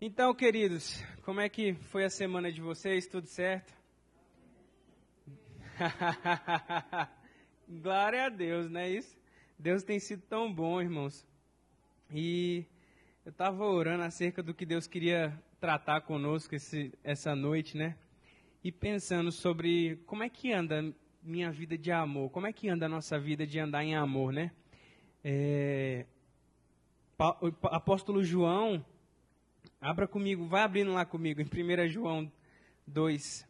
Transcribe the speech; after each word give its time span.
Então, 0.00 0.32
queridos, 0.32 1.04
como 1.24 1.40
é 1.40 1.48
que 1.48 1.74
foi 1.74 2.04
a 2.04 2.08
semana 2.08 2.52
de 2.52 2.60
vocês? 2.60 3.08
Tudo 3.08 3.26
certo? 3.26 3.74
Glória 7.68 8.26
a 8.26 8.28
Deus, 8.28 8.70
não 8.70 8.78
é 8.78 8.90
isso? 8.90 9.18
Deus 9.58 9.82
tem 9.82 9.98
sido 9.98 10.22
tão 10.22 10.54
bom, 10.54 10.80
irmãos. 10.80 11.26
E 12.12 12.64
eu 13.26 13.30
estava 13.30 13.64
orando 13.64 14.04
acerca 14.04 14.40
do 14.40 14.54
que 14.54 14.64
Deus 14.64 14.86
queria 14.86 15.36
tratar 15.58 16.02
conosco 16.02 16.54
esse, 16.54 16.94
essa 17.02 17.34
noite, 17.34 17.76
né? 17.76 17.96
E 18.62 18.70
pensando 18.70 19.32
sobre 19.32 19.96
como 20.06 20.22
é 20.22 20.28
que 20.28 20.52
anda 20.52 20.94
minha 21.20 21.50
vida 21.50 21.76
de 21.76 21.90
amor, 21.90 22.30
como 22.30 22.46
é 22.46 22.52
que 22.52 22.68
anda 22.68 22.86
a 22.86 22.88
nossa 22.88 23.18
vida 23.18 23.44
de 23.44 23.58
andar 23.58 23.82
em 23.82 23.96
amor, 23.96 24.32
né? 24.32 24.52
É, 25.24 26.06
apóstolo 27.64 28.22
João 28.22 28.84
Abra 29.80 30.08
comigo, 30.08 30.44
vai 30.44 30.62
abrindo 30.62 30.92
lá 30.92 31.04
comigo, 31.04 31.40
em 31.40 31.44
1 31.44 31.88
João 31.88 32.30
2. 32.84 33.46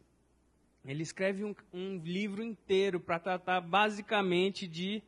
Ele 0.85 1.01
escreve 1.01 1.43
um, 1.43 1.55
um 1.73 1.97
livro 1.97 2.43
inteiro 2.43 2.99
para 2.99 3.17
tratar 3.17 3.61
basicamente 3.61 4.67
de 4.67 5.01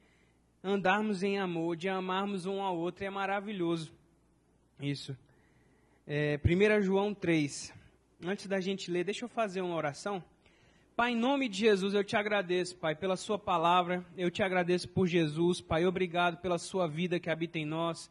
andarmos 0.63 1.21
em 1.21 1.37
amor, 1.37 1.75
de 1.75 1.87
amarmos 1.87 2.47
um 2.47 2.59
ao 2.59 2.75
outro, 2.75 3.03
e 3.03 3.07
é 3.07 3.09
maravilhoso 3.11 3.93
isso. 4.79 5.15
É, 6.07 6.39
1 6.43 6.81
João 6.81 7.13
3. 7.13 7.71
Antes 8.25 8.47
da 8.47 8.59
gente 8.59 8.89
ler, 8.89 9.03
deixa 9.03 9.25
eu 9.25 9.29
fazer 9.29 9.61
uma 9.61 9.75
oração. 9.75 10.23
Pai, 10.95 11.11
em 11.11 11.15
nome 11.15 11.47
de 11.47 11.59
Jesus, 11.59 11.93
eu 11.93 12.03
te 12.03 12.15
agradeço, 12.15 12.75
Pai, 12.77 12.95
pela 12.95 13.15
Sua 13.15 13.37
palavra, 13.37 14.03
eu 14.17 14.31
te 14.31 14.41
agradeço 14.41 14.89
por 14.89 15.05
Jesus, 15.05 15.61
Pai, 15.61 15.85
obrigado 15.85 16.37
pela 16.37 16.57
Sua 16.57 16.87
vida 16.87 17.19
que 17.19 17.29
habita 17.29 17.59
em 17.59 17.65
nós. 17.65 18.09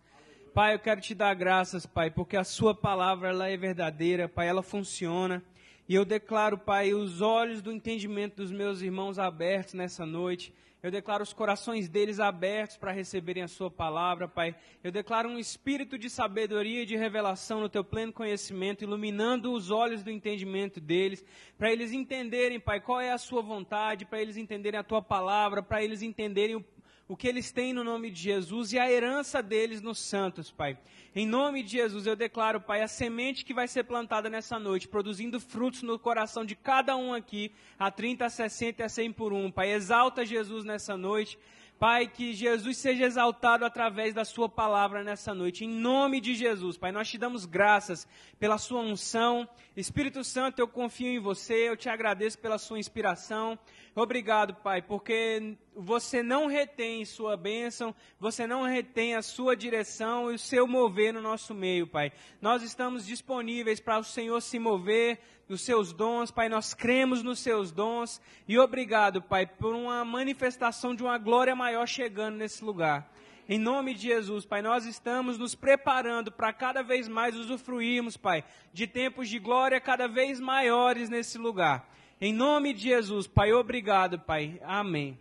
Pai, 0.52 0.74
eu 0.74 0.80
quero 0.80 1.00
te 1.00 1.14
dar 1.14 1.32
graças, 1.32 1.86
Pai, 1.86 2.10
porque 2.10 2.36
a 2.36 2.42
Sua 2.42 2.74
palavra 2.74 3.28
ela 3.28 3.48
é 3.48 3.56
verdadeira, 3.56 4.28
Pai, 4.28 4.48
ela 4.48 4.64
funciona. 4.64 5.40
E 5.88 5.94
eu 5.94 6.04
declaro, 6.04 6.58
Pai, 6.58 6.92
os 6.92 7.20
olhos 7.20 7.62
do 7.62 7.70
entendimento 7.70 8.34
dos 8.34 8.50
meus 8.50 8.82
irmãos 8.82 9.16
abertos 9.16 9.74
nessa 9.74 10.04
noite. 10.04 10.52
Eu 10.82 10.90
declaro 10.90 11.22
os 11.22 11.32
corações 11.32 11.88
deles 11.88 12.18
abertos 12.18 12.76
para 12.76 12.90
receberem 12.90 13.44
a 13.44 13.48
Sua 13.48 13.70
palavra, 13.70 14.26
Pai. 14.26 14.56
Eu 14.82 14.90
declaro 14.90 15.28
um 15.28 15.38
espírito 15.38 15.96
de 15.96 16.10
sabedoria 16.10 16.82
e 16.82 16.86
de 16.86 16.96
revelação 16.96 17.60
no 17.60 17.68
Teu 17.68 17.84
pleno 17.84 18.12
conhecimento, 18.12 18.82
iluminando 18.82 19.52
os 19.52 19.70
olhos 19.70 20.02
do 20.02 20.10
entendimento 20.10 20.80
deles, 20.80 21.24
para 21.56 21.70
eles 21.70 21.92
entenderem, 21.92 22.58
Pai, 22.58 22.80
qual 22.80 23.00
é 23.00 23.12
a 23.12 23.18
Sua 23.18 23.40
vontade, 23.40 24.04
para 24.04 24.20
eles 24.20 24.36
entenderem 24.36 24.80
a 24.80 24.84
Tua 24.84 25.00
palavra, 25.00 25.62
para 25.62 25.80
eles 25.84 26.02
entenderem 26.02 26.64
o 27.10 27.16
que 27.16 27.26
eles 27.26 27.50
têm 27.50 27.72
no 27.72 27.82
nome 27.82 28.08
de 28.08 28.22
Jesus 28.22 28.72
e 28.72 28.78
a 28.78 28.88
herança 28.88 29.42
deles 29.42 29.82
nos 29.82 29.98
santos, 29.98 30.52
Pai. 30.52 30.78
Em 31.12 31.26
nome 31.26 31.60
de 31.60 31.72
Jesus, 31.72 32.06
eu 32.06 32.14
declaro, 32.14 32.60
Pai, 32.60 32.82
a 32.82 32.86
semente 32.86 33.44
que 33.44 33.52
vai 33.52 33.66
ser 33.66 33.82
plantada 33.82 34.30
nessa 34.30 34.60
noite, 34.60 34.86
produzindo 34.86 35.40
frutos 35.40 35.82
no 35.82 35.98
coração 35.98 36.44
de 36.44 36.54
cada 36.54 36.94
um 36.94 37.12
aqui, 37.12 37.50
a 37.76 37.90
30, 37.90 38.26
a 38.26 38.30
60 38.30 38.80
e 38.80 38.84
a 38.84 38.88
100 38.88 39.12
por 39.14 39.32
um, 39.32 39.50
Pai. 39.50 39.72
Exalta 39.72 40.24
Jesus 40.24 40.64
nessa 40.64 40.96
noite. 40.96 41.36
Pai, 41.80 42.06
que 42.06 42.34
Jesus 42.34 42.76
seja 42.76 43.06
exaltado 43.06 43.64
através 43.64 44.12
da 44.12 44.22
Sua 44.22 44.50
palavra 44.50 45.02
nessa 45.02 45.32
noite, 45.32 45.64
em 45.64 45.68
nome 45.70 46.20
de 46.20 46.34
Jesus. 46.34 46.76
Pai, 46.76 46.92
nós 46.92 47.08
te 47.08 47.16
damos 47.16 47.46
graças 47.46 48.06
pela 48.38 48.58
Sua 48.58 48.82
unção. 48.82 49.48
Espírito 49.74 50.22
Santo, 50.22 50.58
eu 50.58 50.68
confio 50.68 51.06
em 51.06 51.18
você, 51.18 51.70
eu 51.70 51.78
te 51.78 51.88
agradeço 51.88 52.38
pela 52.38 52.58
Sua 52.58 52.78
inspiração. 52.78 53.58
Obrigado, 53.94 54.56
Pai, 54.56 54.82
porque 54.82 55.56
você 55.74 56.22
não 56.22 56.48
retém 56.48 57.02
sua 57.06 57.34
bênção, 57.34 57.94
você 58.18 58.46
não 58.46 58.64
retém 58.64 59.14
a 59.14 59.22
sua 59.22 59.56
direção 59.56 60.30
e 60.30 60.34
o 60.34 60.38
seu 60.38 60.66
mover 60.66 61.14
no 61.14 61.22
nosso 61.22 61.54
meio, 61.54 61.86
Pai. 61.86 62.12
Nós 62.42 62.62
estamos 62.62 63.06
disponíveis 63.06 63.80
para 63.80 63.98
o 63.98 64.04
Senhor 64.04 64.40
se 64.42 64.58
mover 64.58 65.18
nos 65.50 65.62
seus 65.62 65.92
dons, 65.92 66.30
Pai. 66.30 66.48
Nós 66.48 66.72
cremos 66.72 67.24
nos 67.24 67.40
seus 67.40 67.72
dons 67.72 68.22
e 68.46 68.56
obrigado, 68.56 69.20
Pai, 69.20 69.44
por 69.44 69.74
uma 69.74 70.04
manifestação 70.04 70.94
de 70.94 71.02
uma 71.02 71.18
glória 71.18 71.56
maior 71.56 71.86
chegando 71.86 72.36
nesse 72.36 72.64
lugar. 72.64 73.12
Em 73.48 73.58
nome 73.58 73.94
de 73.94 74.02
Jesus, 74.02 74.46
Pai, 74.46 74.62
nós 74.62 74.86
estamos 74.86 75.36
nos 75.36 75.56
preparando 75.56 76.30
para 76.30 76.52
cada 76.52 76.84
vez 76.84 77.08
mais 77.08 77.34
usufruirmos, 77.34 78.16
Pai, 78.16 78.44
de 78.72 78.86
tempos 78.86 79.28
de 79.28 79.40
glória 79.40 79.80
cada 79.80 80.06
vez 80.06 80.38
maiores 80.38 81.10
nesse 81.10 81.36
lugar. 81.36 81.92
Em 82.20 82.32
nome 82.32 82.72
de 82.72 82.82
Jesus, 82.82 83.26
Pai, 83.26 83.52
obrigado, 83.52 84.20
Pai. 84.20 84.60
Amém. 84.62 85.18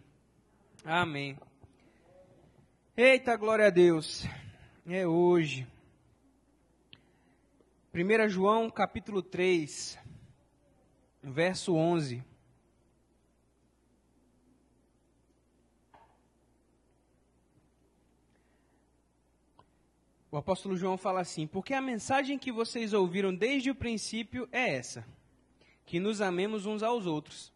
Amém. 0.86 1.40
Eita, 2.96 3.36
glória 3.36 3.66
a 3.66 3.72
Deus. 3.72 4.28
É 4.86 5.08
hoje. 5.08 5.68
1 7.92 8.30
João 8.30 8.70
capítulo 8.70 9.24
3, 9.24 9.99
verso 11.22 11.76
11. 11.76 12.24
O 20.32 20.38
apóstolo 20.38 20.78
João 20.78 20.98
fala 20.98 21.22
assim: 21.22 21.48
Porque 21.48 21.74
a 21.74 21.82
mensagem 21.82 22.38
que 22.38 22.52
vocês 22.52 22.94
ouviram 22.94 23.34
desde 23.34 23.72
o 23.72 23.76
princípio 23.76 24.48
é 24.52 24.76
essa 24.76 25.06
que 25.86 26.00
nos 26.00 26.22
amemos 26.22 26.68
uns 26.68 26.84
aos 26.84 27.08
outros. 27.08 27.52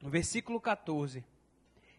No 0.00 0.08
versículo 0.08 0.58
14, 0.60 1.22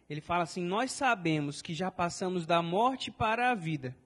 ele 0.08 0.20
fala 0.20 0.42
assim: 0.42 0.62
Nós 0.62 0.90
sabemos 0.90 1.62
que 1.62 1.72
já 1.72 1.90
passamos 1.90 2.46
da 2.46 2.60
morte 2.60 3.12
para 3.12 3.50
a 3.50 3.54
vida, 3.54 3.96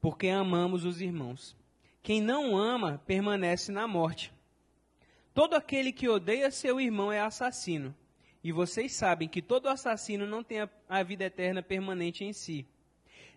porque 0.00 0.28
amamos 0.28 0.84
os 0.84 1.00
irmãos. 1.00 1.56
Quem 2.02 2.20
não 2.20 2.56
ama 2.56 3.00
permanece 3.06 3.70
na 3.70 3.86
morte. 3.86 4.35
Todo 5.36 5.54
aquele 5.54 5.92
que 5.92 6.08
odeia 6.08 6.50
seu 6.50 6.80
irmão 6.80 7.12
é 7.12 7.20
assassino. 7.20 7.94
E 8.42 8.50
vocês 8.50 8.92
sabem 8.92 9.28
que 9.28 9.40
todo 9.40 9.68
assassino 9.68 10.26
não 10.26 10.42
tem 10.42 10.62
a, 10.62 10.68
a 10.88 11.04
vida 11.04 11.24
eterna 11.24 11.62
permanente 11.62 12.24
em 12.24 12.32
si. 12.32 12.66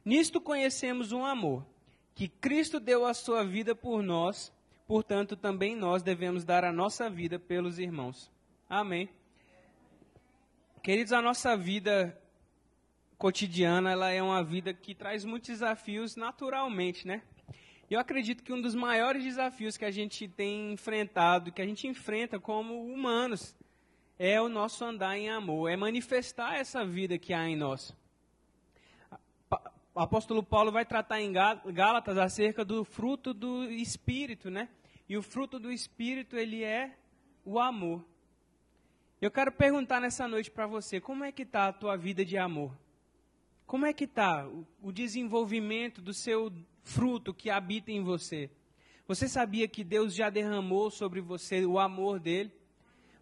Nisto 0.03 0.41
conhecemos 0.41 1.11
um 1.11 1.23
amor, 1.23 1.63
que 2.15 2.27
Cristo 2.27 2.79
deu 2.79 3.05
a 3.05 3.13
sua 3.13 3.43
vida 3.43 3.75
por 3.75 4.01
nós 4.01 4.51
portanto, 4.89 5.35
também 5.35 5.75
nós 5.75 6.01
devemos 6.01 6.43
dar 6.43 6.65
a 6.65 6.73
nossa 6.73 7.11
vida 7.11 7.37
pelos 7.37 7.77
irmãos. 7.77 8.31
Amém. 8.67 9.07
Queridos, 10.81 11.13
a 11.13 11.21
nossa 11.21 11.55
vida 11.55 12.19
cotidiana, 13.15 13.91
ela 13.91 14.09
é 14.09 14.19
uma 14.19 14.43
vida 14.43 14.73
que 14.73 14.95
traz 14.95 15.23
muitos 15.23 15.49
desafios 15.49 16.15
naturalmente, 16.15 17.05
né? 17.05 17.21
Eu 17.89 17.99
acredito 17.99 18.43
que 18.43 18.53
um 18.53 18.61
dos 18.61 18.75
maiores 18.75 19.23
desafios 19.23 19.75
que 19.75 19.83
a 19.83 19.89
gente 19.89 20.27
tem 20.27 20.73
enfrentado, 20.73 21.51
que 21.51 21.61
a 21.61 21.65
gente 21.65 21.87
enfrenta 21.87 22.39
como 22.39 22.85
humanos, 22.85 23.55
é 24.19 24.39
o 24.39 24.47
nosso 24.47 24.85
andar 24.85 25.17
em 25.17 25.29
amor, 25.29 25.71
é 25.71 25.75
manifestar 25.75 26.55
essa 26.55 26.85
vida 26.85 27.17
que 27.17 27.33
há 27.33 27.49
em 27.49 27.55
nós. 27.55 27.95
O 29.95 29.99
apóstolo 29.99 30.43
Paulo 30.43 30.71
vai 30.71 30.85
tratar 30.85 31.19
em 31.19 31.33
Gálatas 31.33 32.17
acerca 32.17 32.63
do 32.63 32.83
fruto 32.83 33.33
do 33.33 33.63
Espírito, 33.65 34.51
né? 34.51 34.69
E 35.07 35.17
o 35.17 35.23
fruto 35.23 35.57
do 35.57 35.71
Espírito, 35.71 36.37
ele 36.37 36.63
é 36.63 36.95
o 37.43 37.59
amor. 37.59 38.05
Eu 39.19 39.31
quero 39.31 39.51
perguntar 39.51 39.99
nessa 39.99 40.27
noite 40.27 40.51
para 40.51 40.67
você, 40.67 41.01
como 41.01 41.23
é 41.23 41.31
que 41.31 41.41
está 41.41 41.67
a 41.67 41.73
tua 41.73 41.97
vida 41.97 42.23
de 42.23 42.37
amor? 42.37 42.71
Como 43.69 43.85
é 43.85 43.93
que 43.93 44.05
está 44.05 44.49
o 44.81 44.91
desenvolvimento 44.91 46.01
do 46.01 46.11
seu 46.11 46.51
fruto 46.81 47.31
que 47.31 47.51
habita 47.51 47.91
em 47.91 48.01
você? 48.01 48.49
Você 49.07 49.27
sabia 49.27 49.67
que 49.67 49.83
Deus 49.83 50.15
já 50.15 50.31
derramou 50.31 50.89
sobre 50.89 51.21
você 51.21 51.63
o 51.67 51.77
amor 51.77 52.19
dele? 52.19 52.51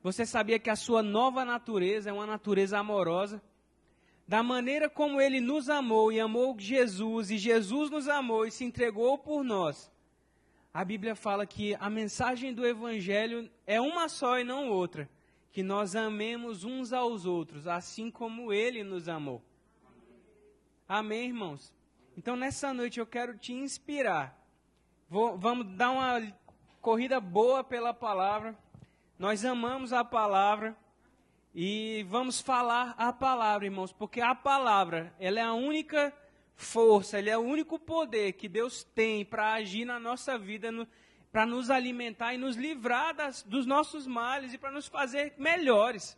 Você 0.02 0.25
sabia 0.25 0.57
que 0.57 0.69
a 0.69 0.75
sua 0.78 1.03
nova 1.03 1.44
natureza 1.44 2.12
é 2.12 2.13
uma 2.13 2.25
natureza 2.25 2.80
amorosa? 2.80 3.44
Da 4.25 4.41
maneira 4.41 4.90
como 4.90 5.19
ele 5.19 5.41
nos 5.41 5.68
amou 5.68 6.13
e 6.13 6.19
amou 6.22 6.57
Jesus, 6.57 7.30
e 7.30 7.38
Jesus 7.38 7.90
nos 7.90 8.07
amou 8.07 8.46
e 8.46 8.52
se 8.52 8.63
entregou 8.63 9.18
por 9.18 9.44
nós, 9.44 9.91
a 10.74 10.86
Bíblia 10.86 11.13
fala 11.13 11.45
que 11.45 11.75
a 11.75 11.89
mensagem 11.89 12.54
do 12.54 12.66
Evangelho 12.66 13.51
é 13.66 13.81
uma 13.81 14.07
só 14.07 14.39
e 14.39 14.45
não 14.45 14.69
outra. 14.69 15.10
Que 15.51 15.62
nós 15.62 15.94
amemos 15.94 16.63
uns 16.63 16.94
aos 16.94 17.25
outros, 17.25 17.68
assim 17.68 18.10
como 18.10 18.54
Ele 18.54 18.81
nos 18.81 19.10
amou. 19.10 19.44
Amém, 20.89 21.25
irmãos? 21.25 21.74
Então, 22.16 22.38
nessa 22.38 22.74
noite 22.74 22.98
eu 22.98 23.06
quero 23.06 23.38
te 23.38 23.51
inspirar. 23.51 24.39
Vou, 25.10 25.38
vamos 25.38 25.75
dar 25.75 25.92
uma 25.92 26.34
corrida 26.80 27.19
boa 27.19 27.62
pela 27.62 27.94
palavra. 27.94 28.57
Nós 29.19 29.44
amamos 29.44 29.92
a 29.92 30.06
palavra 30.06 30.78
e 31.54 32.06
vamos 32.07 32.39
falar 32.39 32.95
a 32.98 33.12
palavra, 33.12 33.66
irmãos, 33.66 33.92
porque 33.92 34.22
a 34.22 34.34
palavra, 34.34 35.13
ela 35.19 35.42
é 35.42 35.44
a 35.44 35.54
única 35.54 36.13
força, 36.56 37.19
ele 37.19 37.30
é 37.30 37.38
o 37.38 37.42
único 37.42 37.78
poder 37.78 38.33
que 38.33 38.48
Deus 38.48 38.86
tem 38.86 39.25
para 39.25 39.56
agir 39.56 39.83
na 39.83 40.00
nossa 40.00 40.38
vida, 40.38 40.72
no, 40.72 40.88
para 41.33 41.45
nos 41.45 41.69
alimentar 41.69 42.33
e 42.33 42.38
nos 42.38 42.56
livrar 42.56 43.13
das, 43.13 43.44
dos 43.44 43.66
nossos 43.66 44.07
males 44.07 44.54
e 44.54 44.57
para 44.57 44.72
nos 44.72 44.88
fazer 44.88 45.33
melhores. 45.38 46.18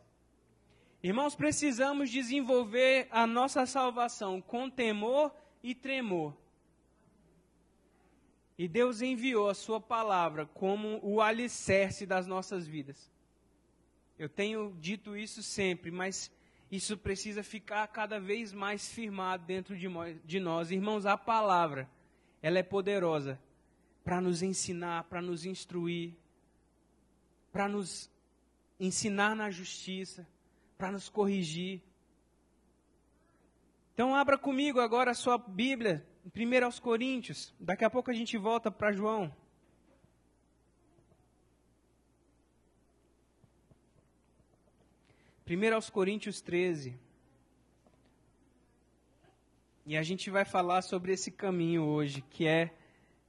Irmãos, 1.02 1.34
precisamos 1.34 2.10
desenvolver 2.10 3.08
a 3.10 3.26
nossa 3.26 3.66
salvação 3.66 4.42
com 4.42 4.70
temor 4.70 5.34
e 5.64 5.74
tremor. 5.74 6.36
E 8.58 8.68
Deus 8.68 9.02
enviou 9.02 9.48
a 9.50 9.54
Sua 9.54 9.80
palavra 9.80 10.46
como 10.48 11.00
o 11.02 11.22
alicerce 11.22 12.06
das 12.06 12.28
nossas 12.28 12.68
vidas. 12.68 13.10
Eu 14.18 14.28
tenho 14.28 14.76
dito 14.82 15.16
isso 15.16 15.42
sempre, 15.42 15.90
mas 15.90 16.30
isso 16.70 16.98
precisa 16.98 17.42
ficar 17.42 17.88
cada 17.88 18.20
vez 18.20 18.52
mais 18.52 18.90
firmado 18.90 19.46
dentro 19.46 19.78
de 19.78 20.40
nós. 20.42 20.70
Irmãos, 20.70 21.06
a 21.06 21.16
palavra, 21.16 21.90
ela 22.42 22.60
é 22.60 22.64
poderosa 22.64 23.40
para 24.04 24.20
nos 24.20 24.44
ensinar, 24.44 25.06
para 25.06 25.22
nos 25.22 25.46
instruir, 25.46 26.14
para 27.54 27.70
nos 27.70 28.12
ensinar 28.78 29.34
na 29.34 29.50
justiça, 29.50 30.28
para 30.80 30.94
nos 30.94 31.10
corrigir. 31.10 31.82
Então 33.94 34.16
abra 34.16 34.38
comigo 34.38 34.80
agora 34.80 35.12
a 35.12 35.14
sua 35.14 35.38
Bíblia, 35.38 36.08
1 36.34 36.64
aos 36.64 36.80
Coríntios. 36.80 37.54
Daqui 37.60 37.84
a 37.84 37.90
pouco 37.90 38.10
a 38.10 38.14
gente 38.14 38.38
volta 38.38 38.72
para 38.72 38.94
João. 38.94 39.30
1 45.46 45.76
aos 45.76 45.90
Coríntios 45.90 46.40
13. 46.40 46.98
E 49.86 49.98
a 49.98 50.04
gente 50.04 50.30
vai 50.30 50.46
falar 50.46 50.82
sobre 50.82 51.12
esse 51.12 51.30
caminho 51.30 51.84
hoje, 51.84 52.22
que 52.22 52.48
é 52.48 52.74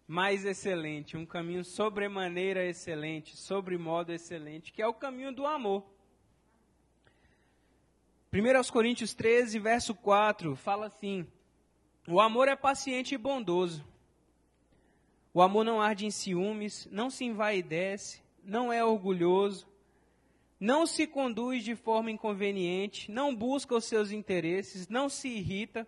mais 0.06 0.44
excelente, 0.44 1.16
um 1.16 1.26
caminho 1.26 1.64
sobremaneira 1.64 2.64
excelente, 2.64 3.36
sobre 3.36 3.76
modo 3.76 4.12
excelente, 4.12 4.72
que 4.72 4.80
é 4.80 4.86
o 4.86 4.94
caminho 4.94 5.32
do 5.32 5.44
amor. 5.44 5.84
1 8.32 8.56
aos 8.56 8.70
Coríntios 8.70 9.12
13, 9.12 9.58
verso 9.58 9.92
4, 9.92 10.54
fala 10.54 10.86
assim: 10.86 11.26
O 12.06 12.20
amor 12.20 12.46
é 12.46 12.54
paciente 12.54 13.12
e 13.12 13.18
bondoso. 13.18 13.84
O 15.34 15.42
amor 15.42 15.64
não 15.64 15.80
arde 15.80 16.06
em 16.06 16.12
ciúmes, 16.12 16.86
não 16.92 17.10
se 17.10 17.24
envaidece, 17.24 18.22
não 18.44 18.72
é 18.72 18.84
orgulhoso, 18.84 19.66
não 20.60 20.86
se 20.86 21.08
conduz 21.08 21.64
de 21.64 21.74
forma 21.74 22.08
inconveniente, 22.08 23.10
não 23.10 23.34
busca 23.34 23.74
os 23.74 23.86
seus 23.86 24.12
interesses, 24.12 24.86
não 24.86 25.08
se 25.08 25.28
irrita, 25.28 25.84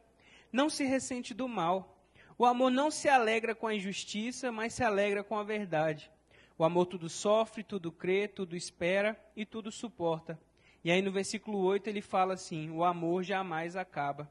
não 0.51 0.69
se 0.69 0.83
ressente 0.83 1.33
do 1.33 1.47
mal. 1.47 1.97
O 2.37 2.45
amor 2.45 2.73
não 2.73 2.91
se 2.91 3.09
alegra 3.09 3.55
com 3.55 3.69
a 3.69 3.75
injustiça, 3.75 4.51
mas 4.51 4.75
se 4.75 4.83
alegra 4.83 5.23
com 5.23 5.39
a 5.39 5.45
verdade. 5.45 6.11
O 6.59 6.65
amor 6.65 6.87
tudo 6.87 7.09
sofre, 7.09 7.63
tudo 7.63 7.93
crê, 7.93 8.27
tudo 8.27 8.57
espera 8.57 9.17
e 9.37 9.47
tudo 9.47 9.71
suporta. 9.71 10.37
E 10.85 10.91
aí 10.91 11.01
no 11.01 11.13
versículo 11.13 11.59
8 11.59 11.89
ele 11.89 12.01
fala 12.01 12.35
assim: 12.35 12.71
o 12.71 12.85
amor 12.85 13.23
jamais 13.23 13.77
acaba. 13.77 14.31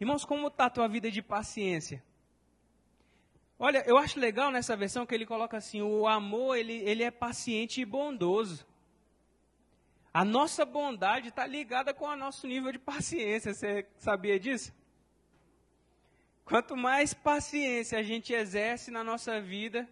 Irmãos, 0.00 0.24
como 0.24 0.48
está 0.48 0.66
a 0.66 0.70
tua 0.70 0.88
vida 0.88 1.10
de 1.10 1.22
paciência? 1.22 2.02
Olha, 3.58 3.84
eu 3.86 3.96
acho 3.96 4.18
legal 4.18 4.50
nessa 4.50 4.76
versão 4.76 5.06
que 5.06 5.14
ele 5.14 5.24
coloca 5.24 5.56
assim: 5.56 5.80
o 5.82 6.06
amor 6.06 6.56
ele, 6.56 6.74
ele 6.74 7.04
é 7.04 7.10
paciente 7.10 7.80
e 7.80 7.84
bondoso. 7.84 8.66
A 10.12 10.24
nossa 10.24 10.64
bondade 10.64 11.28
está 11.28 11.46
ligada 11.46 11.94
com 11.94 12.04
o 12.06 12.16
nosso 12.16 12.46
nível 12.46 12.72
de 12.72 12.78
paciência. 12.78 13.54
Você 13.54 13.86
sabia 13.96 14.38
disso? 14.38 14.74
Quanto 16.44 16.76
mais 16.76 17.14
paciência 17.14 17.98
a 17.98 18.02
gente 18.02 18.32
exerce 18.32 18.90
na 18.90 19.02
nossa 19.02 19.40
vida, 19.40 19.88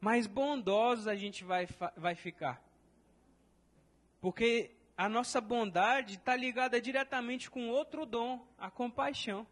mais 0.00 0.26
bondosos 0.26 1.06
a 1.06 1.14
gente 1.14 1.44
vai, 1.44 1.66
vai 1.96 2.14
ficar. 2.14 2.60
Porque 4.20 4.72
a 4.96 5.08
nossa 5.08 5.40
bondade 5.40 6.14
está 6.14 6.36
ligada 6.36 6.80
diretamente 6.80 7.50
com 7.50 7.68
outro 7.68 8.04
dom, 8.04 8.46
a 8.58 8.70
compaixão. 8.70 9.46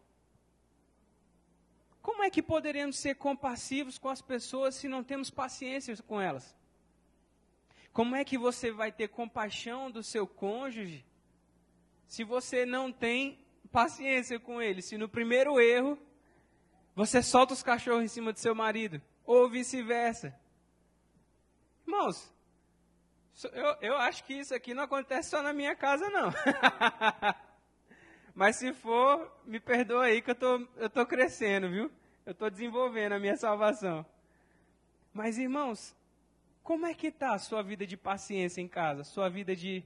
Como 2.01 2.23
é 2.23 2.29
que 2.29 2.41
poderemos 2.41 2.97
ser 2.97 3.15
compassivos 3.15 3.97
com 3.97 4.09
as 4.09 4.21
pessoas 4.21 4.75
se 4.75 4.87
não 4.87 5.03
temos 5.03 5.29
paciência 5.29 5.95
com 6.03 6.19
elas? 6.19 6.55
Como 7.93 8.15
é 8.15 8.23
que 8.23 8.37
você 8.37 8.71
vai 8.71 8.91
ter 8.91 9.09
compaixão 9.09 9.91
do 9.91 10.01
seu 10.01 10.25
cônjuge 10.25 11.05
se 12.07 12.23
você 12.23 12.65
não 12.65 12.91
tem 12.91 13.39
paciência 13.71 14.39
com 14.39 14.61
ele? 14.61 14.81
Se 14.81 14.97
no 14.97 15.09
primeiro 15.09 15.59
erro 15.59 15.97
você 16.95 17.21
solta 17.21 17.53
os 17.53 17.63
cachorros 17.63 18.03
em 18.03 18.07
cima 18.07 18.33
do 18.33 18.39
seu 18.39 18.53
marido, 18.53 19.01
ou 19.25 19.49
vice-versa. 19.49 20.37
Irmãos, 21.85 22.33
eu, 23.49 23.77
eu 23.81 23.97
acho 23.97 24.23
que 24.23 24.33
isso 24.33 24.53
aqui 24.53 24.73
não 24.73 24.83
acontece 24.83 25.29
só 25.29 25.41
na 25.41 25.53
minha 25.53 25.75
casa, 25.75 26.09
não. 26.09 26.31
Mas 28.33 28.55
se 28.55 28.73
for, 28.73 29.31
me 29.45 29.59
perdoa 29.59 30.05
aí 30.05 30.21
que 30.21 30.31
eu 30.31 30.35
tô, 30.35 30.67
eu 30.77 30.89
tô 30.89 31.05
crescendo, 31.05 31.69
viu? 31.69 31.91
Eu 32.25 32.31
estou 32.31 32.49
desenvolvendo 32.49 33.13
a 33.13 33.19
minha 33.19 33.35
salvação. 33.35 34.05
Mas, 35.13 35.37
irmãos, 35.37 35.95
como 36.63 36.85
é 36.85 36.93
que 36.93 37.07
está 37.07 37.33
a 37.33 37.39
sua 37.39 37.61
vida 37.61 37.85
de 37.85 37.97
paciência 37.97 38.61
em 38.61 38.67
casa? 38.67 39.03
Sua 39.03 39.29
vida 39.29 39.55
de, 39.55 39.83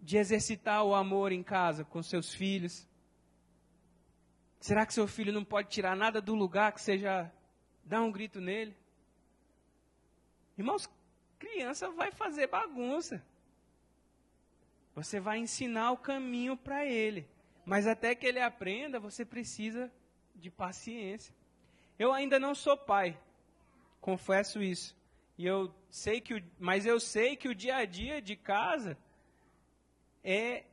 de 0.00 0.16
exercitar 0.16 0.84
o 0.84 0.94
amor 0.94 1.32
em 1.32 1.42
casa 1.42 1.84
com 1.84 2.02
seus 2.02 2.32
filhos? 2.32 2.86
Será 4.60 4.86
que 4.86 4.94
seu 4.94 5.08
filho 5.08 5.32
não 5.32 5.44
pode 5.44 5.68
tirar 5.68 5.96
nada 5.96 6.20
do 6.20 6.34
lugar 6.34 6.72
que 6.72 6.80
seja 6.80 7.30
dar 7.82 8.02
um 8.02 8.12
grito 8.12 8.40
nele? 8.40 8.76
Irmãos, 10.56 10.88
criança 11.42 11.90
vai 11.90 12.10
fazer 12.12 12.46
bagunça. 12.46 13.16
Você 14.94 15.18
vai 15.18 15.38
ensinar 15.38 15.90
o 15.90 16.02
caminho 16.10 16.56
para 16.56 16.86
ele. 16.86 17.28
Mas 17.64 17.86
até 17.86 18.14
que 18.14 18.26
ele 18.26 18.40
aprenda, 18.40 19.00
você 19.00 19.24
precisa 19.24 19.90
de 20.34 20.50
paciência. 20.50 21.34
Eu 21.98 22.12
ainda 22.12 22.38
não 22.38 22.54
sou 22.54 22.76
pai, 22.76 23.18
confesso 24.00 24.62
isso. 24.62 24.96
E 25.36 25.46
eu 25.46 25.74
sei 25.90 26.20
que, 26.20 26.34
o, 26.34 26.42
mas 26.58 26.86
eu 26.86 26.98
sei 27.00 27.36
que 27.36 27.48
o 27.48 27.54
dia 27.54 27.76
a 27.76 27.84
dia 27.84 28.20
de 28.20 28.36
casa 28.36 28.96
é, 30.22 30.64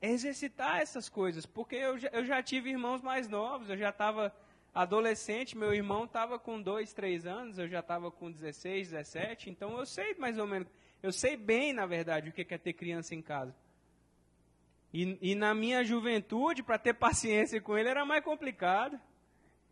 exercitar 0.00 0.80
essas 0.80 1.08
coisas, 1.08 1.46
porque 1.46 1.76
eu 1.76 1.98
já, 1.98 2.08
eu 2.08 2.24
já 2.24 2.42
tive 2.42 2.70
irmãos 2.70 3.00
mais 3.00 3.28
novos, 3.28 3.68
eu 3.70 3.76
já 3.76 3.90
estava 3.90 4.34
adolescente, 4.74 5.56
meu 5.56 5.72
irmão 5.72 6.04
estava 6.04 6.38
com 6.38 6.60
dois, 6.60 6.92
três 6.92 7.24
anos, 7.24 7.58
eu 7.58 7.68
já 7.68 7.78
estava 7.78 8.10
com 8.10 8.30
16, 8.30 8.90
17, 8.90 9.48
então 9.48 9.78
eu 9.78 9.86
sei 9.86 10.14
mais 10.14 10.36
ou 10.36 10.46
menos, 10.46 10.68
eu 11.02 11.12
sei 11.12 11.36
bem, 11.36 11.72
na 11.72 11.86
verdade, 11.86 12.28
o 12.28 12.32
que 12.32 12.42
é 12.52 12.58
ter 12.58 12.72
criança 12.72 13.14
em 13.14 13.22
casa. 13.22 13.54
E, 14.92 15.18
e 15.20 15.34
na 15.34 15.54
minha 15.54 15.84
juventude, 15.84 16.62
para 16.62 16.78
ter 16.78 16.94
paciência 16.94 17.60
com 17.60 17.76
ele, 17.76 17.88
era 17.88 18.04
mais 18.04 18.24
complicado. 18.24 18.98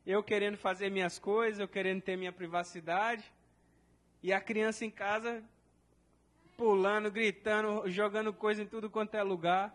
Eu 0.05 0.21
querendo 0.21 0.57
fazer 0.57 0.91
minhas 0.91 1.17
coisas, 1.17 1.61
eu 1.61 1.69
querendo 1.69 2.03
ter 2.03 2.17
minha 2.17 2.33
privacidade. 2.33 3.33
E 4.21 4.33
a 4.33 4.41
criança 4.41 4.85
em 4.85 4.91
casa 4.91 5.43
pulando, 6.57 7.11
gritando, 7.11 7.89
jogando 7.89 8.33
coisa 8.33 8.63
em 8.63 8.67
tudo 8.67 8.91
quanto 8.91 9.15
é 9.15 9.23
lugar. 9.23 9.73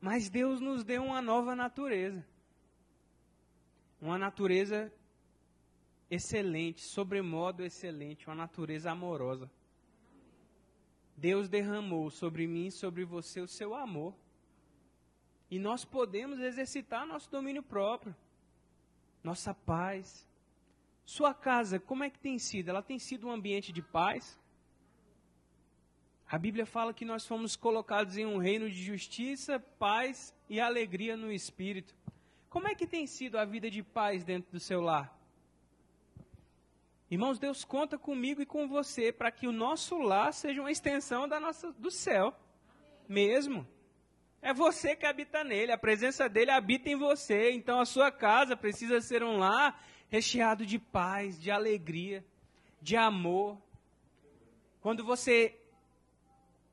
Mas 0.00 0.28
Deus 0.28 0.60
nos 0.60 0.84
deu 0.84 1.02
uma 1.02 1.22
nova 1.22 1.56
natureza. 1.56 2.24
Uma 4.00 4.18
natureza 4.18 4.92
excelente, 6.10 6.80
sobremodo 6.80 7.64
excelente, 7.64 8.26
uma 8.26 8.34
natureza 8.34 8.90
amorosa. 8.90 9.50
Deus 11.16 11.48
derramou 11.48 12.10
sobre 12.10 12.46
mim 12.46 12.68
e 12.68 12.72
sobre 12.72 13.04
você 13.04 13.40
o 13.40 13.48
seu 13.48 13.74
amor. 13.74 14.14
E 15.50 15.58
nós 15.58 15.84
podemos 15.84 16.38
exercitar 16.38 17.06
nosso 17.06 17.30
domínio 17.30 17.62
próprio, 17.62 18.14
nossa 19.24 19.52
paz, 19.52 20.28
sua 21.04 21.34
casa, 21.34 21.80
como 21.80 22.04
é 22.04 22.10
que 22.10 22.18
tem 22.18 22.38
sido? 22.38 22.68
Ela 22.68 22.82
tem 22.82 22.98
sido 22.98 23.26
um 23.26 23.32
ambiente 23.32 23.72
de 23.72 23.82
paz? 23.82 24.38
A 26.30 26.38
Bíblia 26.38 26.66
fala 26.66 26.92
que 26.92 27.06
nós 27.06 27.26
fomos 27.26 27.56
colocados 27.56 28.18
em 28.18 28.26
um 28.26 28.36
reino 28.36 28.70
de 28.70 28.82
justiça, 28.82 29.58
paz 29.58 30.34
e 30.50 30.60
alegria 30.60 31.16
no 31.16 31.32
espírito. 31.32 31.96
Como 32.48 32.66
é 32.66 32.74
que 32.74 32.86
tem 32.86 33.06
sido 33.06 33.38
a 33.38 33.44
vida 33.44 33.70
de 33.70 33.82
paz 33.82 34.24
dentro 34.24 34.50
do 34.52 34.60
seu 34.60 34.80
lar? 34.80 35.14
Irmãos, 37.10 37.38
Deus 37.38 37.64
conta 37.64 37.98
comigo 37.98 38.40
e 38.40 38.46
com 38.46 38.68
você 38.68 39.12
para 39.12 39.30
que 39.30 39.46
o 39.46 39.52
nosso 39.52 39.98
lar 39.98 40.32
seja 40.32 40.60
uma 40.60 40.70
extensão 40.70 41.28
da 41.28 41.38
nossa, 41.38 41.72
do 41.72 41.90
céu. 41.90 42.34
Mesmo. 43.08 43.66
É 44.40 44.52
você 44.52 44.94
que 44.94 45.06
habita 45.06 45.42
nele, 45.42 45.72
a 45.72 45.78
presença 45.78 46.28
dele 46.28 46.50
habita 46.50 46.88
em 46.88 46.96
você. 46.96 47.50
Então 47.52 47.80
a 47.80 47.84
sua 47.84 48.10
casa 48.10 48.56
precisa 48.56 49.00
ser 49.00 49.22
um 49.22 49.38
lar 49.38 49.82
recheado 50.08 50.64
de 50.64 50.78
paz, 50.78 51.40
de 51.40 51.50
alegria, 51.50 52.24
de 52.80 52.96
amor. 52.96 53.58
Quando 54.80 55.04
você 55.04 55.57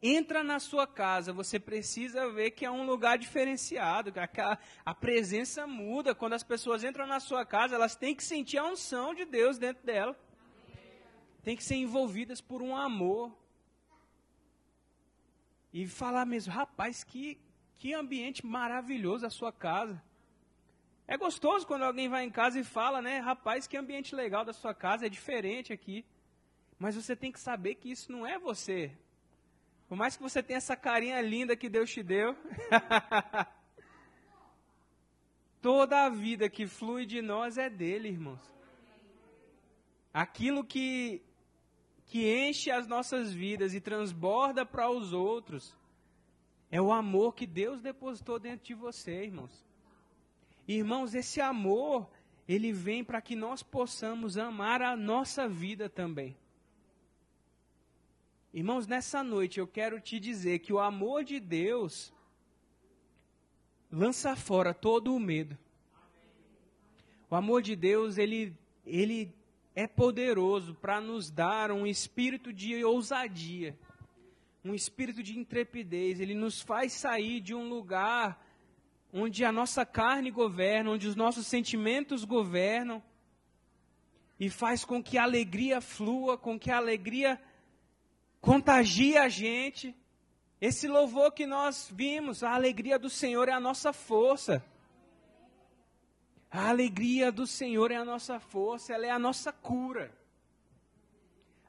entra 0.07 0.43
na 0.43 0.59
sua 0.59 0.85
casa, 0.85 1.33
você 1.33 1.59
precisa 1.59 2.29
ver 2.31 2.51
que 2.51 2.65
é 2.65 2.71
um 2.71 2.85
lugar 2.85 3.17
diferenciado, 3.17 4.12
que 4.12 4.19
a, 4.19 4.57
a 4.85 4.93
presença 4.93 5.65
muda. 5.65 6.13
Quando 6.13 6.33
as 6.33 6.43
pessoas 6.43 6.83
entram 6.83 7.07
na 7.07 7.19
sua 7.19 7.45
casa, 7.45 7.75
elas 7.75 7.95
têm 7.95 8.15
que 8.15 8.24
sentir 8.24 8.57
a 8.57 8.65
unção 8.65 9.13
de 9.13 9.25
Deus 9.25 9.57
dentro 9.57 9.85
dela. 9.85 10.17
Tem 11.43 11.55
que 11.55 11.63
ser 11.63 11.75
envolvidas 11.75 12.41
por 12.41 12.62
um 12.62 12.75
amor. 12.75 13.31
E 15.71 15.88
falar 15.88 16.25
mesmo, 16.25 16.53
rapaz, 16.53 17.03
que, 17.03 17.39
que 17.77 17.93
ambiente 17.93 18.45
maravilhoso 18.45 19.25
a 19.25 19.29
sua 19.29 19.51
casa. 19.51 20.01
É 21.07 21.17
gostoso 21.17 21.67
quando 21.67 21.83
alguém 21.83 22.09
vai 22.09 22.24
em 22.24 22.31
casa 22.31 22.59
e 22.59 22.63
fala, 22.63 23.01
né? 23.01 23.19
Rapaz, 23.19 23.67
que 23.67 23.77
ambiente 23.77 24.15
legal 24.15 24.43
da 24.43 24.53
sua 24.53 24.74
casa, 24.74 25.05
é 25.05 25.09
diferente 25.09 25.71
aqui. 25.71 26.03
Mas 26.79 26.95
você 26.95 27.15
tem 27.15 27.31
que 27.31 27.39
saber 27.39 27.75
que 27.75 27.91
isso 27.91 28.12
não 28.12 28.25
é 28.25 28.39
você. 28.39 28.91
Por 29.87 29.95
mais 29.95 30.17
que 30.17 30.23
você 30.23 30.41
tenha 30.41 30.57
essa 30.57 30.75
carinha 30.75 31.21
linda 31.21 31.55
que 31.55 31.69
Deus 31.69 31.91
te 31.91 32.01
deu. 32.01 32.35
Toda 35.61 36.05
a 36.05 36.09
vida 36.09 36.49
que 36.49 36.67
flui 36.67 37.05
de 37.05 37.21
nós 37.21 37.57
é 37.57 37.69
dele, 37.69 38.09
irmãos. 38.09 38.41
Aquilo 40.13 40.63
que, 40.63 41.21
que 42.05 42.47
enche 42.47 42.71
as 42.71 42.87
nossas 42.87 43.33
vidas 43.33 43.73
e 43.73 43.81
transborda 43.81 44.65
para 44.65 44.89
os 44.89 45.11
outros 45.11 45.75
é 46.71 46.81
o 46.81 46.91
amor 46.91 47.35
que 47.35 47.45
Deus 47.45 47.81
depositou 47.81 48.39
dentro 48.39 48.65
de 48.65 48.73
você, 48.73 49.23
irmãos. 49.23 49.65
Irmãos, 50.67 51.13
esse 51.13 51.39
amor, 51.39 52.09
ele 52.47 52.71
vem 52.71 53.03
para 53.03 53.21
que 53.21 53.35
nós 53.35 53.61
possamos 53.61 54.37
amar 54.37 54.81
a 54.81 54.95
nossa 54.95 55.47
vida 55.47 55.89
também. 55.89 56.35
Irmãos, 58.55 58.88
nessa 58.88 59.21
noite 59.21 59.59
eu 59.59 59.67
quero 59.67 60.00
te 60.00 60.17
dizer 60.17 60.59
que 60.59 60.71
o 60.71 60.79
amor 60.79 61.25
de 61.25 61.41
Deus 61.41 62.13
lança 63.91 64.33
fora 64.33 64.74
todo 64.74 65.13
o 65.13 65.19
medo. 65.19 65.57
O 67.29 67.35
amor 67.35 67.62
de 67.62 67.75
Deus, 67.75 68.17
ele, 68.17 68.55
ele 68.85 69.35
é 69.75 69.85
poderoso 69.85 70.74
para 70.74 71.01
nos 71.01 71.29
dar 71.29 71.69
um 71.69 71.85
espírito 71.85 72.53
de 72.53 72.81
ousadia, 72.85 73.77
um 74.63 74.74
espírito 74.74 75.21
de 75.21 75.38
intrepidez. 75.38 76.21
Ele 76.21 76.33
nos 76.33 76.62
faz 76.62 76.93
sair 76.93 77.41
de 77.41 77.53
um 77.53 77.67
lugar 77.67 78.41
onde 79.12 79.43
a 79.43 79.51
nossa 79.51 79.85
carne 79.85 80.31
governa, 80.31 80.91
onde 80.91 81.09
os 81.09 81.15
nossos 81.17 81.45
sentimentos 81.45 82.24
governam, 82.24 83.03
e 84.39 84.50
faz 84.50 84.85
com 84.85 85.03
que 85.03 85.17
a 85.17 85.24
alegria 85.24 85.81
flua, 85.81 86.38
com 86.38 86.57
que 86.57 86.71
a 86.71 86.77
alegria 86.77 87.38
contagie 88.45 89.17
a 89.17 89.27
gente. 89.27 89.95
Esse 90.61 90.87
louvor 90.87 91.31
que 91.31 91.47
nós 91.47 91.91
vimos, 91.91 92.43
a 92.43 92.51
alegria 92.51 92.97
do 92.99 93.09
Senhor 93.09 93.49
é 93.49 93.51
a 93.51 93.59
nossa 93.59 93.91
força. 93.91 94.63
A 96.51 96.69
alegria 96.69 97.31
do 97.31 97.47
Senhor 97.47 97.91
é 97.91 97.95
a 97.95 98.05
nossa 98.05 98.39
força, 98.39 98.93
ela 98.93 99.05
é 99.05 99.09
a 99.09 99.19
nossa 99.19 99.51
cura. 99.51 100.13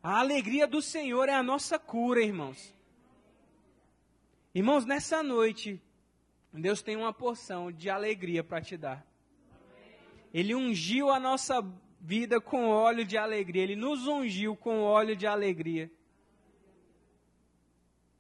A 0.02 0.21
alegria 0.21 0.66
do 0.66 0.80
Senhor 0.80 1.28
é 1.28 1.35
a 1.35 1.42
nossa 1.42 1.78
cura, 1.78 2.23
irmãos. 2.23 2.73
Irmãos, 4.54 4.85
nessa 4.85 5.23
noite, 5.23 5.80
Deus 6.52 6.83
tem 6.83 6.95
uma 6.95 7.12
porção 7.12 7.73
de 7.73 7.90
alegria 7.90 8.45
para 8.45 8.61
te 8.61 8.76
dar. 8.76 9.04
Ele 10.33 10.54
ungiu 10.54 11.11
a 11.11 11.18
nossa 11.18 11.64
vida 12.00 12.40
com 12.40 12.68
óleo 12.68 13.04
de 13.04 13.18
alegria. 13.18 13.62
Ele 13.62 13.76
nos 13.76 14.06
ungiu 14.06 14.54
com 14.54 14.83
óleo 14.83 15.16
de 15.16 15.26
alegria. 15.26 15.90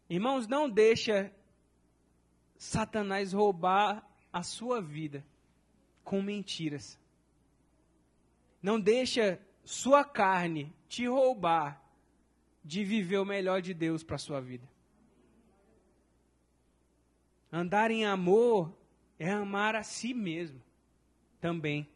Irmãos, 0.08 0.46
não 0.46 0.70
deixa 0.70 1.32
Satanás 2.56 3.32
roubar 3.32 4.08
a 4.32 4.42
sua 4.42 4.80
vida 4.80 5.24
com 6.04 6.22
mentiras. 6.22 6.98
Não 8.62 8.80
deixa 8.80 9.40
sua 9.64 10.04
carne 10.04 10.72
te 10.88 11.06
roubar 11.06 11.82
de 12.64 12.84
viver 12.84 13.18
o 13.18 13.24
melhor 13.24 13.60
de 13.60 13.74
Deus 13.74 14.02
para 14.02 14.16
a 14.16 14.18
sua 14.18 14.40
vida. 14.40 14.68
Andar 17.50 17.90
em 17.90 18.04
amor 18.04 18.76
é 19.18 19.30
amar 19.30 19.74
a 19.74 19.82
si 19.82 20.12
mesmo 20.12 20.60
também. 21.40 21.88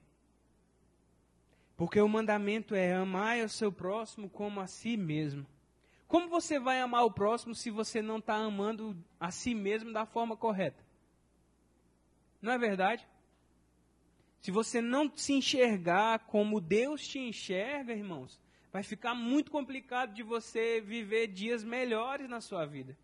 Porque 1.76 2.00
o 2.00 2.09
mandamento 2.09 2.75
é 2.75 2.93
amar 2.93 3.38
o 3.38 3.49
seu 3.49 3.73
próximo 3.73 4.29
como 4.29 4.61
a 4.61 4.67
si 4.67 4.97
mesmo. 4.97 5.47
Como 6.11 6.29
você 6.29 6.59
vai 6.59 6.81
amar 6.81 7.05
o 7.05 7.11
próximo 7.12 7.55
se 7.55 7.71
você 7.71 8.02
não 8.02 8.19
está 8.19 8.35
amando 8.35 8.97
a 9.21 9.31
si 9.31 9.55
mesmo 9.55 9.93
da 9.93 10.05
forma 10.05 10.37
correta? 10.37 10.85
Não 12.43 12.50
é 12.50 12.59
verdade? 12.59 13.07
Se 14.40 14.50
você 14.50 14.81
não 14.81 15.09
se 15.14 15.35
enxergar 15.35 16.19
como 16.26 16.61
Deus 16.61 17.07
te 17.07 17.21
enxerga, 17.21 17.93
irmãos, 17.93 18.40
vai 18.73 18.83
ficar 18.83 19.14
muito 19.14 19.52
complicado 19.52 20.12
de 20.12 20.25
você 20.25 20.81
viver 20.81 21.29
dias 21.29 21.62
melhores 21.62 22.29
na 22.29 22.40
sua 22.40 22.67
vida. 22.67 22.99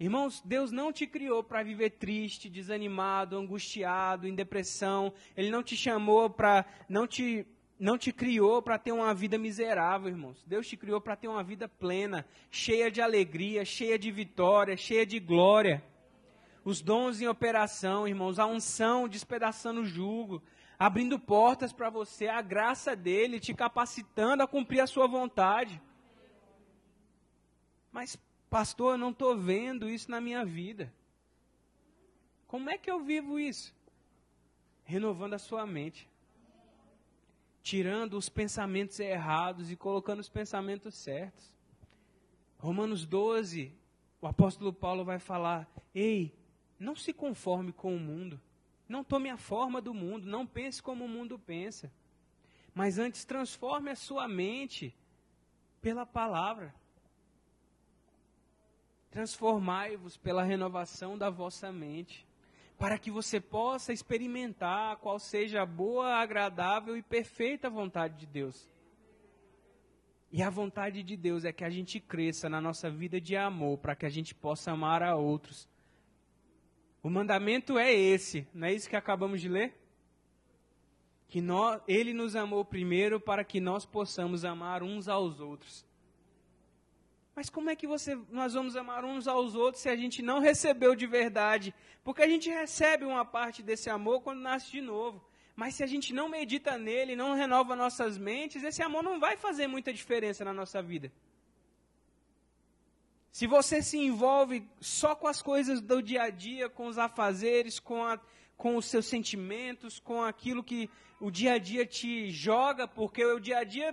Irmãos, 0.00 0.40
Deus 0.42 0.72
não 0.72 0.90
te 0.90 1.06
criou 1.06 1.44
para 1.44 1.62
viver 1.62 1.90
triste, 1.90 2.48
desanimado, 2.48 3.36
angustiado, 3.36 4.26
em 4.26 4.34
depressão. 4.34 5.12
Ele 5.36 5.50
não 5.50 5.62
te 5.62 5.76
chamou 5.76 6.30
para, 6.30 6.64
não 6.88 7.06
te, 7.06 7.46
não 7.84 7.98
te 7.98 8.10
criou 8.10 8.62
para 8.62 8.78
ter 8.78 8.92
uma 8.92 9.12
vida 9.12 9.36
miserável, 9.36 10.08
irmãos. 10.08 10.42
Deus 10.46 10.66
te 10.66 10.74
criou 10.74 11.02
para 11.02 11.14
ter 11.14 11.28
uma 11.28 11.42
vida 11.42 11.68
plena, 11.68 12.26
cheia 12.50 12.90
de 12.90 13.02
alegria, 13.02 13.62
cheia 13.62 13.98
de 13.98 14.10
vitória, 14.10 14.74
cheia 14.74 15.04
de 15.04 15.20
glória. 15.20 15.84
Os 16.64 16.80
dons 16.80 17.20
em 17.20 17.28
operação, 17.28 18.08
irmãos, 18.08 18.38
a 18.38 18.46
unção 18.46 19.06
despedaçando 19.06 19.82
o 19.82 19.84
jugo, 19.84 20.42
abrindo 20.78 21.18
portas 21.18 21.74
para 21.74 21.90
você, 21.90 22.26
a 22.26 22.40
graça 22.40 22.96
dele 22.96 23.38
te 23.38 23.52
capacitando 23.52 24.42
a 24.42 24.48
cumprir 24.48 24.80
a 24.80 24.86
sua 24.86 25.06
vontade. 25.06 25.78
Mas 27.92 28.18
Pastor, 28.48 28.94
eu 28.94 28.98
não 28.98 29.10
estou 29.10 29.36
vendo 29.36 29.90
isso 29.90 30.10
na 30.10 30.22
minha 30.22 30.42
vida. 30.42 30.90
Como 32.46 32.70
é 32.70 32.78
que 32.78 32.90
eu 32.90 33.04
vivo 33.04 33.38
isso? 33.38 33.74
Renovando 34.84 35.34
a 35.34 35.38
sua 35.38 35.66
mente. 35.66 36.08
Tirando 37.64 38.18
os 38.18 38.28
pensamentos 38.28 39.00
errados 39.00 39.70
e 39.70 39.74
colocando 39.74 40.20
os 40.20 40.28
pensamentos 40.28 40.94
certos. 40.94 41.50
Romanos 42.58 43.06
12, 43.06 43.72
o 44.20 44.26
apóstolo 44.26 44.70
Paulo 44.70 45.02
vai 45.02 45.18
falar: 45.18 45.66
Ei, 45.94 46.36
não 46.78 46.94
se 46.94 47.10
conforme 47.10 47.72
com 47.72 47.96
o 47.96 47.98
mundo. 47.98 48.38
Não 48.86 49.02
tome 49.02 49.30
a 49.30 49.38
forma 49.38 49.80
do 49.80 49.94
mundo. 49.94 50.26
Não 50.26 50.46
pense 50.46 50.82
como 50.82 51.06
o 51.06 51.08
mundo 51.08 51.38
pensa. 51.38 51.90
Mas 52.74 52.98
antes 52.98 53.24
transforme 53.24 53.90
a 53.90 53.96
sua 53.96 54.28
mente 54.28 54.94
pela 55.80 56.04
palavra. 56.04 56.74
Transformai-vos 59.10 60.18
pela 60.18 60.42
renovação 60.42 61.16
da 61.16 61.30
vossa 61.30 61.72
mente, 61.72 62.26
para 62.78 62.98
que 62.98 63.10
você 63.10 63.40
possa 63.40 63.92
experimentar 63.92 64.96
qual 64.96 65.18
seja 65.18 65.62
a 65.62 65.66
boa, 65.66 66.16
agradável 66.16 66.96
e 66.96 67.02
perfeita 67.02 67.70
vontade 67.70 68.18
de 68.18 68.26
Deus. 68.26 68.68
E 70.32 70.42
a 70.42 70.50
vontade 70.50 71.02
de 71.02 71.16
Deus 71.16 71.44
é 71.44 71.52
que 71.52 71.64
a 71.64 71.70
gente 71.70 72.00
cresça 72.00 72.48
na 72.48 72.60
nossa 72.60 72.90
vida 72.90 73.20
de 73.20 73.36
amor, 73.36 73.78
para 73.78 73.94
que 73.94 74.04
a 74.04 74.08
gente 74.08 74.34
possa 74.34 74.72
amar 74.72 75.02
a 75.02 75.14
outros. 75.14 75.68
O 77.02 77.08
mandamento 77.08 77.78
é 77.78 77.92
esse, 77.92 78.46
não 78.52 78.66
é 78.66 78.72
isso 78.72 78.88
que 78.88 78.96
acabamos 78.96 79.40
de 79.40 79.48
ler? 79.48 79.78
Que 81.28 81.40
nós, 81.40 81.80
ele 81.86 82.12
nos 82.12 82.34
amou 82.34 82.64
primeiro 82.64 83.20
para 83.20 83.44
que 83.44 83.60
nós 83.60 83.86
possamos 83.86 84.44
amar 84.44 84.82
uns 84.82 85.06
aos 85.06 85.38
outros. 85.38 85.86
Mas 87.34 87.50
como 87.50 87.68
é 87.68 87.74
que 87.74 87.86
você, 87.86 88.16
nós 88.30 88.54
vamos 88.54 88.76
amar 88.76 89.04
uns 89.04 89.26
aos 89.26 89.54
outros 89.54 89.82
se 89.82 89.88
a 89.88 89.96
gente 89.96 90.22
não 90.22 90.38
recebeu 90.38 90.94
de 90.94 91.06
verdade? 91.06 91.74
Porque 92.04 92.22
a 92.22 92.28
gente 92.28 92.48
recebe 92.48 93.04
uma 93.04 93.24
parte 93.24 93.62
desse 93.62 93.90
amor 93.90 94.20
quando 94.22 94.40
nasce 94.40 94.70
de 94.70 94.80
novo. 94.80 95.24
Mas 95.56 95.74
se 95.74 95.82
a 95.82 95.86
gente 95.86 96.12
não 96.12 96.28
medita 96.28 96.78
nele, 96.78 97.16
não 97.16 97.34
renova 97.34 97.74
nossas 97.74 98.16
mentes, 98.18 98.62
esse 98.62 98.82
amor 98.82 99.02
não 99.02 99.18
vai 99.18 99.36
fazer 99.36 99.66
muita 99.66 99.92
diferença 99.92 100.44
na 100.44 100.52
nossa 100.52 100.82
vida. 100.82 101.12
Se 103.32 103.48
você 103.48 103.82
se 103.82 103.98
envolve 103.98 104.64
só 104.80 105.16
com 105.16 105.26
as 105.26 105.42
coisas 105.42 105.80
do 105.80 106.00
dia 106.00 106.22
a 106.22 106.30
dia, 106.30 106.68
com 106.68 106.86
os 106.86 106.98
afazeres, 106.98 107.80
com, 107.80 108.04
a, 108.04 108.18
com 108.56 108.76
os 108.76 108.86
seus 108.86 109.06
sentimentos, 109.06 109.98
com 109.98 110.22
aquilo 110.22 110.62
que 110.62 110.88
o 111.18 111.32
dia 111.32 111.54
a 111.54 111.58
dia 111.58 111.84
te 111.84 112.30
joga, 112.30 112.86
porque 112.86 113.24
o 113.24 113.40
dia 113.40 113.58
a 113.58 113.64
dia 113.64 113.92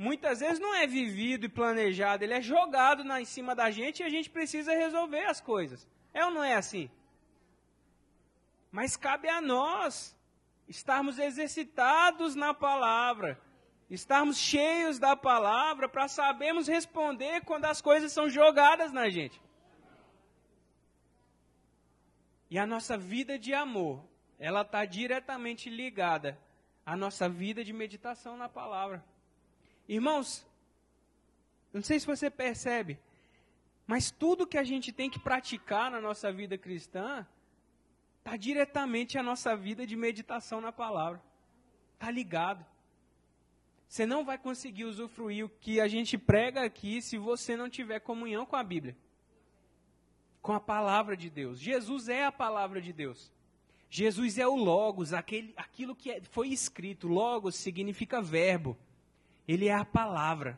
muitas 0.00 0.40
vezes 0.40 0.58
não 0.58 0.74
é 0.74 0.86
vivido 0.86 1.44
e 1.44 1.48
planejado, 1.48 2.24
ele 2.24 2.32
é 2.32 2.40
jogado 2.40 3.04
na, 3.04 3.20
em 3.20 3.26
cima 3.26 3.54
da 3.54 3.70
gente 3.70 4.00
e 4.00 4.02
a 4.02 4.08
gente 4.08 4.30
precisa 4.30 4.72
resolver 4.72 5.24
as 5.26 5.42
coisas. 5.42 5.86
É 6.14 6.24
ou 6.24 6.30
não 6.30 6.42
é 6.42 6.54
assim? 6.54 6.90
Mas 8.72 8.96
cabe 8.96 9.28
a 9.28 9.42
nós 9.42 10.16
estarmos 10.66 11.18
exercitados 11.18 12.34
na 12.34 12.54
palavra, 12.54 13.38
estarmos 13.90 14.38
cheios 14.38 14.98
da 14.98 15.14
palavra 15.14 15.86
para 15.86 16.08
sabermos 16.08 16.66
responder 16.66 17.44
quando 17.44 17.66
as 17.66 17.82
coisas 17.82 18.10
são 18.10 18.26
jogadas 18.26 18.92
na 18.92 19.10
gente. 19.10 19.38
E 22.48 22.58
a 22.58 22.66
nossa 22.66 22.96
vida 22.96 23.38
de 23.38 23.52
amor, 23.52 24.02
ela 24.38 24.62
está 24.62 24.86
diretamente 24.86 25.68
ligada 25.68 26.38
à 26.86 26.96
nossa 26.96 27.28
vida 27.28 27.62
de 27.62 27.72
meditação 27.74 28.34
na 28.38 28.48
palavra. 28.48 29.04
Irmãos, 29.92 30.46
não 31.72 31.82
sei 31.82 31.98
se 31.98 32.06
você 32.06 32.30
percebe, 32.30 32.96
mas 33.88 34.08
tudo 34.08 34.46
que 34.46 34.56
a 34.56 34.62
gente 34.62 34.92
tem 34.92 35.10
que 35.10 35.18
praticar 35.18 35.90
na 35.90 36.00
nossa 36.00 36.32
vida 36.32 36.56
cristã 36.56 37.26
está 38.18 38.36
diretamente 38.36 39.18
a 39.18 39.22
nossa 39.22 39.56
vida 39.56 39.84
de 39.84 39.96
meditação 39.96 40.60
na 40.60 40.70
palavra. 40.70 41.20
Está 41.94 42.08
ligado. 42.08 42.64
Você 43.88 44.06
não 44.06 44.24
vai 44.24 44.38
conseguir 44.38 44.84
usufruir 44.84 45.46
o 45.46 45.48
que 45.48 45.80
a 45.80 45.88
gente 45.88 46.16
prega 46.16 46.62
aqui 46.62 47.02
se 47.02 47.18
você 47.18 47.56
não 47.56 47.68
tiver 47.68 47.98
comunhão 47.98 48.46
com 48.46 48.54
a 48.54 48.62
Bíblia. 48.62 48.96
Com 50.40 50.52
a 50.52 50.60
palavra 50.60 51.16
de 51.16 51.28
Deus. 51.28 51.58
Jesus 51.58 52.08
é 52.08 52.24
a 52.24 52.30
palavra 52.30 52.80
de 52.80 52.92
Deus. 52.92 53.32
Jesus 53.90 54.38
é 54.38 54.46
o 54.46 54.54
Logos, 54.54 55.12
aquele, 55.12 55.52
aquilo 55.56 55.96
que 55.96 56.12
é, 56.12 56.22
foi 56.30 56.50
escrito. 56.50 57.08
Logos 57.08 57.56
significa 57.56 58.22
verbo. 58.22 58.78
Ele 59.50 59.66
é 59.66 59.74
a 59.74 59.84
palavra. 59.84 60.56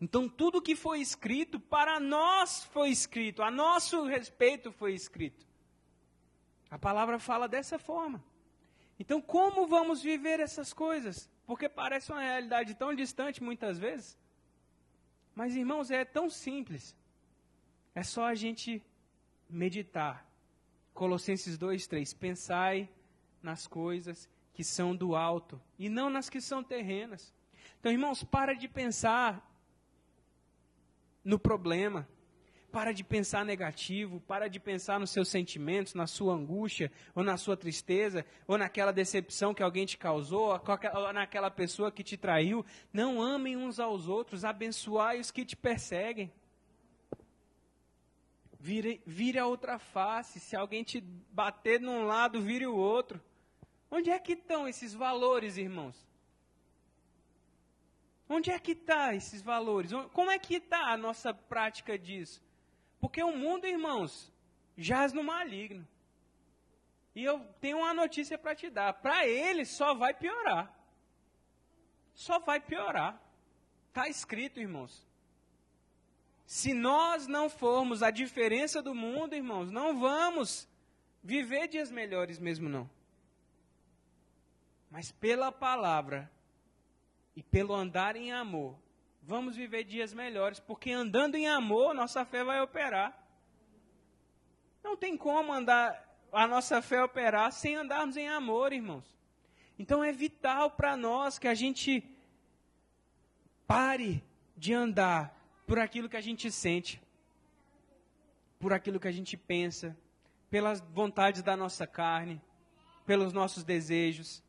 Então, 0.00 0.26
tudo 0.26 0.62
que 0.62 0.74
foi 0.74 1.00
escrito, 1.00 1.60
para 1.60 2.00
nós 2.00 2.64
foi 2.64 2.88
escrito, 2.88 3.42
a 3.42 3.50
nosso 3.50 4.06
respeito 4.06 4.72
foi 4.72 4.94
escrito. 4.94 5.46
A 6.70 6.78
palavra 6.78 7.18
fala 7.18 7.46
dessa 7.46 7.78
forma. 7.78 8.24
Então, 8.98 9.20
como 9.20 9.66
vamos 9.66 10.02
viver 10.02 10.40
essas 10.40 10.72
coisas? 10.72 11.28
Porque 11.46 11.68
parece 11.68 12.10
uma 12.10 12.22
realidade 12.22 12.74
tão 12.74 12.94
distante 12.94 13.42
muitas 13.42 13.78
vezes. 13.78 14.18
Mas, 15.34 15.54
irmãos, 15.54 15.90
é 15.90 16.02
tão 16.02 16.30
simples. 16.30 16.96
É 17.94 18.02
só 18.02 18.24
a 18.24 18.34
gente 18.34 18.82
meditar. 19.46 20.26
Colossenses 20.94 21.58
2, 21.58 21.86
3. 21.86 22.14
Pensai 22.14 22.88
nas 23.42 23.66
coisas 23.66 24.26
que 24.54 24.64
são 24.64 24.96
do 24.96 25.14
alto 25.14 25.60
e 25.78 25.90
não 25.90 26.08
nas 26.08 26.30
que 26.30 26.40
são 26.40 26.64
terrenas. 26.64 27.35
Então, 27.86 27.92
irmãos, 27.92 28.24
para 28.24 28.52
de 28.52 28.66
pensar 28.66 29.48
no 31.24 31.38
problema. 31.38 32.08
Para 32.72 32.90
de 32.90 33.04
pensar 33.04 33.44
negativo, 33.44 34.20
para 34.22 34.48
de 34.48 34.58
pensar 34.58 34.98
nos 34.98 35.10
seus 35.10 35.28
sentimentos, 35.28 35.94
na 35.94 36.08
sua 36.08 36.34
angústia, 36.34 36.90
ou 37.14 37.22
na 37.22 37.36
sua 37.36 37.56
tristeza, 37.56 38.26
ou 38.44 38.58
naquela 38.58 38.92
decepção 38.92 39.54
que 39.54 39.62
alguém 39.62 39.86
te 39.86 39.96
causou, 39.96 40.60
ou 40.94 41.12
naquela 41.12 41.48
pessoa 41.48 41.92
que 41.92 42.02
te 42.02 42.16
traiu. 42.16 42.66
Não 42.92 43.22
amem 43.22 43.56
uns 43.56 43.78
aos 43.78 44.08
outros, 44.08 44.44
abençoai 44.44 45.20
os 45.20 45.30
que 45.30 45.44
te 45.44 45.54
perseguem. 45.54 46.32
Vire, 48.58 49.00
vire 49.06 49.38
a 49.38 49.46
outra 49.46 49.78
face. 49.78 50.40
Se 50.40 50.56
alguém 50.56 50.82
te 50.82 51.00
bater 51.00 51.80
num 51.80 52.04
lado, 52.04 52.42
vire 52.42 52.66
o 52.66 52.74
outro. 52.74 53.22
Onde 53.88 54.10
é 54.10 54.18
que 54.18 54.32
estão 54.32 54.66
esses 54.66 54.92
valores, 54.92 55.56
irmãos? 55.56 56.04
Onde 58.28 58.50
é 58.50 58.58
que 58.58 58.72
estão 58.72 58.96
tá 58.96 59.14
esses 59.14 59.40
valores? 59.40 59.92
Como 60.12 60.30
é 60.30 60.38
que 60.38 60.56
está 60.56 60.92
a 60.92 60.96
nossa 60.96 61.32
prática 61.32 61.98
disso? 61.98 62.42
Porque 62.98 63.22
o 63.22 63.36
mundo, 63.36 63.66
irmãos, 63.66 64.32
jaz 64.76 65.12
no 65.12 65.22
maligno. 65.22 65.86
E 67.14 67.24
eu 67.24 67.40
tenho 67.60 67.78
uma 67.78 67.94
notícia 67.94 68.36
para 68.36 68.54
te 68.54 68.68
dar. 68.68 68.94
Para 68.94 69.26
ele 69.26 69.64
só 69.64 69.94
vai 69.94 70.12
piorar. 70.12 70.74
Só 72.14 72.38
vai 72.40 72.60
piorar. 72.60 73.20
Está 73.88 74.08
escrito, 74.08 74.60
irmãos. 74.60 75.06
Se 76.46 76.74
nós 76.74 77.26
não 77.26 77.48
formos 77.48 78.02
a 78.02 78.10
diferença 78.10 78.82
do 78.82 78.94
mundo, 78.94 79.34
irmãos, 79.34 79.70
não 79.70 79.98
vamos 79.98 80.68
viver 81.22 81.68
dias 81.68 81.90
melhores 81.90 82.38
mesmo 82.38 82.68
não. 82.68 82.88
Mas 84.90 85.10
pela 85.10 85.50
palavra 85.50 86.30
e 87.36 87.42
pelo 87.42 87.74
andar 87.74 88.16
em 88.16 88.32
amor, 88.32 88.76
vamos 89.22 89.54
viver 89.54 89.84
dias 89.84 90.14
melhores, 90.14 90.58
porque 90.58 90.90
andando 90.90 91.34
em 91.34 91.46
amor, 91.46 91.94
nossa 91.94 92.24
fé 92.24 92.42
vai 92.42 92.60
operar. 92.62 93.16
Não 94.82 94.96
tem 94.96 95.16
como 95.16 95.52
andar 95.52 96.02
a 96.32 96.46
nossa 96.46 96.80
fé 96.80 97.02
operar 97.02 97.52
sem 97.52 97.76
andarmos 97.76 98.16
em 98.16 98.28
amor, 98.28 98.72
irmãos. 98.72 99.14
Então 99.78 100.02
é 100.02 100.10
vital 100.10 100.70
para 100.70 100.96
nós 100.96 101.38
que 101.38 101.46
a 101.46 101.54
gente 101.54 102.02
pare 103.66 104.24
de 104.56 104.72
andar 104.72 105.36
por 105.66 105.78
aquilo 105.78 106.08
que 106.08 106.16
a 106.16 106.20
gente 106.20 106.50
sente, 106.50 107.02
por 108.58 108.72
aquilo 108.72 108.98
que 108.98 109.08
a 109.08 109.12
gente 109.12 109.36
pensa, 109.36 109.96
pelas 110.48 110.80
vontades 110.80 111.42
da 111.42 111.56
nossa 111.56 111.86
carne, 111.86 112.40
pelos 113.04 113.32
nossos 113.32 113.64
desejos. 113.64 114.42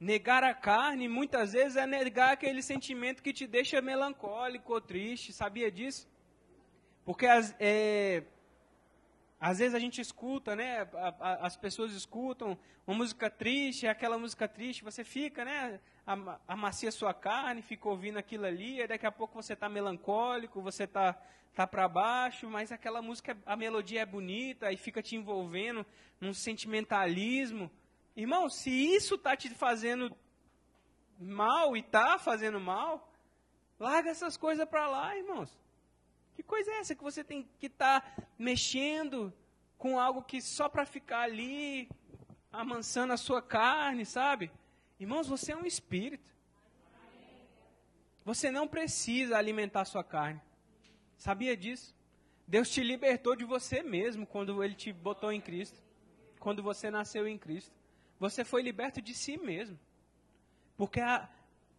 Negar 0.00 0.42
a 0.42 0.54
carne 0.54 1.08
muitas 1.08 1.52
vezes 1.52 1.76
é 1.76 1.86
negar 1.86 2.32
aquele 2.32 2.62
sentimento 2.62 3.22
que 3.22 3.34
te 3.34 3.46
deixa 3.46 3.82
melancólico 3.82 4.72
ou 4.72 4.80
triste, 4.80 5.30
sabia 5.30 5.70
disso? 5.70 6.08
Porque 7.04 7.26
as, 7.26 7.54
é, 7.60 8.22
às 9.38 9.58
vezes 9.58 9.74
a 9.74 9.78
gente 9.78 10.00
escuta, 10.00 10.56
né? 10.56 10.88
As 11.20 11.54
pessoas 11.54 11.92
escutam 11.92 12.58
uma 12.86 12.96
música 12.96 13.28
triste, 13.28 13.86
aquela 13.86 14.18
música 14.18 14.48
triste, 14.48 14.82
você 14.82 15.04
fica, 15.04 15.44
né? 15.44 15.78
Amacia 16.48 16.90
sua 16.90 17.12
carne, 17.12 17.60
fica 17.60 17.86
ouvindo 17.86 18.18
aquilo 18.18 18.46
ali, 18.46 18.80
e 18.80 18.86
daqui 18.86 19.04
a 19.04 19.12
pouco 19.12 19.42
você 19.42 19.52
está 19.52 19.68
melancólico, 19.68 20.62
você 20.62 20.84
está 20.84 21.12
tá, 21.12 21.22
tá 21.54 21.66
para 21.66 21.86
baixo, 21.88 22.48
mas 22.48 22.72
aquela 22.72 23.02
música, 23.02 23.36
a 23.44 23.54
melodia 23.54 24.00
é 24.00 24.06
bonita 24.06 24.72
e 24.72 24.78
fica 24.78 25.02
te 25.02 25.14
envolvendo 25.14 25.84
num 26.18 26.32
sentimentalismo. 26.32 27.70
Irmão, 28.16 28.48
se 28.48 28.70
isso 28.70 29.14
está 29.14 29.36
te 29.36 29.48
fazendo 29.50 30.14
mal 31.18 31.76
e 31.76 31.80
está 31.80 32.18
fazendo 32.18 32.58
mal, 32.58 33.12
larga 33.78 34.10
essas 34.10 34.36
coisas 34.36 34.68
para 34.68 34.88
lá, 34.88 35.16
irmãos. 35.16 35.56
Que 36.34 36.42
coisa 36.42 36.70
é 36.70 36.78
essa 36.78 36.94
que 36.94 37.02
você 37.02 37.22
tem 37.22 37.48
que 37.58 37.66
estar 37.66 38.00
tá 38.00 38.22
mexendo 38.38 39.32
com 39.76 39.98
algo 39.98 40.22
que 40.22 40.40
só 40.40 40.68
para 40.68 40.84
ficar 40.84 41.22
ali 41.22 41.88
amansando 42.52 43.12
a 43.12 43.16
sua 43.16 43.40
carne, 43.40 44.04
sabe? 44.04 44.50
Irmãos, 44.98 45.28
você 45.28 45.52
é 45.52 45.56
um 45.56 45.64
espírito. 45.64 46.28
Você 48.24 48.50
não 48.50 48.68
precisa 48.68 49.38
alimentar 49.38 49.82
a 49.82 49.86
sua 49.86 50.04
carne. 50.04 50.40
Sabia 51.16 51.56
disso? 51.56 51.94
Deus 52.46 52.68
te 52.68 52.82
libertou 52.82 53.34
de 53.34 53.44
você 53.44 53.82
mesmo 53.82 54.26
quando 54.26 54.62
Ele 54.62 54.74
te 54.74 54.92
botou 54.92 55.32
em 55.32 55.40
Cristo. 55.40 55.80
Quando 56.38 56.62
você 56.62 56.90
nasceu 56.90 57.26
em 57.26 57.38
Cristo. 57.38 57.79
Você 58.20 58.44
foi 58.44 58.62
liberto 58.62 59.00
de 59.00 59.14
si 59.14 59.38
mesmo. 59.38 59.78
Porque 60.76 61.00
a, 61.00 61.28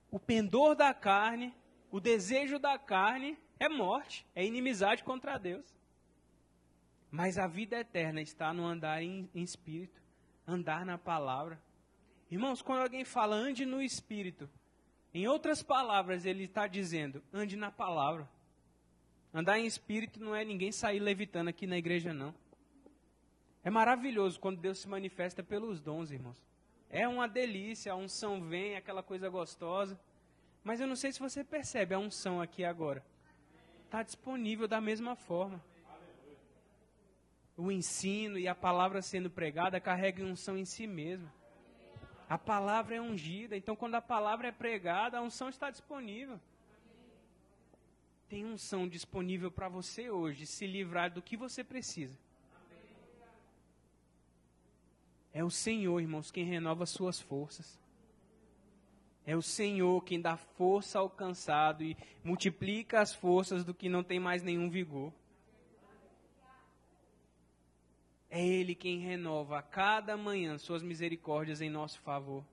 o 0.10 0.20
pendor 0.20 0.76
da 0.76 0.94
carne, 0.94 1.56
o 1.92 2.00
desejo 2.00 2.58
da 2.58 2.78
carne 2.80 3.38
é 3.60 3.70
morte, 3.70 4.26
é 4.36 4.44
inimizade 4.44 5.04
contra 5.04 5.38
Deus. 5.38 5.64
Mas 7.12 7.38
a 7.38 7.46
vida 7.46 7.80
eterna 7.80 8.22
está 8.22 8.52
no 8.54 8.66
andar 8.66 9.04
em, 9.04 9.30
em 9.36 9.44
espírito, 9.44 10.02
andar 10.48 10.84
na 10.84 10.98
palavra. 10.98 11.62
Irmãos, 12.30 12.62
quando 12.62 12.82
alguém 12.82 13.06
fala 13.06 13.36
ande 13.36 13.66
no 13.66 13.82
espírito, 13.82 14.50
em 15.14 15.28
outras 15.28 15.62
palavras, 15.62 16.26
ele 16.26 16.46
está 16.46 16.66
dizendo 16.66 17.22
ande 17.32 17.56
na 17.56 17.70
palavra. 17.70 18.28
Andar 19.34 19.60
em 19.60 19.66
espírito 19.66 20.20
não 20.20 20.36
é 20.36 20.44
ninguém 20.44 20.72
sair 20.72 21.00
levitando 21.00 21.50
aqui 21.50 21.68
na 21.68 21.78
igreja, 21.78 22.14
não. 22.14 22.34
É 23.64 23.70
maravilhoso 23.70 24.40
quando 24.40 24.60
Deus 24.60 24.80
se 24.80 24.88
manifesta 24.88 25.44
pelos 25.44 25.80
dons, 25.80 26.12
irmãos. 26.12 26.42
É 26.90 27.08
uma 27.08 27.28
delícia, 27.28 27.94
a 27.94 27.96
unção 27.96 28.42
vem, 28.42 28.76
aquela 28.76 29.04
coisa 29.04 29.30
gostosa. 29.30 30.00
Mas 30.64 30.80
eu 30.80 30.88
não 30.88 30.96
sei 30.96 31.12
se 31.12 31.20
você 31.20 31.44
percebe 31.44 31.94
a 31.94 32.00
unção 32.00 32.42
aqui 32.42 32.66
agora. 32.66 33.04
Está 33.86 34.04
disponível 34.04 34.68
da 34.68 34.82
mesma 34.82 35.16
forma. 35.16 35.64
O 37.56 37.72
ensino 37.72 38.40
e 38.40 38.48
a 38.48 38.56
palavra 38.56 39.02
sendo 39.02 39.30
pregada 39.30 39.80
carregam 39.80 40.30
unção 40.30 40.58
em 40.58 40.66
si 40.66 40.88
mesmo. 40.88 41.32
A 42.28 42.38
palavra 42.38 42.96
é 42.96 43.02
ungida, 43.02 43.58
então 43.58 43.76
quando 43.76 43.96
a 43.96 44.02
palavra 44.02 44.48
é 44.48 44.52
pregada, 44.52 45.18
a 45.18 45.22
unção 45.22 45.50
está 45.50 45.70
disponível. 45.70 46.40
Tem 48.30 48.46
unção 48.46 48.88
disponível 48.88 49.52
para 49.52 49.68
você 49.68 50.10
hoje 50.10 50.46
se 50.46 50.66
livrar 50.66 51.12
do 51.12 51.22
que 51.22 51.36
você 51.36 51.64
precisa. 51.64 52.18
É 55.42 55.44
o 55.44 55.50
Senhor, 55.50 56.00
irmãos, 56.00 56.30
quem 56.30 56.46
renova 56.46 56.86
suas 56.86 57.20
forças. 57.20 57.80
É 59.26 59.36
o 59.36 59.42
Senhor 59.42 60.04
quem 60.04 60.22
dá 60.22 60.38
força 60.38 61.00
ao 61.00 61.10
cansado 61.10 61.84
e 61.84 61.98
multiplica 62.24 63.02
as 63.02 63.12
forças 63.12 63.64
do 63.64 63.74
que 63.74 63.90
não 63.90 64.04
tem 64.04 64.20
mais 64.20 64.44
nenhum 64.44 64.70
vigor. 64.70 65.12
É 68.30 68.46
Ele 68.46 68.76
quem 68.76 69.00
renova 69.00 69.58
a 69.58 69.64
cada 69.64 70.16
manhã 70.16 70.60
suas 70.60 70.84
misericórdias 70.84 71.60
em 71.60 71.72
nosso 71.72 72.00
favor. 72.02 72.46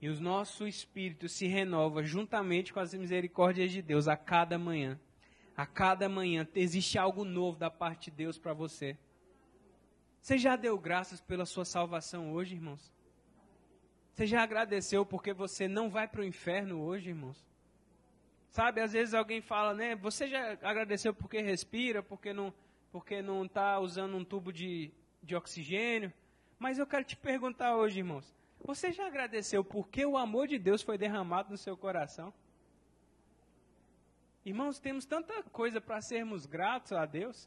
E 0.00 0.08
o 0.08 0.20
nosso 0.20 0.66
espírito 0.66 1.28
se 1.28 1.46
renova 1.46 2.02
juntamente 2.02 2.72
com 2.72 2.80
as 2.80 2.92
misericórdias 2.94 3.70
de 3.70 3.80
Deus 3.80 4.08
a 4.08 4.16
cada 4.16 4.58
manhã. 4.58 4.98
A 5.56 5.64
cada 5.64 6.08
manhã 6.08 6.48
existe 6.52 6.98
algo 6.98 7.24
novo 7.24 7.56
da 7.56 7.70
parte 7.70 8.10
de 8.10 8.16
Deus 8.16 8.38
para 8.38 8.52
você. 8.52 8.98
Você 10.24 10.38
já 10.38 10.56
deu 10.56 10.78
graças 10.78 11.20
pela 11.20 11.44
sua 11.44 11.66
salvação 11.66 12.32
hoje, 12.32 12.54
irmãos? 12.54 12.90
Você 14.10 14.26
já 14.26 14.42
agradeceu 14.42 15.04
porque 15.04 15.34
você 15.34 15.68
não 15.68 15.90
vai 15.90 16.08
para 16.08 16.22
o 16.22 16.24
inferno 16.24 16.80
hoje, 16.80 17.10
irmãos? 17.10 17.46
Sabe, 18.48 18.80
às 18.80 18.94
vezes 18.94 19.12
alguém 19.12 19.42
fala, 19.42 19.74
né? 19.74 19.94
Você 19.96 20.26
já 20.26 20.52
agradeceu 20.62 21.12
porque 21.12 21.42
respira, 21.42 22.02
porque 22.02 22.32
não, 22.32 22.54
porque 22.90 23.20
não 23.20 23.44
está 23.44 23.78
usando 23.78 24.16
um 24.16 24.24
tubo 24.24 24.50
de, 24.50 24.90
de 25.22 25.36
oxigênio. 25.36 26.10
Mas 26.58 26.78
eu 26.78 26.86
quero 26.86 27.04
te 27.04 27.18
perguntar 27.18 27.76
hoje, 27.76 27.98
irmãos: 27.98 28.34
você 28.64 28.92
já 28.92 29.06
agradeceu 29.06 29.62
porque 29.62 30.06
o 30.06 30.16
amor 30.16 30.48
de 30.48 30.58
Deus 30.58 30.80
foi 30.80 30.96
derramado 30.96 31.50
no 31.50 31.58
seu 31.58 31.76
coração? 31.76 32.32
Irmãos, 34.42 34.78
temos 34.78 35.04
tanta 35.04 35.42
coisa 35.42 35.82
para 35.82 36.00
sermos 36.00 36.46
gratos 36.46 36.92
a 36.92 37.04
Deus. 37.04 37.46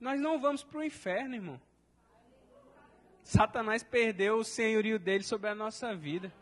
Nós 0.00 0.20
não 0.20 0.40
vamos 0.40 0.64
para 0.64 0.78
o 0.78 0.82
inferno, 0.82 1.36
irmão. 1.36 1.67
Satanás 3.28 3.82
perdeu 3.82 4.38
o 4.38 4.44
senhorio 4.44 4.98
dele 4.98 5.22
sobre 5.22 5.50
a 5.50 5.54
nossa 5.54 5.94
vida. 5.94 6.32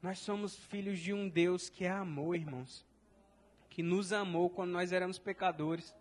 Nós 0.00 0.18
somos 0.18 0.56
filhos 0.56 0.98
de 0.98 1.12
um 1.12 1.28
Deus 1.28 1.68
que 1.68 1.84
é 1.84 1.90
amor, 1.90 2.36
irmãos. 2.36 2.86
Que 3.68 3.82
nos 3.82 4.14
amou 4.14 4.48
quando 4.48 4.70
nós 4.70 4.92
éramos 4.92 5.18
pecadores. 5.18 5.94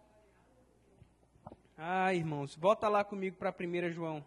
Ah, 1.78 2.14
irmãos, 2.14 2.56
volta 2.56 2.88
lá 2.88 3.04
comigo 3.04 3.36
para 3.36 3.54
1 3.54 3.92
João. 3.92 4.24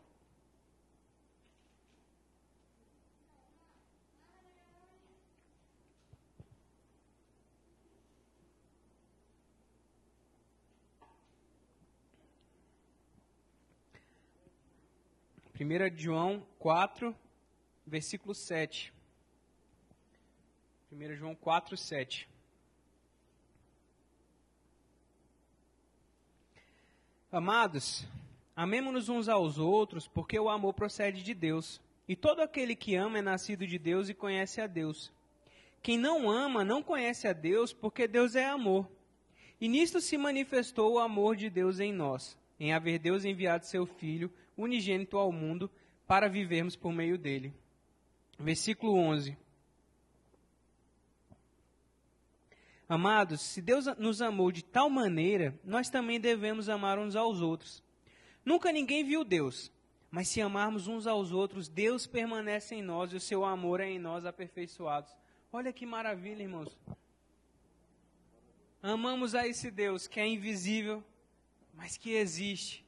Primeira 15.63 15.89
João 15.97 16.45
4, 16.59 17.15
versículo 17.87 18.35
7. 18.35 18.93
1 20.91 21.15
João 21.15 21.37
4, 21.37 21.77
7. 21.77 22.29
Amados, 27.31 28.05
amemos-nos 28.57 29.09
uns 29.09 29.29
aos 29.29 29.57
outros, 29.57 30.09
porque 30.09 30.37
o 30.37 30.49
amor 30.51 30.75
procede 30.75 31.23
de 31.23 31.33
Deus. 31.33 31.81
E 32.09 32.17
todo 32.17 32.43
aquele 32.43 32.75
que 32.75 32.97
ama 32.97 33.19
é 33.19 33.23
nascido 33.23 33.65
de 33.65 33.79
Deus 33.79 34.09
e 34.09 34.15
conhece 34.15 34.61
a 34.61 34.67
Deus. 34.67 35.13
Quem 35.81 35.97
não 35.97 36.29
ama 36.29 36.65
não 36.65 36.83
conhece 36.83 37.29
a 37.29 37.33
Deus, 37.33 37.73
porque 37.73 38.09
Deus 38.09 38.35
é 38.35 38.47
amor. 38.47 38.91
E 39.61 39.69
nisto 39.69 40.01
se 40.01 40.19
manifestou 40.19 40.95
o 40.95 40.99
amor 40.99 41.37
de 41.37 41.49
Deus 41.49 41.79
em 41.79 41.93
nós, 41.93 42.37
em 42.59 42.73
haver 42.73 42.99
Deus 42.99 43.25
enviado 43.25 43.67
seu 43.67 43.87
Filho, 43.87 44.33
unigênito 44.57 45.17
ao 45.17 45.33
mundo, 45.33 45.71
para 46.07 46.29
vivermos 46.29 46.77
por 46.77 46.93
meio 46.93 47.17
dele. 47.17 47.55
Versículo 48.39 48.95
11. 48.95 49.37
Amados, 52.89 53.41
se 53.41 53.63
Deus 53.63 53.87
nos 53.97 54.21
amou 54.21 54.53
de 54.53 54.63
tal 54.63 54.91
maneira, 54.91 55.59
nós 55.65 55.89
também 55.89 56.21
devemos 56.21 56.69
amar 56.69 56.99
uns 56.99 57.17
aos 57.17 57.41
outros. 57.41 57.83
Nunca 58.45 58.71
ninguém 58.71 59.03
viu 59.03 59.25
Deus, 59.25 59.73
mas 60.11 60.29
se 60.29 60.43
amarmos 60.43 60.89
uns 60.89 61.07
aos 61.07 61.33
outros, 61.33 61.69
Deus 61.69 62.07
permanece 62.07 62.75
em 62.75 62.83
nós 62.83 63.13
e 63.13 63.17
o 63.17 63.21
seu 63.21 63.47
amor 63.47 63.81
é 63.81 63.89
em 63.89 63.99
nós 63.99 64.27
aperfeiçoados. 64.27 65.17
Olha 65.51 65.73
que 65.73 65.87
maravilha, 65.87 66.43
irmãos. 66.43 66.77
Amamos 68.83 69.35
a 69.35 69.47
esse 69.47 69.71
Deus 69.71 70.07
que 70.07 70.21
é 70.21 70.27
invisível, 70.27 71.03
mas 71.73 71.97
que 71.97 72.11
existe. 72.11 72.85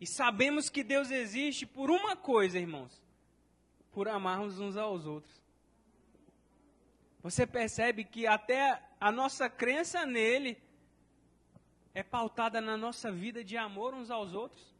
E 0.00 0.06
sabemos 0.06 0.68
que 0.68 0.82
Deus 0.82 1.10
existe 1.10 1.66
por 1.66 1.90
uma 1.90 2.16
coisa, 2.16 2.58
irmãos: 2.58 3.00
por 3.92 4.08
amarmos 4.08 4.58
uns 4.58 4.76
aos 4.76 5.06
outros. 5.06 5.42
Você 7.22 7.46
percebe 7.46 8.04
que 8.04 8.26
até 8.26 8.82
a 9.00 9.10
nossa 9.10 9.48
crença 9.48 10.04
nele 10.04 10.62
é 11.94 12.02
pautada 12.02 12.60
na 12.60 12.76
nossa 12.76 13.10
vida 13.10 13.42
de 13.42 13.56
amor 13.56 13.94
uns 13.94 14.10
aos 14.10 14.34
outros? 14.34 14.74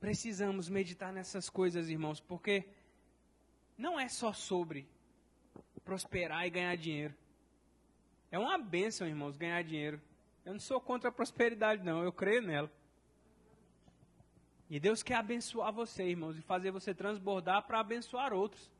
Precisamos 0.00 0.68
meditar 0.68 1.12
nessas 1.12 1.50
coisas, 1.50 1.90
irmãos, 1.90 2.20
porque 2.20 2.64
não 3.76 4.00
é 4.00 4.08
só 4.08 4.32
sobre 4.32 4.88
prosperar 5.84 6.46
e 6.46 6.50
ganhar 6.50 6.76
dinheiro. 6.76 7.14
É 8.30 8.38
uma 8.38 8.56
bênção, 8.56 9.06
irmãos, 9.06 9.36
ganhar 9.36 9.62
dinheiro. 9.62 10.00
Eu 10.44 10.52
não 10.52 10.60
sou 10.60 10.80
contra 10.80 11.08
a 11.08 11.12
prosperidade, 11.12 11.82
não, 11.82 12.02
eu 12.02 12.12
creio 12.12 12.42
nela. 12.42 12.70
E 14.68 14.78
Deus 14.78 15.02
quer 15.02 15.16
abençoar 15.16 15.72
você, 15.72 16.04
irmãos, 16.04 16.38
e 16.38 16.42
fazer 16.42 16.70
você 16.70 16.94
transbordar 16.94 17.66
para 17.66 17.80
abençoar 17.80 18.32
outros. 18.32 18.70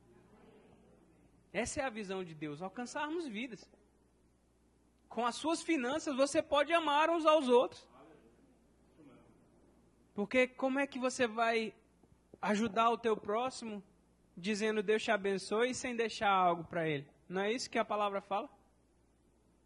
Essa 1.53 1.81
é 1.81 1.85
a 1.85 1.91
visão 1.91 2.23
de 2.23 2.33
Deus, 2.33 2.63
alcançarmos 2.63 3.27
vidas. 3.27 3.69
Com 5.09 5.27
as 5.27 5.35
suas 5.35 5.63
finanças 5.63 6.15
você 6.15 6.41
pode 6.41 6.73
amar 6.73 7.11
uns 7.11 7.27
aos 7.27 7.49
outros. 7.49 7.89
Porque 10.15 10.47
como 10.47 10.79
é 10.79 10.87
que 10.87 10.99
você 10.99 11.27
vai 11.27 11.75
ajudar 12.41 12.91
o 12.91 12.99
teu 12.99 13.17
próximo 13.17 13.83
dizendo 14.37 14.83
Deus 14.83 15.03
te 15.03 15.11
abençoe 15.11 15.75
sem 15.75 15.97
deixar 15.97 16.31
algo 16.31 16.63
para 16.63 16.89
ele? 16.89 17.09
Não 17.29 17.41
é 17.41 17.53
isso 17.53 17.69
que 17.69 17.79
a 17.79 17.85
palavra 17.85 18.21
fala? 18.21 18.49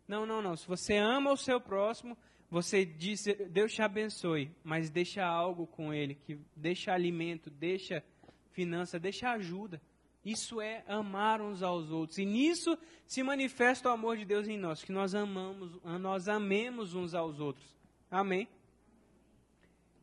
Não, 0.06 0.26
não, 0.26 0.42
não. 0.42 0.56
Se 0.56 0.66
você 0.66 0.96
ama 0.96 1.32
o 1.32 1.36
seu 1.36 1.60
próximo, 1.60 2.16
você 2.50 2.84
diz 2.84 3.24
Deus 3.50 3.72
te 3.72 3.82
abençoe, 3.82 4.50
mas 4.62 4.90
deixa 4.90 5.24
algo 5.24 5.66
com 5.66 5.92
ele, 5.92 6.14
que 6.14 6.38
deixa 6.54 6.92
alimento, 6.92 7.50
deixa 7.50 8.04
finança, 8.52 8.98
deixa 8.98 9.30
ajuda. 9.30 9.80
Isso 10.24 10.60
é 10.60 10.84
amar 10.86 11.42
uns 11.42 11.62
aos 11.62 11.90
outros. 11.90 12.18
E 12.18 12.24
nisso 12.24 12.78
se 13.06 13.22
manifesta 13.22 13.88
o 13.88 13.92
amor 13.92 14.16
de 14.16 14.24
Deus 14.24 14.48
em 14.48 14.56
nós, 14.56 14.82
que 14.82 14.92
nós 14.92 15.14
amamos, 15.14 15.78
nós 16.00 16.28
amemos 16.28 16.94
uns 16.94 17.14
aos 17.14 17.40
outros. 17.40 17.76
Amém? 18.10 18.48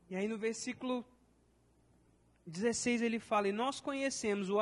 E 0.09 0.15
aí 0.15 0.27
no 0.27 0.37
versículo 0.37 1.05
16 2.45 3.01
ele 3.01 3.19
fala: 3.19 3.47
E 3.47 3.51
nós 3.51 3.79
conhecemos 3.79 4.49
o, 4.49 4.57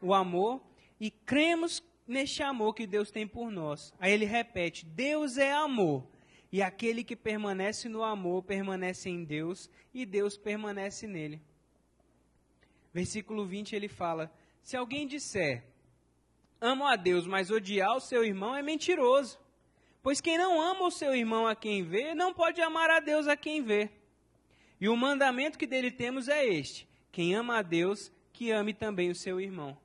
o 0.00 0.14
amor 0.14 0.62
e 1.00 1.10
cremos 1.10 1.82
neste 2.06 2.42
amor 2.42 2.74
que 2.74 2.86
Deus 2.86 3.10
tem 3.10 3.26
por 3.26 3.50
nós. 3.50 3.92
Aí 3.98 4.12
ele 4.12 4.24
repete: 4.24 4.84
Deus 4.84 5.36
é 5.36 5.52
amor. 5.52 6.06
E 6.50 6.62
aquele 6.62 7.02
que 7.02 7.16
permanece 7.16 7.88
no 7.88 8.02
amor 8.02 8.42
permanece 8.42 9.08
em 9.08 9.24
Deus 9.24 9.70
e 9.94 10.04
Deus 10.04 10.36
permanece 10.36 11.06
nele. 11.06 11.40
Versículo 12.92 13.46
20 13.46 13.74
ele 13.74 13.88
fala: 13.88 14.30
se 14.62 14.76
alguém 14.76 15.06
disser, 15.06 15.64
amo 16.60 16.86
a 16.86 16.94
Deus, 16.94 17.26
mas 17.26 17.50
odiar 17.50 17.96
o 17.96 18.00
seu 18.00 18.24
irmão 18.24 18.54
é 18.54 18.62
mentiroso. 18.62 19.40
Pois 20.02 20.20
quem 20.20 20.36
não 20.36 20.60
ama 20.60 20.86
o 20.86 20.90
seu 20.90 21.14
irmão 21.14 21.46
a 21.46 21.54
quem 21.54 21.82
vê, 21.82 22.14
não 22.14 22.34
pode 22.34 22.60
amar 22.60 22.90
a 22.90 23.00
Deus 23.00 23.26
a 23.26 23.36
quem 23.36 23.62
vê. 23.62 23.90
E 24.80 24.88
o 24.88 24.96
mandamento 24.96 25.56
que 25.56 25.66
dele 25.66 25.90
temos 25.90 26.28
é 26.28 26.44
este: 26.44 26.88
quem 27.10 27.34
ama 27.34 27.58
a 27.58 27.62
Deus, 27.62 28.12
que 28.32 28.50
ame 28.50 28.74
também 28.74 29.10
o 29.10 29.14
seu 29.14 29.40
irmão. 29.40 29.78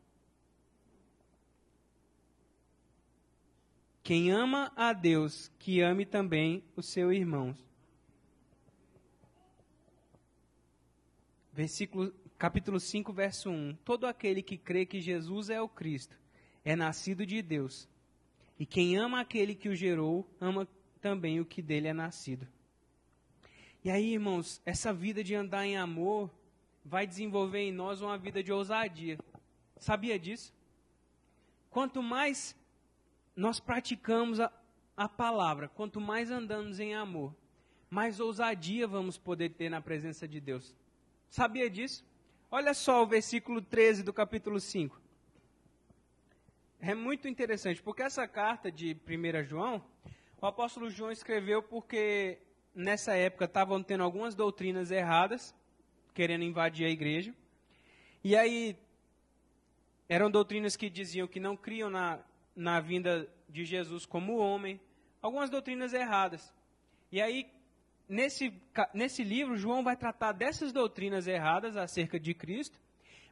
Quem 4.07 4.31
ama 4.31 4.71
a 4.73 4.93
Deus, 4.93 5.51
que 5.59 5.81
ame 5.81 6.05
também 6.05 6.63
o 6.77 6.81
seu 6.81 7.11
irmão. 7.11 7.53
Versículo 11.51 12.13
capítulo 12.37 12.79
5, 12.79 13.11
verso 13.11 13.49
1. 13.49 13.75
Todo 13.83 14.07
aquele 14.07 14.41
que 14.41 14.57
crê 14.57 14.85
que 14.85 15.01
Jesus 15.01 15.49
é 15.49 15.61
o 15.61 15.67
Cristo 15.67 16.17
é 16.63 16.73
nascido 16.73 17.25
de 17.25 17.41
Deus. 17.41 17.85
E 18.57 18.65
quem 18.65 18.95
ama 18.95 19.19
aquele 19.19 19.53
que 19.53 19.67
o 19.67 19.75
gerou, 19.75 20.25
ama 20.39 20.65
também 21.01 21.41
o 21.41 21.45
que 21.45 21.61
dele 21.61 21.89
é 21.89 21.93
nascido. 21.93 22.47
E 23.83 23.89
aí, 23.89 24.13
irmãos, 24.13 24.61
essa 24.65 24.93
vida 24.93 25.21
de 25.21 25.35
andar 25.35 25.65
em 25.65 25.75
amor 25.75 26.31
vai 26.85 27.05
desenvolver 27.05 27.59
em 27.59 27.73
nós 27.73 28.01
uma 28.01 28.17
vida 28.17 28.41
de 28.41 28.53
ousadia. 28.53 29.19
Sabia 29.75 30.17
disso? 30.17 30.53
Quanto 31.69 32.01
mais 32.01 32.55
nós 33.37 33.59
praticamos 33.59 34.39
a, 34.39 34.51
a 34.97 35.07
palavra, 35.07 35.69
quanto 35.69 36.01
mais 36.01 36.31
andamos 36.31 36.79
em 36.79 36.95
amor, 36.95 37.35
mais 37.87 38.19
ousadia 38.19 38.87
vamos 38.87 39.15
poder 39.15 39.49
ter 39.49 39.69
na 39.69 39.79
presença 39.79 40.27
de 40.27 40.41
Deus. 40.41 40.75
Sabia 41.29 41.69
disso? 41.69 42.03
Olha 42.49 42.73
só 42.73 43.03
o 43.03 43.07
versículo 43.07 43.61
13 43.61 44.01
do 44.01 44.11
capítulo 44.11 44.59
5. 44.59 44.99
É 46.79 46.95
muito 46.95 47.27
interessante, 47.27 47.81
porque 47.81 48.01
essa 48.01 48.27
carta 48.27 48.71
de 48.71 48.97
1 49.07 49.43
João, 49.45 49.85
o 50.41 50.45
apóstolo 50.47 50.89
João 50.89 51.11
escreveu 51.11 51.61
porque 51.61 52.39
nessa 52.73 53.15
época 53.15 53.45
estavam 53.45 53.83
tendo 53.83 54.03
algumas 54.03 54.33
doutrinas 54.33 54.89
erradas, 54.89 55.53
querendo 56.11 56.43
invadir 56.43 56.87
a 56.87 56.89
igreja. 56.89 57.35
E 58.23 58.35
aí, 58.35 58.75
eram 60.09 60.31
doutrinas 60.31 60.75
que 60.75 60.89
diziam 60.89 61.27
que 61.27 61.39
não 61.39 61.55
criam 61.55 61.89
na, 61.89 62.19
na 62.57 62.79
vinda 62.79 63.31
de 63.47 63.63
Jesus 63.63 64.03
como 64.05 64.37
homem, 64.37 64.81
algumas 65.21 65.49
doutrinas 65.49 65.93
erradas. 65.93 66.51
E 67.11 67.21
aí, 67.21 67.47
nesse, 68.09 68.51
nesse 68.93 69.23
livro, 69.23 69.55
João 69.55 69.83
vai 69.83 69.95
tratar 69.95 70.31
dessas 70.31 70.73
doutrinas 70.73 71.27
erradas 71.27 71.77
acerca 71.77 72.19
de 72.19 72.33
Cristo, 72.33 72.79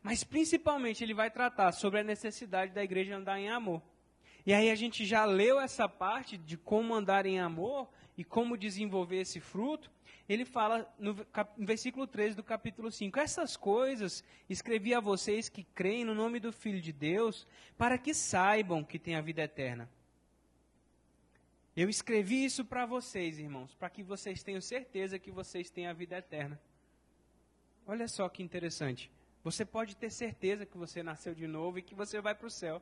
mas 0.04 0.24
principalmente 0.24 1.04
ele 1.04 1.16
vai 1.16 1.32
tratar 1.32 1.72
sobre 1.72 2.00
a 2.00 2.04
necessidade 2.04 2.72
da 2.72 2.84
igreja 2.84 3.18
andar 3.18 3.40
em 3.40 3.50
amor. 3.50 3.82
E 4.46 4.54
aí 4.54 4.70
a 4.70 4.76
gente 4.76 5.04
já 5.04 5.26
leu 5.26 5.60
essa 5.60 5.90
parte 5.90 6.38
de 6.38 6.56
como 6.56 6.94
andar 6.94 7.26
em 7.26 7.40
amor 7.40 7.90
e 8.16 8.24
como 8.24 8.56
desenvolver 8.56 9.22
esse 9.22 9.40
fruto. 9.40 9.90
Ele 10.28 10.44
fala 10.44 10.92
no, 10.98 11.14
no 11.14 11.66
versículo 11.66 12.08
13 12.08 12.36
do 12.36 12.44
capítulo 12.44 12.92
5: 12.92 13.20
Essas 13.20 13.56
coisas 13.56 14.24
escrevi 14.50 14.94
a 14.94 15.00
vocês 15.00 15.50
que 15.50 15.64
creem 15.64 16.04
no 16.04 16.16
nome 16.16 16.40
do 16.40 16.52
Filho 16.52 16.82
de 16.82 16.92
Deus, 16.92 17.48
para 17.78 17.98
que 17.98 18.14
saibam 18.14 18.84
que 18.84 18.98
têm 18.98 19.16
a 19.16 19.22
vida 19.22 19.44
eterna. 19.44 19.90
Eu 21.76 21.90
escrevi 21.90 22.46
isso 22.46 22.64
para 22.64 22.86
vocês, 22.86 23.38
irmãos, 23.38 23.76
para 23.76 23.90
que 23.90 24.02
vocês 24.02 24.42
tenham 24.42 24.62
certeza 24.62 25.20
que 25.20 25.30
vocês 25.30 25.70
têm 25.70 25.88
a 25.88 25.94
vida 25.94 26.18
eterna. 26.18 26.60
Olha 27.86 28.08
só 28.08 28.28
que 28.30 28.42
interessante. 28.42 29.12
Você 29.44 29.64
pode 29.64 29.96
ter 29.96 30.10
certeza 30.10 30.66
que 30.66 30.78
você 30.78 31.04
nasceu 31.04 31.36
de 31.36 31.46
novo 31.46 31.78
e 31.78 31.84
que 31.84 31.94
você 31.94 32.20
vai 32.20 32.34
para 32.34 32.48
o 32.48 32.50
céu. 32.50 32.82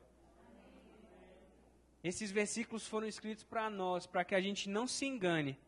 Esses 2.02 2.30
versículos 2.30 2.86
foram 2.86 3.06
escritos 3.06 3.44
para 3.44 3.68
nós, 3.68 4.06
para 4.06 4.24
que 4.24 4.34
a 4.34 4.40
gente 4.40 4.68
não 4.68 4.86
se 4.86 5.04
engane. 5.04 5.58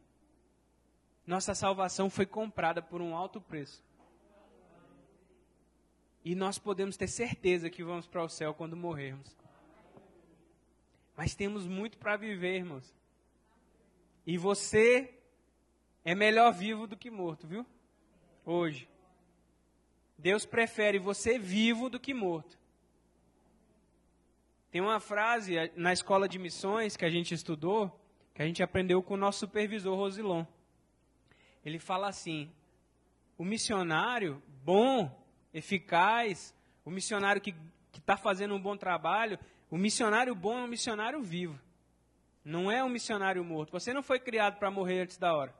Nossa 1.27 1.55
salvação 1.55 2.09
foi 2.09 2.25
comprada 2.25 2.81
por 2.81 3.03
um 3.03 3.17
alto 3.17 3.41
preço. 3.41 3.85
E 6.25 6.35
nós 6.35 6.59
podemos 6.59 6.97
ter 6.97 7.09
certeza 7.09 7.71
que 7.71 7.83
vamos 7.83 8.07
para 8.07 8.23
o 8.23 8.29
céu 8.29 8.55
quando 8.55 8.77
morrermos. 8.77 9.37
Mas 11.17 11.35
temos 11.35 11.67
muito 11.67 11.99
para 11.99 12.17
viver, 12.17 12.57
irmãos. 12.57 12.95
E 14.27 14.37
você 14.37 15.15
é 16.05 16.15
melhor 16.15 16.53
vivo 16.53 16.87
do 16.87 16.97
que 16.97 17.11
morto, 17.11 17.47
viu? 17.47 17.67
Hoje. 18.45 18.89
Deus 20.19 20.47
prefere 20.47 20.99
você 20.99 21.39
vivo 21.39 21.89
do 21.89 22.01
que 22.01 22.15
morto. 22.15 22.59
Tem 24.71 24.81
uma 24.81 25.01
frase 25.01 25.55
na 25.75 25.93
escola 25.93 26.29
de 26.29 26.39
missões 26.39 26.97
que 26.97 27.05
a 27.05 27.11
gente 27.11 27.35
estudou, 27.35 28.01
que 28.35 28.43
a 28.43 28.47
gente 28.47 28.63
aprendeu 28.63 29.03
com 29.03 29.15
o 29.15 29.17
nosso 29.17 29.41
supervisor 29.41 29.97
Rosilon. 29.97 30.45
Ele 31.67 31.81
fala 31.81 32.07
assim: 32.07 32.49
o 33.37 33.45
missionário 33.45 34.41
bom, 34.63 35.11
eficaz, 35.53 36.55
o 36.85 36.91
missionário 36.91 37.43
que 37.43 37.53
está 37.93 38.17
fazendo 38.17 38.55
um 38.55 38.63
bom 38.63 38.77
trabalho, 38.77 39.37
o 39.69 39.77
missionário 39.77 40.33
bom 40.33 40.61
é 40.61 40.63
um 40.63 40.69
missionário 40.69 41.21
vivo. 41.21 41.59
Não 42.45 42.71
é 42.71 42.85
um 42.85 42.89
missionário 42.89 43.45
morto. 43.45 43.73
Você 43.73 43.93
não 43.93 44.01
foi 44.01 44.21
criado 44.21 44.61
para 44.61 44.71
morrer 44.71 45.01
antes 45.01 45.19
da 45.19 45.35
hora. 45.35 45.53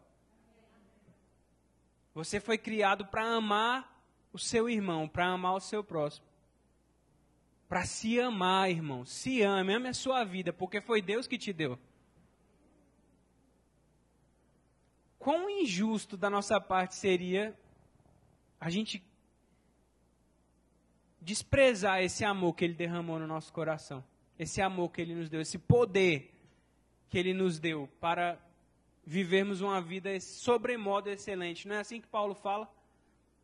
Você 2.15 2.39
foi 2.39 2.57
criado 2.57 3.05
para 3.07 3.27
amar 3.27 4.01
o 4.33 4.39
seu 4.39 4.71
irmão, 4.71 5.09
para 5.09 5.27
amar 5.27 5.55
o 5.55 5.61
seu 5.61 5.83
próximo. 5.83 6.25
Para 7.69 7.85
se 7.85 8.21
amar, 8.21 8.71
irmão. 8.71 9.05
Se 9.05 9.43
ame, 9.43 9.75
ame 9.75 9.89
a 9.89 9.93
sua 9.93 10.23
vida, 10.23 10.53
porque 10.53 10.81
foi 10.81 11.03
Deus 11.03 11.27
que 11.27 11.37
te 11.37 11.53
deu. 11.53 11.77
Quão 15.27 15.51
injusto 15.51 16.17
da 16.17 16.31
nossa 16.31 16.61
parte 16.61 16.95
seria 16.95 17.53
a 18.61 18.71
gente 18.71 19.05
desprezar 21.21 22.01
esse 22.01 22.25
amor 22.25 22.55
que 22.55 22.65
Ele 22.65 22.75
derramou 22.75 23.19
no 23.19 23.27
nosso 23.27 23.53
coração, 23.53 24.05
esse 24.39 24.63
amor 24.63 24.93
que 24.93 25.01
Ele 25.01 25.17
nos 25.17 25.29
deu, 25.29 25.41
esse 25.41 25.59
poder 25.59 26.33
que 27.09 27.19
Ele 27.19 27.35
nos 27.35 27.59
deu 27.59 27.89
para 28.01 28.39
vivermos 29.05 29.61
uma 29.61 29.83
vida 29.83 30.21
sobremodo 30.21 31.11
excelente. 31.11 31.67
Não 31.67 31.75
é 31.75 31.81
assim 31.81 32.01
que 32.01 32.07
Paulo 32.07 32.37
fala? 32.37 32.73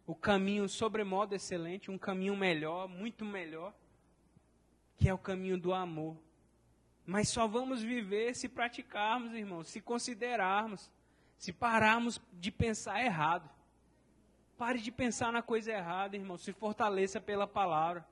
O 0.07 0.14
caminho 0.14 0.68
sobremodo 0.68 1.35
excelente, 1.35 1.90
um 1.90 1.99
caminho 1.99 2.37
melhor, 2.37 2.87
muito 2.87 3.25
melhor, 3.25 3.75
que 4.97 5.09
é 5.09 5.12
o 5.12 5.18
caminho 5.18 5.59
do 5.59 5.75
amor. 5.75 6.16
Mas 7.05 7.29
só 7.29 7.49
vamos 7.49 7.83
viver 7.83 8.37
se 8.37 8.49
praticarmos, 8.49 9.35
irmãos, 9.35 9.66
se 9.66 9.81
considerarmos, 9.81 10.88
se 11.42 11.52
pararmos 11.52 12.20
de 12.35 12.52
pensar 12.52 13.05
errado. 13.05 13.50
Pare 14.57 14.78
de 14.78 14.92
pensar 14.92 15.33
na 15.33 15.42
coisa 15.42 15.72
errada, 15.72 16.16
irmão. 16.16 16.38
Se 16.38 16.52
fortaleça 16.52 17.20
pela 17.20 17.48
palavra. 17.48 18.07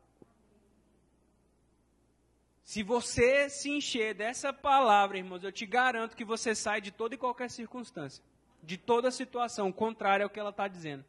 Se 2.65 2.83
você 2.83 3.49
se 3.49 3.71
encher 3.71 4.15
dessa 4.15 4.53
palavra, 4.53 5.17
irmãos, 5.17 5.45
eu 5.45 5.53
te 5.53 5.65
garanto 5.65 6.17
que 6.17 6.25
você 6.25 6.57
sai 6.57 6.81
de 6.81 6.91
toda 6.91 7.15
e 7.15 7.19
qualquer 7.19 7.49
circunstância, 7.49 8.21
de 8.65 8.77
toda 8.77 9.13
situação 9.13 9.71
contrária 9.71 10.25
ao 10.25 10.31
que 10.31 10.41
ela 10.41 10.51
está 10.51 10.67
dizendo. 10.67 11.05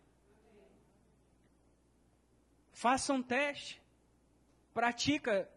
Faça 2.72 3.12
um 3.14 3.24
teste. 3.24 3.82
Pratica 4.76 5.50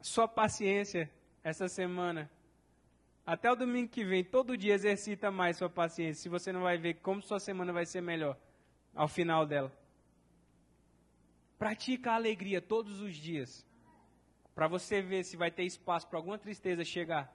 sua 0.00 0.26
paciência 0.26 1.10
essa 1.44 1.68
semana. 1.68 2.30
Até 3.26 3.50
o 3.50 3.56
domingo 3.56 3.88
que 3.88 4.04
vem, 4.04 4.24
todo 4.24 4.56
dia 4.56 4.74
exercita 4.74 5.30
mais 5.30 5.56
sua 5.56 5.70
paciência. 5.70 6.22
Se 6.22 6.28
você 6.28 6.52
não 6.52 6.62
vai 6.62 6.78
ver 6.78 6.94
como 6.94 7.22
sua 7.22 7.38
semana 7.38 7.72
vai 7.72 7.86
ser 7.86 8.00
melhor 8.00 8.36
ao 8.94 9.08
final 9.08 9.46
dela. 9.46 9.72
Pratica 11.58 12.12
a 12.12 12.14
alegria 12.14 12.60
todos 12.60 13.00
os 13.00 13.14
dias 13.14 13.66
para 14.54 14.66
você 14.66 15.00
ver 15.00 15.24
se 15.24 15.36
vai 15.36 15.50
ter 15.50 15.64
espaço 15.64 16.06
para 16.08 16.18
alguma 16.18 16.38
tristeza 16.38 16.84
chegar. 16.84 17.34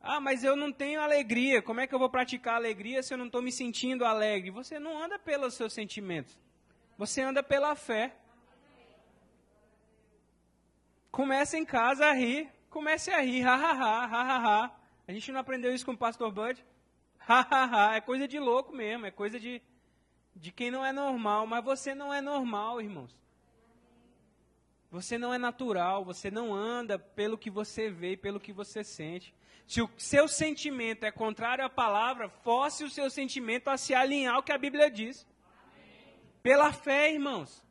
Ah, 0.00 0.20
mas 0.20 0.44
eu 0.44 0.54
não 0.54 0.72
tenho 0.72 1.00
alegria. 1.00 1.60
Como 1.60 1.80
é 1.80 1.86
que 1.86 1.94
eu 1.94 1.98
vou 1.98 2.08
praticar 2.08 2.54
alegria 2.54 3.02
se 3.02 3.12
eu 3.12 3.18
não 3.18 3.26
estou 3.26 3.42
me 3.42 3.50
sentindo 3.50 4.04
alegre? 4.04 4.50
Você 4.50 4.78
não 4.78 5.02
anda 5.02 5.18
pelos 5.18 5.54
seus 5.54 5.72
sentimentos. 5.72 6.38
Você 6.96 7.22
anda 7.22 7.42
pela 7.42 7.74
fé. 7.74 8.14
Comece 11.10 11.58
em 11.58 11.64
casa 11.64 12.06
a 12.06 12.12
rir. 12.12 12.48
Comece 12.76 13.10
a 13.10 13.22
rir. 13.22 13.42
Ha, 13.42 13.54
ha, 13.54 13.72
ha, 13.72 14.04
ha, 14.04 14.22
ha, 14.22 14.38
ha. 14.46 14.70
A 15.08 15.10
gente 15.10 15.32
não 15.32 15.40
aprendeu 15.40 15.74
isso 15.74 15.86
com 15.86 15.92
o 15.92 15.96
pastor 15.96 16.30
Bud? 16.30 16.62
Ha, 17.26 17.40
ha, 17.40 17.64
ha. 17.64 17.96
É 17.96 18.02
coisa 18.02 18.28
de 18.28 18.38
louco 18.38 18.70
mesmo. 18.70 19.06
É 19.06 19.10
coisa 19.10 19.40
de, 19.40 19.62
de 20.34 20.52
quem 20.52 20.70
não 20.70 20.84
é 20.84 20.92
normal. 20.92 21.46
Mas 21.46 21.64
você 21.64 21.94
não 21.94 22.12
é 22.12 22.20
normal, 22.20 22.82
irmãos. 22.82 23.18
Você 24.90 25.16
não 25.16 25.32
é 25.32 25.38
natural, 25.38 26.04
você 26.04 26.30
não 26.30 26.54
anda 26.54 26.98
pelo 26.98 27.38
que 27.38 27.48
você 27.48 27.88
vê 27.88 28.12
e 28.12 28.16
pelo 28.16 28.38
que 28.38 28.52
você 28.52 28.84
sente. 28.84 29.34
Se 29.66 29.80
o 29.80 29.88
seu 29.96 30.28
sentimento 30.28 31.04
é 31.04 31.10
contrário 31.10 31.64
à 31.64 31.70
palavra, 31.70 32.28
force 32.28 32.84
o 32.84 32.90
seu 32.90 33.08
sentimento 33.08 33.68
a 33.68 33.78
se 33.78 33.94
alinhar 33.94 34.34
ao 34.34 34.42
que 34.42 34.52
a 34.52 34.58
Bíblia 34.58 34.90
diz. 34.90 35.26
Pela 36.42 36.74
fé, 36.74 37.10
irmãos. 37.10 37.64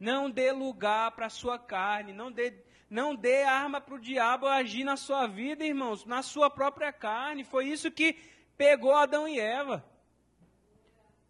Não 0.00 0.30
dê 0.30 0.52
lugar 0.52 1.10
para 1.10 1.26
a 1.26 1.30
sua 1.30 1.58
carne, 1.58 2.14
não 2.14 2.32
dê, 2.32 2.50
não 2.92 3.16
dê 3.16 3.42
arma 3.42 3.80
para 3.80 3.94
o 3.94 3.98
diabo 3.98 4.46
agir 4.46 4.84
na 4.84 4.98
sua 4.98 5.26
vida, 5.26 5.64
irmãos, 5.64 6.04
na 6.04 6.22
sua 6.22 6.50
própria 6.50 6.92
carne. 6.92 7.42
Foi 7.42 7.66
isso 7.66 7.90
que 7.90 8.12
pegou 8.54 8.94
Adão 8.94 9.26
e 9.26 9.40
Eva. 9.40 9.82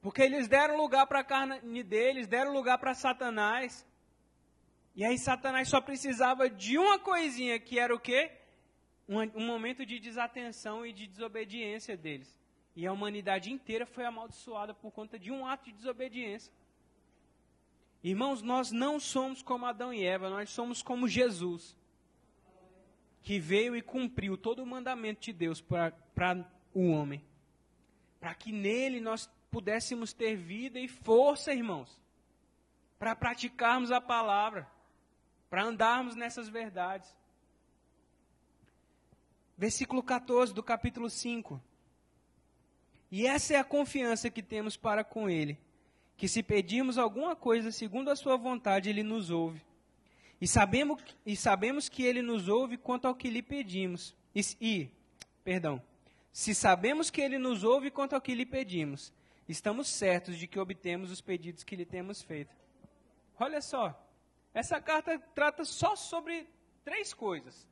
Porque 0.01 0.22
eles 0.22 0.48
deram 0.48 0.77
lugar 0.77 1.07
para 1.07 1.20
a 1.20 1.25
carne 1.25 1.85
deles, 1.85 2.27
deram 2.27 2.53
lugar 2.53 2.79
para 2.79 2.94
Satanás. 2.94 3.87
E 4.96 5.05
aí 5.05 5.16
Satanás 5.16 5.68
só 5.68 5.81
precisava 5.81 6.51
de 6.51 6.77
uma 6.77 6.98
coisinha, 6.98 7.61
que 7.61 7.79
era 7.79 7.94
o 7.94 8.01
quê? 8.01 8.33
Um, 9.09 9.20
um, 9.20 9.46
momento 9.46 9.87
de 9.87 10.01
desatenção 10.01 10.85
e 10.85 10.92
de 10.92 11.07
desobediência 11.07 11.96
deles. 11.96 12.37
E 12.75 12.85
a 12.85 12.92
humanidade 12.92 13.53
inteira 13.53 13.87
foi 13.87 14.05
amaldiçoada 14.05 14.75
por 14.75 14.90
conta 14.90 15.16
de 15.16 15.31
um 15.31 15.46
ato 15.46 15.66
de 15.66 15.72
desobediência. 15.72 16.53
Irmãos, 18.02 18.42
nós 18.42 18.72
não 18.72 18.98
somos 18.98 19.42
como 19.42 19.66
Adão 19.66 19.92
e 19.92 20.04
Eva, 20.04 20.28
nós 20.28 20.50
somos 20.50 20.82
como 20.82 21.06
Jesus, 21.06 21.76
que 23.22 23.38
veio 23.38 23.76
e 23.76 23.82
cumpriu 23.82 24.36
todo 24.36 24.62
o 24.62 24.66
mandamento 24.66 25.20
de 25.20 25.32
Deus 25.32 25.60
para 25.60 25.94
o 26.74 26.90
homem, 26.90 27.24
para 28.18 28.34
que 28.34 28.50
nele 28.50 29.00
nós 29.00 29.30
pudéssemos 29.50 30.12
ter 30.12 30.36
vida 30.36 30.80
e 30.80 30.88
força, 30.88 31.52
irmãos, 31.52 32.00
para 32.98 33.14
praticarmos 33.14 33.92
a 33.92 34.00
palavra 34.00 34.68
para 35.52 35.64
andarmos 35.64 36.16
nessas 36.16 36.48
verdades. 36.48 37.14
Versículo 39.54 40.02
14 40.02 40.54
do 40.54 40.62
capítulo 40.62 41.10
5. 41.10 41.62
E 43.10 43.26
essa 43.26 43.52
é 43.52 43.58
a 43.58 43.64
confiança 43.64 44.30
que 44.30 44.42
temos 44.42 44.78
para 44.78 45.04
com 45.04 45.28
Ele, 45.28 45.60
que 46.22 46.28
se 46.28 46.40
pedirmos 46.40 46.98
alguma 46.98 47.35
coisa 47.35 47.72
segundo 47.72 48.08
a 48.08 48.14
Sua 48.14 48.37
vontade, 48.37 48.88
Ele 48.88 49.02
nos 49.02 49.28
ouve. 49.28 49.61
E 50.40 50.46
sabemos, 50.46 51.02
e 51.26 51.35
sabemos 51.35 51.88
que 51.88 52.04
Ele 52.04 52.22
nos 52.22 52.46
ouve 52.46 52.76
quanto 52.76 53.08
ao 53.08 53.14
que 53.16 53.28
lhe 53.28 53.42
pedimos. 53.42 54.14
E, 54.32 54.40
e, 54.61 54.90
perdão, 55.42 55.82
se 56.32 56.54
sabemos 56.54 57.11
que 57.11 57.20
Ele 57.20 57.38
nos 57.38 57.64
ouve 57.64 57.90
quanto 57.90 58.14
ao 58.14 58.20
que 58.20 58.37
lhe 58.37 58.46
pedimos, 58.46 59.12
estamos 59.48 59.88
certos 59.88 60.38
de 60.38 60.46
que 60.46 60.61
obtemos 60.61 61.11
os 61.11 61.20
pedidos 61.20 61.64
que 61.64 61.74
lhe 61.74 61.85
temos 61.85 62.22
feito. 62.22 62.54
Olha 63.37 63.61
só, 63.61 64.00
essa 64.54 64.80
carta 64.80 65.18
trata 65.35 65.64
só 65.64 65.96
sobre 65.96 66.48
três 66.85 67.12
coisas: 67.12 67.66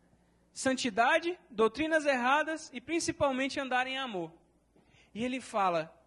santidade, 0.52 1.38
doutrinas 1.48 2.04
erradas 2.04 2.68
e 2.72 2.80
principalmente 2.80 3.60
andar 3.60 3.86
em 3.86 3.96
amor. 3.96 4.32
E 5.14 5.24
ele 5.24 5.40
fala: 5.40 5.99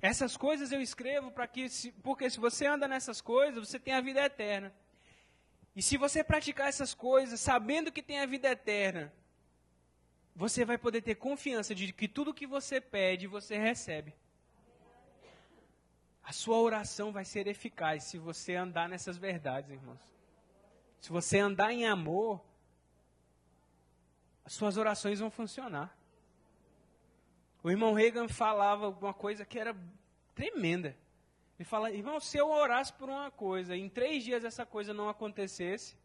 essas 0.00 0.36
coisas 0.36 0.72
eu 0.72 0.80
escrevo 0.80 1.30
para 1.30 1.46
que, 1.46 1.68
se, 1.68 1.92
porque 1.92 2.28
se 2.28 2.38
você 2.38 2.66
anda 2.66 2.86
nessas 2.86 3.20
coisas, 3.20 3.68
você 3.68 3.78
tem 3.78 3.94
a 3.94 4.00
vida 4.00 4.20
eterna. 4.20 4.72
E 5.74 5.82
se 5.82 5.96
você 5.96 6.22
praticar 6.22 6.68
essas 6.68 6.94
coisas, 6.94 7.40
sabendo 7.40 7.92
que 7.92 8.02
tem 8.02 8.20
a 8.20 8.26
vida 8.26 8.48
eterna, 8.48 9.12
você 10.34 10.64
vai 10.64 10.76
poder 10.76 11.00
ter 11.00 11.14
confiança 11.14 11.74
de 11.74 11.92
que 11.92 12.06
tudo 12.06 12.34
que 12.34 12.46
você 12.46 12.80
pede, 12.80 13.26
você 13.26 13.56
recebe. 13.56 14.14
A 16.22 16.32
sua 16.32 16.58
oração 16.58 17.12
vai 17.12 17.24
ser 17.24 17.46
eficaz 17.46 18.04
se 18.04 18.18
você 18.18 18.54
andar 18.54 18.88
nessas 18.88 19.16
verdades, 19.16 19.70
irmãos. 19.70 20.00
Se 21.00 21.10
você 21.10 21.38
andar 21.38 21.72
em 21.72 21.86
amor, 21.86 22.44
as 24.44 24.52
suas 24.52 24.76
orações 24.76 25.20
vão 25.20 25.30
funcionar. 25.30 25.95
O 27.66 27.70
irmão 27.72 27.92
Reagan 27.92 28.28
falava 28.28 28.90
uma 28.90 29.12
coisa 29.12 29.44
que 29.44 29.58
era 29.58 29.76
tremenda. 30.36 30.96
Ele 31.58 31.64
fala, 31.64 31.90
irmão, 31.90 32.20
se 32.20 32.38
eu 32.38 32.48
orasse 32.48 32.92
por 32.92 33.08
uma 33.08 33.28
coisa, 33.28 33.76
em 33.76 33.88
três 33.88 34.22
dias 34.22 34.44
essa 34.44 34.64
coisa 34.64 34.94
não 34.94 35.08
acontecesse, 35.08 35.96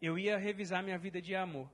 eu 0.00 0.18
ia 0.18 0.38
revisar 0.38 0.82
minha 0.82 0.96
vida 0.96 1.20
de 1.20 1.36
amor. 1.36 1.70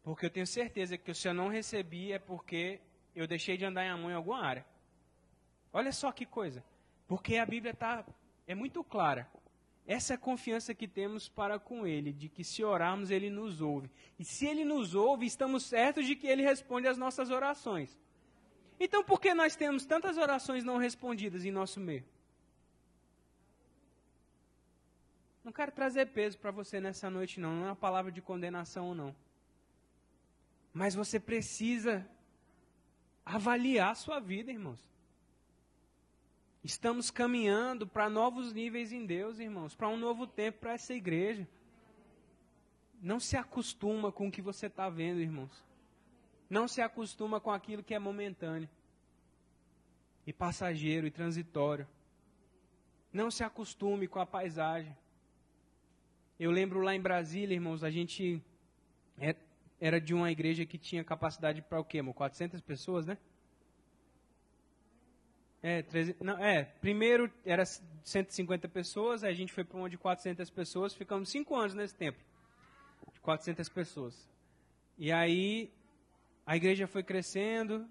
Porque 0.00 0.26
eu 0.26 0.30
tenho 0.30 0.46
certeza 0.46 0.96
que 0.96 1.12
se 1.12 1.26
eu 1.26 1.34
não 1.34 1.48
recebi 1.48 2.12
é 2.12 2.20
porque 2.20 2.80
eu 3.16 3.26
deixei 3.26 3.56
de 3.56 3.64
andar 3.64 3.84
em 3.84 3.90
amor 3.90 4.12
em 4.12 4.14
alguma 4.14 4.40
área. 4.40 4.64
Olha 5.72 5.90
só 5.90 6.12
que 6.12 6.24
coisa. 6.24 6.62
Porque 7.08 7.36
a 7.36 7.44
Bíblia 7.44 7.74
tá, 7.74 8.06
é 8.46 8.54
muito 8.54 8.84
clara. 8.84 9.28
Essa 9.90 10.12
é 10.12 10.14
a 10.14 10.18
confiança 10.18 10.72
que 10.72 10.86
temos 10.86 11.28
para 11.28 11.58
com 11.58 11.84
Ele, 11.84 12.12
de 12.12 12.28
que 12.28 12.44
se 12.44 12.62
orarmos, 12.62 13.10
Ele 13.10 13.28
nos 13.28 13.60
ouve. 13.60 13.90
E 14.20 14.24
se 14.24 14.46
Ele 14.46 14.64
nos 14.64 14.94
ouve, 14.94 15.26
estamos 15.26 15.64
certos 15.64 16.06
de 16.06 16.14
que 16.14 16.28
Ele 16.28 16.44
responde 16.44 16.86
às 16.86 16.96
nossas 16.96 17.28
orações. 17.28 17.98
Então, 18.78 19.02
por 19.02 19.20
que 19.20 19.34
nós 19.34 19.56
temos 19.56 19.84
tantas 19.84 20.16
orações 20.16 20.62
não 20.62 20.76
respondidas 20.76 21.44
em 21.44 21.50
nosso 21.50 21.80
meio? 21.80 22.04
Não 25.42 25.50
quero 25.50 25.72
trazer 25.72 26.06
peso 26.06 26.38
para 26.38 26.52
você 26.52 26.80
nessa 26.80 27.10
noite, 27.10 27.40
não. 27.40 27.52
Não 27.52 27.64
é 27.64 27.68
uma 27.70 27.74
palavra 27.74 28.12
de 28.12 28.22
condenação, 28.22 28.94
não. 28.94 29.12
Mas 30.72 30.94
você 30.94 31.18
precisa 31.18 32.08
avaliar 33.26 33.90
a 33.90 33.96
sua 33.96 34.20
vida, 34.20 34.52
irmãos. 34.52 34.78
Estamos 36.62 37.10
caminhando 37.10 37.86
para 37.86 38.10
novos 38.10 38.52
níveis 38.52 38.92
em 38.92 39.06
Deus, 39.06 39.38
irmãos, 39.38 39.74
para 39.74 39.88
um 39.88 39.96
novo 39.96 40.26
tempo 40.26 40.58
para 40.58 40.74
essa 40.74 40.92
igreja. 40.92 41.48
Não 43.00 43.18
se 43.18 43.36
acostuma 43.36 44.12
com 44.12 44.28
o 44.28 44.30
que 44.30 44.42
você 44.42 44.66
está 44.66 44.90
vendo, 44.90 45.20
irmãos. 45.20 45.64
Não 46.50 46.68
se 46.68 46.82
acostuma 46.82 47.40
com 47.40 47.50
aquilo 47.50 47.82
que 47.82 47.94
é 47.94 47.98
momentâneo 47.98 48.68
e 50.26 50.32
passageiro 50.32 51.06
e 51.06 51.10
transitório. 51.10 51.88
Não 53.10 53.30
se 53.30 53.42
acostume 53.42 54.06
com 54.06 54.20
a 54.20 54.26
paisagem. 54.26 54.94
Eu 56.38 56.50
lembro 56.50 56.80
lá 56.80 56.94
em 56.94 57.00
Brasília, 57.00 57.54
irmãos, 57.54 57.82
a 57.82 57.90
gente 57.90 58.42
é, 59.18 59.34
era 59.80 59.98
de 59.98 60.12
uma 60.12 60.30
igreja 60.30 60.66
que 60.66 60.76
tinha 60.76 61.02
capacidade 61.02 61.62
para 61.62 61.80
o 61.80 61.84
quê, 61.84 61.98
irmão? 61.98 62.12
400 62.12 62.60
pessoas, 62.60 63.06
né? 63.06 63.16
É, 65.62 65.82
13, 65.82 66.16
não, 66.20 66.38
é, 66.38 66.64
primeiro 66.80 67.30
era 67.44 67.64
150 67.66 68.66
pessoas, 68.68 69.22
aí 69.22 69.30
a 69.30 69.36
gente 69.36 69.52
foi 69.52 69.62
para 69.62 69.76
uma 69.76 69.90
de 69.90 69.98
400 69.98 70.48
pessoas, 70.48 70.94
ficamos 70.94 71.28
cinco 71.28 71.54
anos 71.54 71.74
nesse 71.74 71.94
tempo, 71.94 72.18
de 73.12 73.20
400 73.20 73.68
pessoas. 73.68 74.28
E 74.96 75.12
aí 75.12 75.70
a 76.46 76.56
igreja 76.56 76.86
foi 76.86 77.02
crescendo 77.02 77.86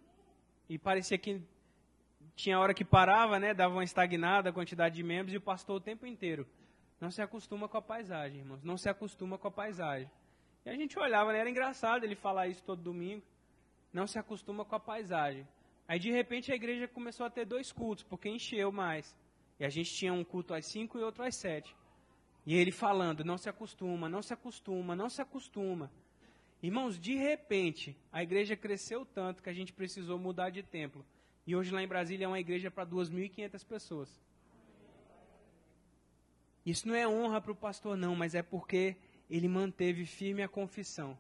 e 0.68 0.80
parecia 0.80 1.18
que 1.18 1.42
tinha 2.36 2.60
hora 2.60 2.74
que 2.74 2.84
parava, 2.84 3.40
né, 3.40 3.54
dava 3.54 3.76
uma 3.76 3.84
estagnada 3.84 4.50
a 4.50 4.54
quantidade 4.54 4.96
de 4.96 5.04
membros 5.04 5.34
e 5.34 5.38
o 5.38 5.42
pastor 5.42 5.76
o 5.78 5.82
tempo 5.82 6.08
inteiro. 6.08 6.48
Não 7.00 7.12
se 7.12 7.22
acostuma 7.22 7.68
com 7.68 7.78
a 7.78 7.82
paisagem, 7.82 8.40
irmãos, 8.40 8.64
não 8.64 8.78
se 8.78 8.90
acostuma 8.90 9.38
com 9.38 9.48
a 9.48 9.52
paisagem. 9.52 10.10
E 10.66 10.70
a 10.70 10.76
gente 10.76 10.98
olhava, 10.98 11.32
né, 11.32 11.40
era 11.40 11.50
engraçado 11.50 12.04
ele 12.04 12.16
falar 12.16 12.48
isso 12.48 12.64
todo 12.64 12.82
domingo. 12.82 13.24
Não 13.94 14.08
se 14.08 14.18
acostuma 14.18 14.66
com 14.66 14.76
a 14.76 14.80
paisagem. 14.80 15.48
Aí 15.90 15.98
de 15.98 16.12
repente 16.12 16.52
a 16.52 16.56
igreja 16.56 16.88
começou 16.88 17.26
a 17.26 17.32
ter 17.32 17.46
dois 17.46 17.72
cultos, 17.72 18.04
porque 18.04 18.30
encheu 18.30 18.72
mais. 18.72 19.18
E 19.60 19.66
a 19.66 19.70
gente 19.70 19.92
tinha 19.92 20.14
um 20.14 20.24
culto 20.24 20.54
às 20.54 20.68
cinco 20.68 21.00
e 21.00 21.02
outro 21.02 21.24
às 21.24 21.36
sete. 21.36 21.76
E 22.46 22.54
ele 22.54 22.72
falando, 22.72 23.26
não 23.26 23.40
se 23.40 23.50
acostuma, 23.50 24.08
não 24.08 24.22
se 24.22 24.32
acostuma, 24.32 24.96
não 24.96 25.10
se 25.10 25.20
acostuma. 25.20 25.92
Irmãos, 26.62 27.00
de 27.00 27.16
repente, 27.16 27.98
a 28.12 28.22
igreja 28.22 28.56
cresceu 28.56 29.04
tanto 29.04 29.42
que 29.42 29.50
a 29.50 29.54
gente 29.54 29.74
precisou 29.74 30.20
mudar 30.20 30.52
de 30.52 30.62
templo. 30.62 31.04
E 31.48 31.56
hoje 31.56 31.74
lá 31.74 31.82
em 31.82 31.88
Brasília 31.88 32.26
é 32.26 32.28
uma 32.28 32.40
igreja 32.40 32.70
para 32.70 32.86
2.500 32.86 33.66
pessoas. 33.66 34.22
Isso 36.64 36.88
não 36.88 36.94
é 36.94 37.08
honra 37.08 37.42
para 37.42 37.52
o 37.52 37.56
pastor, 37.56 37.98
não, 37.98 38.16
mas 38.16 38.36
é 38.36 38.44
porque 38.44 38.96
ele 39.28 39.48
manteve 39.48 40.06
firme 40.06 40.44
a 40.44 40.48
confissão. 40.48 41.18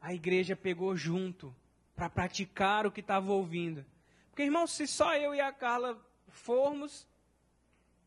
A 0.00 0.12
igreja 0.12 0.56
pegou 0.56 0.96
junto 0.96 1.54
para 1.94 2.08
praticar 2.08 2.86
o 2.86 2.92
que 2.92 3.00
estava 3.00 3.32
ouvindo. 3.32 3.84
Porque, 4.30 4.42
irmão, 4.42 4.66
se 4.66 4.86
só 4.86 5.14
eu 5.16 5.34
e 5.34 5.40
a 5.40 5.52
Carla 5.52 6.00
formos 6.28 7.06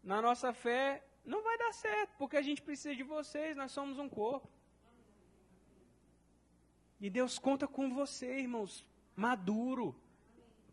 na 0.03 0.21
nossa 0.21 0.53
fé, 0.53 1.03
não 1.23 1.43
vai 1.43 1.57
dar 1.57 1.73
certo, 1.73 2.15
porque 2.17 2.37
a 2.37 2.41
gente 2.41 2.61
precisa 2.61 2.95
de 2.95 3.03
vocês, 3.03 3.55
nós 3.55 3.71
somos 3.71 3.97
um 3.97 4.09
corpo. 4.09 4.49
E 6.99 7.09
Deus 7.09 7.37
conta 7.37 7.67
com 7.67 7.93
você, 7.93 8.39
irmãos, 8.39 8.85
maduro, 9.15 9.95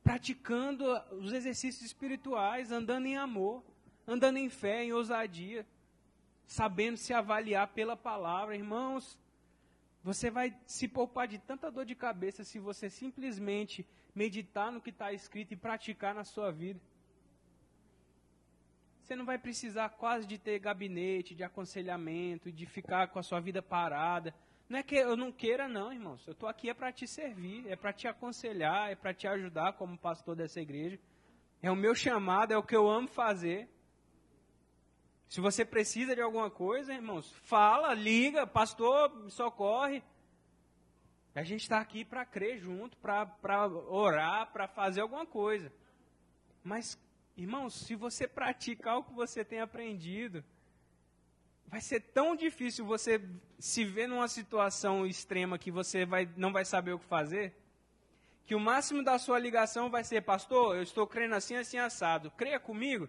praticando 0.02 0.84
os 1.12 1.32
exercícios 1.32 1.84
espirituais, 1.84 2.72
andando 2.72 3.06
em 3.06 3.16
amor, 3.16 3.62
andando 4.06 4.36
em 4.38 4.48
fé, 4.48 4.84
em 4.84 4.92
ousadia, 4.92 5.66
sabendo 6.46 6.96
se 6.96 7.12
avaliar 7.12 7.68
pela 7.68 7.96
palavra. 7.96 8.56
Irmãos, 8.56 9.18
você 10.02 10.30
vai 10.30 10.56
se 10.66 10.88
poupar 10.88 11.28
de 11.28 11.38
tanta 11.38 11.70
dor 11.70 11.84
de 11.84 11.94
cabeça 11.94 12.42
se 12.44 12.58
você 12.58 12.90
simplesmente 12.90 13.86
meditar 14.14 14.72
no 14.72 14.80
que 14.80 14.90
está 14.90 15.12
escrito 15.12 15.52
e 15.52 15.56
praticar 15.56 16.14
na 16.14 16.24
sua 16.24 16.50
vida. 16.50 16.80
Você 19.00 19.16
não 19.16 19.24
vai 19.24 19.38
precisar 19.38 19.88
quase 19.90 20.26
de 20.26 20.38
ter 20.38 20.58
gabinete, 20.58 21.34
de 21.34 21.44
aconselhamento, 21.44 22.50
de 22.50 22.66
ficar 22.66 23.08
com 23.08 23.18
a 23.18 23.22
sua 23.22 23.40
vida 23.40 23.62
parada. 23.62 24.34
Não 24.68 24.78
é 24.78 24.82
que 24.82 24.94
eu 24.94 25.16
não 25.16 25.30
queira, 25.30 25.68
não, 25.68 25.92
irmãos. 25.92 26.26
Eu 26.26 26.32
estou 26.32 26.48
aqui 26.48 26.70
é 26.70 26.74
para 26.74 26.92
te 26.92 27.06
servir, 27.06 27.68
é 27.68 27.76
para 27.76 27.92
te 27.92 28.08
aconselhar, 28.08 28.90
é 28.90 28.94
para 28.94 29.12
te 29.12 29.26
ajudar 29.26 29.74
como 29.74 29.98
pastor 29.98 30.34
dessa 30.34 30.60
igreja. 30.60 30.98
É 31.60 31.70
o 31.70 31.76
meu 31.76 31.94
chamado, 31.94 32.52
é 32.52 32.56
o 32.56 32.62
que 32.62 32.74
eu 32.74 32.88
amo 32.88 33.06
fazer. 33.08 33.68
Se 35.32 35.40
você 35.40 35.64
precisa 35.64 36.14
de 36.14 36.20
alguma 36.20 36.50
coisa, 36.50 36.92
irmãos, 36.92 37.32
fala, 37.44 37.94
liga, 37.94 38.46
pastor, 38.46 39.08
me 39.16 39.30
socorre. 39.30 40.02
A 41.34 41.42
gente 41.42 41.62
está 41.62 41.80
aqui 41.80 42.04
para 42.04 42.26
crer 42.26 42.58
junto, 42.58 42.98
para 42.98 43.66
orar, 43.88 44.52
para 44.52 44.68
fazer 44.68 45.00
alguma 45.00 45.24
coisa. 45.24 45.72
Mas, 46.62 46.98
irmãos, 47.34 47.72
se 47.72 47.94
você 47.94 48.28
praticar 48.28 48.98
o 48.98 49.04
que 49.04 49.14
você 49.14 49.42
tem 49.42 49.62
aprendido, 49.62 50.44
vai 51.66 51.80
ser 51.80 52.00
tão 52.00 52.36
difícil 52.36 52.84
você 52.84 53.18
se 53.58 53.86
ver 53.86 54.08
numa 54.08 54.28
situação 54.28 55.06
extrema 55.06 55.58
que 55.58 55.70
você 55.70 56.04
vai, 56.04 56.28
não 56.36 56.52
vai 56.52 56.66
saber 56.66 56.92
o 56.92 56.98
que 56.98 57.06
fazer, 57.06 57.56
que 58.44 58.54
o 58.54 58.60
máximo 58.60 59.02
da 59.02 59.18
sua 59.18 59.38
ligação 59.38 59.88
vai 59.88 60.04
ser, 60.04 60.20
pastor, 60.20 60.76
eu 60.76 60.82
estou 60.82 61.06
crendo 61.06 61.36
assim, 61.36 61.56
assim, 61.56 61.78
assado. 61.78 62.30
Creia 62.32 62.60
comigo. 62.60 63.08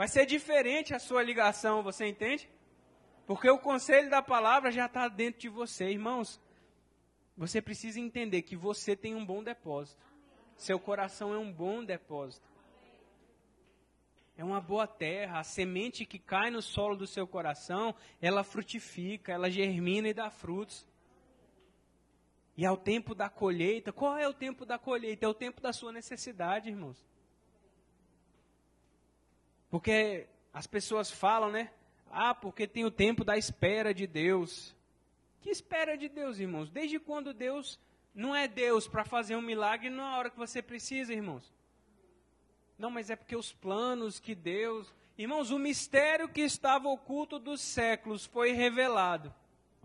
Vai 0.00 0.08
ser 0.08 0.24
diferente 0.24 0.94
a 0.94 0.98
sua 0.98 1.22
ligação, 1.22 1.82
você 1.82 2.06
entende? 2.06 2.48
Porque 3.26 3.50
o 3.50 3.58
conselho 3.58 4.08
da 4.08 4.22
palavra 4.22 4.72
já 4.72 4.86
está 4.86 5.06
dentro 5.08 5.42
de 5.42 5.50
você, 5.50 5.90
irmãos. 5.90 6.40
Você 7.36 7.60
precisa 7.60 8.00
entender 8.00 8.40
que 8.40 8.56
você 8.56 8.96
tem 8.96 9.14
um 9.14 9.26
bom 9.26 9.44
depósito. 9.44 10.02
Seu 10.56 10.80
coração 10.80 11.34
é 11.34 11.38
um 11.38 11.52
bom 11.52 11.84
depósito. 11.84 12.48
É 14.38 14.42
uma 14.42 14.58
boa 14.58 14.86
terra. 14.86 15.38
A 15.38 15.44
semente 15.44 16.06
que 16.06 16.18
cai 16.18 16.50
no 16.50 16.62
solo 16.62 16.96
do 16.96 17.06
seu 17.06 17.26
coração, 17.26 17.94
ela 18.22 18.42
frutifica, 18.42 19.32
ela 19.32 19.50
germina 19.50 20.08
e 20.08 20.14
dá 20.14 20.30
frutos. 20.30 20.88
E 22.56 22.64
ao 22.64 22.78
tempo 22.78 23.14
da 23.14 23.28
colheita, 23.28 23.92
qual 23.92 24.16
é 24.16 24.26
o 24.26 24.32
tempo 24.32 24.64
da 24.64 24.78
colheita? 24.78 25.26
É 25.26 25.28
o 25.28 25.34
tempo 25.34 25.60
da 25.60 25.74
sua 25.74 25.92
necessidade, 25.92 26.70
irmãos. 26.70 27.09
Porque 29.70 30.26
as 30.52 30.66
pessoas 30.66 31.10
falam, 31.10 31.50
né? 31.50 31.70
Ah, 32.10 32.34
porque 32.34 32.66
tem 32.66 32.84
o 32.84 32.90
tempo 32.90 33.24
da 33.24 33.38
espera 33.38 33.94
de 33.94 34.06
Deus. 34.06 34.74
Que 35.40 35.50
espera 35.50 35.96
de 35.96 36.08
Deus, 36.08 36.38
irmãos? 36.38 36.70
Desde 36.70 36.98
quando 36.98 37.32
Deus 37.32 37.78
não 38.14 38.34
é 38.34 38.48
Deus 38.48 38.88
para 38.88 39.04
fazer 39.04 39.36
um 39.36 39.42
milagre 39.42 39.88
na 39.88 40.16
hora 40.16 40.30
que 40.30 40.36
você 40.36 40.60
precisa, 40.60 41.12
irmãos? 41.12 41.54
Não, 42.76 42.90
mas 42.90 43.10
é 43.10 43.16
porque 43.16 43.36
os 43.36 43.52
planos 43.52 44.18
que 44.18 44.34
Deus. 44.34 44.92
Irmãos, 45.16 45.50
o 45.50 45.58
mistério 45.58 46.28
que 46.28 46.40
estava 46.40 46.88
oculto 46.88 47.38
dos 47.38 47.60
séculos 47.60 48.26
foi 48.26 48.52
revelado. 48.52 49.32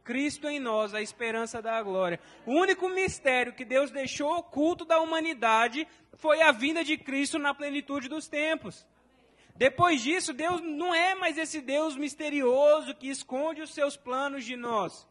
Cristo 0.04 0.48
em 0.48 0.60
nós, 0.60 0.94
a 0.94 1.02
esperança 1.02 1.62
da 1.62 1.82
glória. 1.82 2.20
O 2.46 2.54
único 2.54 2.88
mistério 2.90 3.54
que 3.54 3.66
Deus 3.66 3.92
deixou 3.92 4.38
oculto 4.38 4.86
da 4.86 5.00
humanidade 5.00 5.88
foi 6.14 6.42
a 6.42 6.52
vinda 6.52 6.84
de 6.84 6.98
Cristo 6.98 7.38
na 7.38 7.54
plenitude 7.54 8.08
dos 8.08 8.28
tempos. 8.28 8.86
Depois 9.56 10.02
disso, 10.02 10.34
Deus 10.34 10.62
não 10.62 10.94
é 10.94 11.16
mais 11.16 11.38
esse 11.38 11.62
Deus 11.62 11.96
misterioso 11.96 12.94
que 12.94 13.08
esconde 13.08 13.62
os 13.62 13.74
seus 13.74 13.96
planos 13.96 14.44
de 14.44 14.56
nós. 14.58 15.08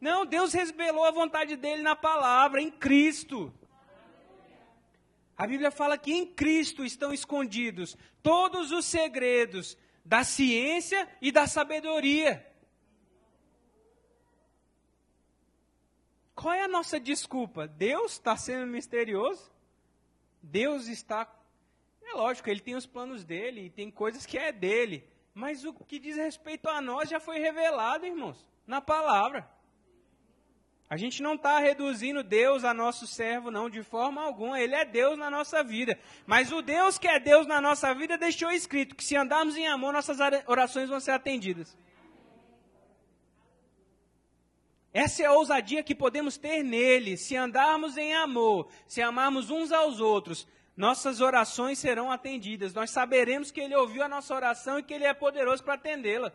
Não, 0.00 0.24
Deus 0.24 0.52
revelou 0.52 1.04
a 1.04 1.10
vontade 1.10 1.56
dele 1.56 1.82
na 1.82 1.94
palavra, 1.94 2.60
em 2.60 2.70
Cristo. 2.70 3.52
A 5.36 5.46
Bíblia 5.46 5.70
fala 5.70 5.98
que 5.98 6.12
em 6.12 6.26
Cristo 6.26 6.84
estão 6.84 7.12
escondidos 7.12 7.96
todos 8.22 8.72
os 8.72 8.86
segredos 8.86 9.76
da 10.02 10.24
ciência 10.24 11.06
e 11.20 11.30
da 11.30 11.46
sabedoria. 11.46 12.46
Qual 16.34 16.54
é 16.54 16.62
a 16.62 16.68
nossa 16.68 16.98
desculpa? 16.98 17.66
Deus 17.66 18.12
está 18.12 18.36
sendo 18.36 18.66
misterioso? 18.66 19.50
Deus 20.42 20.86
está. 20.86 21.30
É 22.06 22.14
lógico, 22.14 22.48
ele 22.48 22.60
tem 22.60 22.76
os 22.76 22.86
planos 22.86 23.24
dele 23.24 23.66
e 23.66 23.70
tem 23.70 23.90
coisas 23.90 24.24
que 24.24 24.38
é 24.38 24.52
dele. 24.52 25.04
Mas 25.34 25.64
o 25.64 25.74
que 25.74 25.98
diz 25.98 26.16
respeito 26.16 26.68
a 26.68 26.80
nós 26.80 27.10
já 27.10 27.20
foi 27.20 27.38
revelado, 27.38 28.06
irmãos, 28.06 28.46
na 28.66 28.80
palavra. 28.80 29.46
A 30.88 30.96
gente 30.96 31.20
não 31.20 31.34
está 31.34 31.58
reduzindo 31.58 32.22
Deus 32.22 32.62
a 32.62 32.72
nosso 32.72 33.08
servo, 33.08 33.50
não, 33.50 33.68
de 33.68 33.82
forma 33.82 34.22
alguma. 34.22 34.60
Ele 34.60 34.74
é 34.74 34.84
Deus 34.84 35.18
na 35.18 35.28
nossa 35.28 35.64
vida. 35.64 35.98
Mas 36.24 36.52
o 36.52 36.62
Deus 36.62 36.96
que 36.96 37.08
é 37.08 37.18
Deus 37.18 37.44
na 37.44 37.60
nossa 37.60 37.92
vida 37.92 38.16
deixou 38.16 38.52
escrito 38.52 38.94
que 38.94 39.04
se 39.04 39.16
andarmos 39.16 39.56
em 39.56 39.66
amor, 39.66 39.92
nossas 39.92 40.18
orações 40.46 40.88
vão 40.88 41.00
ser 41.00 41.10
atendidas. 41.10 41.76
Essa 44.94 45.24
é 45.24 45.26
a 45.26 45.32
ousadia 45.32 45.82
que 45.82 45.94
podemos 45.94 46.38
ter 46.38 46.62
nele. 46.62 47.16
Se 47.16 47.36
andarmos 47.36 47.98
em 47.98 48.14
amor, 48.14 48.68
se 48.86 49.02
amarmos 49.02 49.50
uns 49.50 49.72
aos 49.72 50.00
outros, 50.00 50.46
nossas 50.76 51.20
orações 51.20 51.78
serão 51.78 52.10
atendidas. 52.10 52.74
Nós 52.74 52.90
saberemos 52.90 53.50
que 53.50 53.60
ele 53.60 53.74
ouviu 53.74 54.02
a 54.02 54.08
nossa 54.08 54.34
oração 54.34 54.78
e 54.78 54.82
que 54.82 54.92
ele 54.92 55.04
é 55.04 55.14
poderoso 55.14 55.64
para 55.64 55.74
atendê-la. 55.74 56.32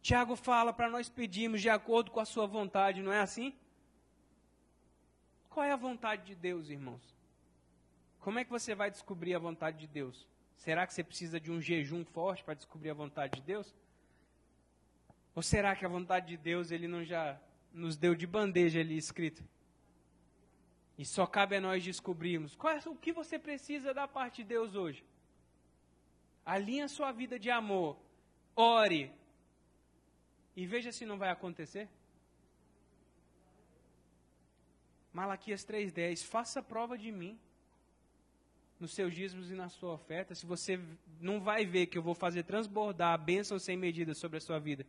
Tiago 0.00 0.34
fala 0.34 0.72
para 0.72 0.88
nós 0.88 1.08
pedirmos 1.08 1.60
de 1.60 1.68
acordo 1.68 2.10
com 2.10 2.18
a 2.18 2.24
sua 2.24 2.46
vontade, 2.46 3.02
não 3.02 3.12
é 3.12 3.20
assim? 3.20 3.54
Qual 5.50 5.64
é 5.64 5.70
a 5.70 5.76
vontade 5.76 6.24
de 6.24 6.34
Deus, 6.34 6.70
irmãos? 6.70 7.14
Como 8.20 8.38
é 8.38 8.44
que 8.44 8.50
você 8.50 8.74
vai 8.74 8.90
descobrir 8.90 9.34
a 9.34 9.38
vontade 9.38 9.78
de 9.78 9.86
Deus? 9.86 10.26
Será 10.56 10.86
que 10.86 10.94
você 10.94 11.04
precisa 11.04 11.38
de 11.38 11.52
um 11.52 11.60
jejum 11.60 12.04
forte 12.04 12.42
para 12.42 12.54
descobrir 12.54 12.90
a 12.90 12.94
vontade 12.94 13.40
de 13.40 13.42
Deus? 13.42 13.74
Ou 15.34 15.42
será 15.42 15.76
que 15.76 15.84
a 15.84 15.88
vontade 15.88 16.28
de 16.28 16.36
Deus 16.36 16.70
ele 16.70 16.88
não 16.88 17.04
já 17.04 17.38
nos 17.72 17.96
deu 17.96 18.14
de 18.14 18.26
bandeja 18.26 18.80
ali 18.80 18.96
escrito? 18.96 19.44
E 20.98 21.04
só 21.04 21.26
cabe 21.26 21.56
a 21.56 21.60
nós 21.60 21.82
descobrirmos 21.82 22.54
qual 22.54 22.74
é, 22.74 22.80
o 22.86 22.94
que 22.94 23.12
você 23.12 23.38
precisa 23.38 23.94
da 23.94 24.06
parte 24.06 24.42
de 24.42 24.48
Deus 24.48 24.74
hoje. 24.74 25.04
Alinha 26.44 26.88
sua 26.88 27.12
vida 27.12 27.38
de 27.38 27.50
amor. 27.50 27.96
Ore, 28.54 29.10
e 30.54 30.66
veja 30.66 30.92
se 30.92 31.06
não 31.06 31.16
vai 31.16 31.30
acontecer. 31.30 31.88
Malaquias 35.12 35.64
3,10: 35.64 36.24
Faça 36.24 36.62
prova 36.62 36.96
de 36.96 37.10
mim 37.10 37.38
nos 38.78 38.92
seus 38.92 39.14
dízimos 39.14 39.50
e 39.50 39.54
na 39.54 39.68
sua 39.68 39.92
oferta, 39.92 40.34
se 40.34 40.44
você 40.44 40.80
não 41.20 41.40
vai 41.40 41.64
ver 41.64 41.86
que 41.86 41.96
eu 41.96 42.02
vou 42.02 42.14
fazer 42.14 42.42
transbordar 42.42 43.14
a 43.14 43.16
bênção 43.16 43.56
sem 43.58 43.76
medida 43.76 44.12
sobre 44.12 44.38
a 44.38 44.40
sua 44.40 44.58
vida. 44.58 44.84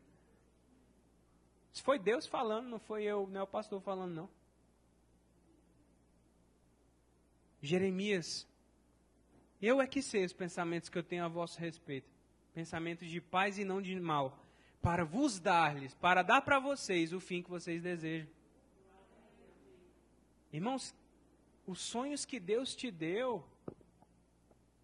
Se 1.71 1.81
foi 1.81 1.99
Deus 1.99 2.25
falando, 2.25 2.67
não 2.67 2.79
foi 2.79 3.03
eu, 3.03 3.27
não 3.27 3.41
é 3.41 3.43
o 3.43 3.47
pastor 3.47 3.79
falando, 3.81 4.13
não. 4.13 4.29
Jeremias, 7.65 8.45
eu 9.61 9.81
é 9.81 9.87
que 9.87 10.01
sei 10.01 10.25
os 10.25 10.33
pensamentos 10.33 10.89
que 10.89 10.97
eu 10.97 11.03
tenho 11.03 11.23
a 11.23 11.29
vosso 11.29 11.57
respeito, 11.57 12.11
pensamentos 12.53 13.07
de 13.09 13.21
paz 13.21 13.57
e 13.57 13.63
não 13.63 13.81
de 13.81 13.97
mal, 13.97 14.37
para 14.81 15.05
vos 15.05 15.39
dar-lhes, 15.39 15.95
para 15.95 16.21
dar 16.21 16.41
para 16.41 16.59
vocês 16.59 17.13
o 17.13 17.21
fim 17.21 17.41
que 17.41 17.49
vocês 17.49 17.81
desejam. 17.81 18.29
Irmãos, 20.51 20.93
os 21.65 21.79
sonhos 21.79 22.25
que 22.25 22.37
Deus 22.37 22.75
te 22.75 22.91
deu 22.91 23.41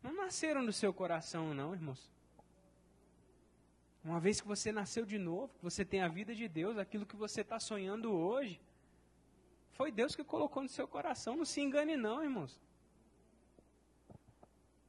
não 0.02 0.16
nasceram 0.16 0.66
do 0.66 0.72
seu 0.72 0.94
coração, 0.94 1.54
não, 1.54 1.74
irmãos. 1.74 2.10
Uma 4.02 4.22
vez 4.22 4.40
que 4.40 4.48
você 4.48 4.72
nasceu 4.72 5.06
de 5.06 5.18
novo, 5.18 5.54
que 5.58 5.64
você 5.66 5.84
tem 5.84 6.00
a 6.00 6.08
vida 6.08 6.34
de 6.34 6.48
Deus, 6.48 6.78
aquilo 6.78 7.06
que 7.06 7.18
você 7.18 7.42
está 7.42 7.60
sonhando 7.60 8.14
hoje, 8.14 8.58
foi 9.74 9.92
Deus 9.92 10.16
que 10.16 10.24
colocou 10.24 10.64
no 10.64 10.70
seu 10.70 10.88
coração. 10.88 11.36
Não 11.36 11.44
se 11.44 11.60
engane, 11.60 11.98
não, 11.98 12.24
irmãos. 12.24 12.58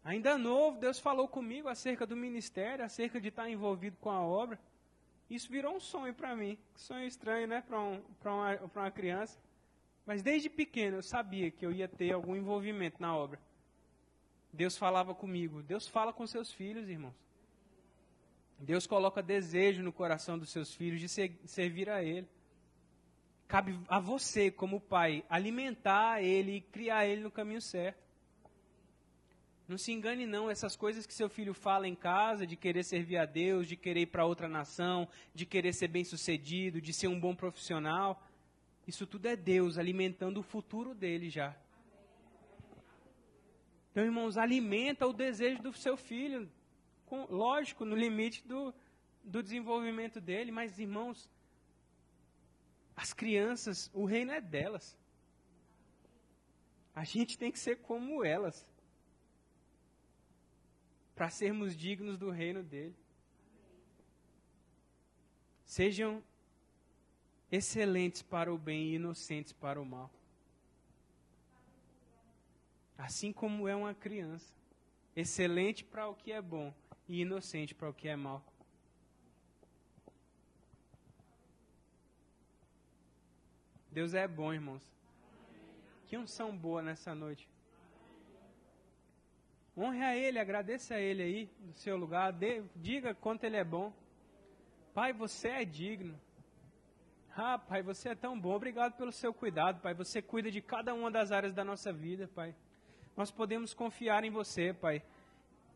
Ainda 0.05 0.39
novo, 0.39 0.79
Deus 0.79 0.99
falou 0.99 1.29
comigo 1.29 1.69
acerca 1.69 2.07
do 2.07 2.17
ministério, 2.17 2.85
acerca 2.85 3.21
de 3.21 3.29
estar 3.29 3.49
envolvido 3.51 3.97
com 4.01 4.11
a 4.11 4.21
obra. 4.21 4.59
Isso 5.29 5.51
virou 5.51 5.77
um 5.77 5.81
sonho 5.81 6.15
para 6.15 6.35
mim. 6.35 6.59
Sonho 6.75 7.07
estranho, 7.07 7.47
né, 7.47 7.63
para 7.67 7.81
um, 7.81 8.03
uma, 8.25 8.57
uma 8.75 8.91
criança. 8.91 9.39
Mas 10.07 10.23
desde 10.23 10.49
pequeno 10.49 10.97
eu 10.97 11.03
sabia 11.03 11.51
que 11.51 11.65
eu 11.65 11.71
ia 11.71 11.87
ter 11.87 12.13
algum 12.13 12.35
envolvimento 12.35 13.01
na 13.01 13.15
obra. 13.15 13.39
Deus 14.53 14.77
falava 14.77 15.15
comigo. 15.15 15.63
Deus 15.63 15.87
fala 15.87 16.13
com 16.13 16.27
seus 16.27 16.53
filhos, 16.53 16.89
irmãos. 16.89 17.15
Deus 18.59 18.87
coloca 18.87 19.23
desejo 19.23 19.83
no 19.83 19.93
coração 19.93 20.39
dos 20.39 20.51
seus 20.51 20.75
filhos 20.75 21.01
de 21.01 21.09
ser, 21.09 21.39
servir 21.45 21.89
a 21.89 22.03
Ele. 22.03 22.27
Cabe 23.51 23.79
a 23.89 23.99
você, 23.99 24.51
como 24.51 24.81
pai, 24.81 25.25
alimentar 25.29 26.23
ele 26.23 26.57
e 26.57 26.61
criar 26.61 27.07
ele 27.07 27.23
no 27.23 27.33
caminho 27.33 27.61
certo. 27.61 27.99
Não 29.71 29.79
se 29.79 29.93
engane 29.93 30.27
não, 30.27 30.51
essas 30.51 30.75
coisas 30.75 31.07
que 31.07 31.15
seu 31.15 31.29
filho 31.29 31.55
fala 31.55 31.87
em 31.87 31.95
casa, 31.95 32.45
de 32.45 32.57
querer 32.57 32.83
servir 32.83 33.19
a 33.19 33.25
Deus, 33.25 33.69
de 33.69 33.77
querer 33.77 34.01
ir 34.01 34.07
para 34.07 34.27
outra 34.27 34.49
nação, 34.49 35.09
de 35.33 35.47
querer 35.47 35.73
ser 35.73 35.87
bem-sucedido, 35.87 36.81
de 36.81 36.93
ser 36.93 37.07
um 37.07 37.21
bom 37.21 37.37
profissional, 37.37 38.21
isso 38.85 39.07
tudo 39.07 39.27
é 39.27 39.37
Deus 39.37 39.79
alimentando 39.79 40.41
o 40.41 40.43
futuro 40.43 40.93
dele 40.93 41.31
já. 41.31 41.57
Então, 43.93 44.03
irmãos, 44.03 44.37
alimenta 44.37 45.07
o 45.07 45.13
desejo 45.13 45.63
do 45.63 45.73
seu 45.73 45.97
filho, 45.97 46.51
com, 47.07 47.27
lógico, 47.27 47.85
no 47.85 47.95
limite 47.95 48.45
do, 48.45 48.75
do 49.23 49.41
desenvolvimento 49.41 50.21
dele, 50.21 50.51
mas, 50.51 50.81
irmãos, 50.81 51.31
as 52.97 53.13
crianças, 53.13 53.89
o 53.95 54.05
reino 54.05 54.33
é 54.33 54.41
delas. 54.41 54.99
A 56.93 57.05
gente 57.05 57.39
tem 57.39 57.53
que 57.53 57.59
ser 57.61 57.77
como 57.77 58.25
elas 58.25 58.69
para 61.21 61.29
sermos 61.29 61.77
dignos 61.77 62.17
do 62.17 62.31
reino 62.31 62.63
dele. 62.63 62.97
Sejam 65.67 66.25
excelentes 67.53 68.23
para 68.23 68.51
o 68.51 68.57
bem 68.57 68.85
e 68.87 68.95
inocentes 68.95 69.53
para 69.53 69.79
o 69.79 69.85
mal. 69.85 70.11
Assim 72.97 73.35
como 73.35 73.69
é 73.69 73.77
uma 73.77 73.93
criança, 73.93 74.51
excelente 75.15 75.85
para 75.85 76.09
o 76.09 76.15
que 76.15 76.33
é 76.33 76.41
bom 76.41 76.73
e 77.07 77.21
inocente 77.21 77.75
para 77.75 77.91
o 77.91 77.93
que 77.93 78.09
é 78.09 78.17
mal. 78.17 78.43
Deus 83.93 84.15
é 84.15 84.27
bom, 84.27 84.55
irmãos. 84.55 84.91
Que 86.07 86.17
unção 86.17 86.57
boa 86.57 86.81
nessa 86.81 87.15
noite. 87.15 87.47
Honre 89.77 90.03
a 90.03 90.17
Ele, 90.17 90.39
agradeça 90.39 90.95
a 90.95 91.01
Ele 91.01 91.23
aí 91.23 91.51
no 91.61 91.73
seu 91.75 91.97
lugar, 91.97 92.33
dê, 92.33 92.63
diga 92.77 93.15
quanto 93.15 93.45
Ele 93.45 93.57
é 93.57 93.65
bom. 93.65 93.93
Pai, 94.93 95.13
você 95.13 95.49
é 95.49 95.65
digno. 95.65 96.19
Ah, 97.37 97.59
Pai, 97.59 97.81
você 97.83 98.11
é 98.11 98.15
tão 98.15 98.39
bom. 98.39 98.55
Obrigado 98.55 98.97
pelo 98.97 99.13
seu 99.13 99.33
cuidado, 99.33 99.81
Pai. 99.81 99.95
Você 99.95 100.21
cuida 100.21 100.51
de 100.51 100.61
cada 100.61 100.93
uma 100.93 101.11
das 101.11 101.31
áreas 101.31 101.55
da 101.55 101.65
nossa 101.65 101.93
vida, 101.93 102.29
Pai. 102.35 102.55
Nós 103.17 103.31
podemos 103.31 103.73
confiar 103.73 104.25
em 104.25 104.31
você, 104.31 104.73
Pai. 104.73 105.03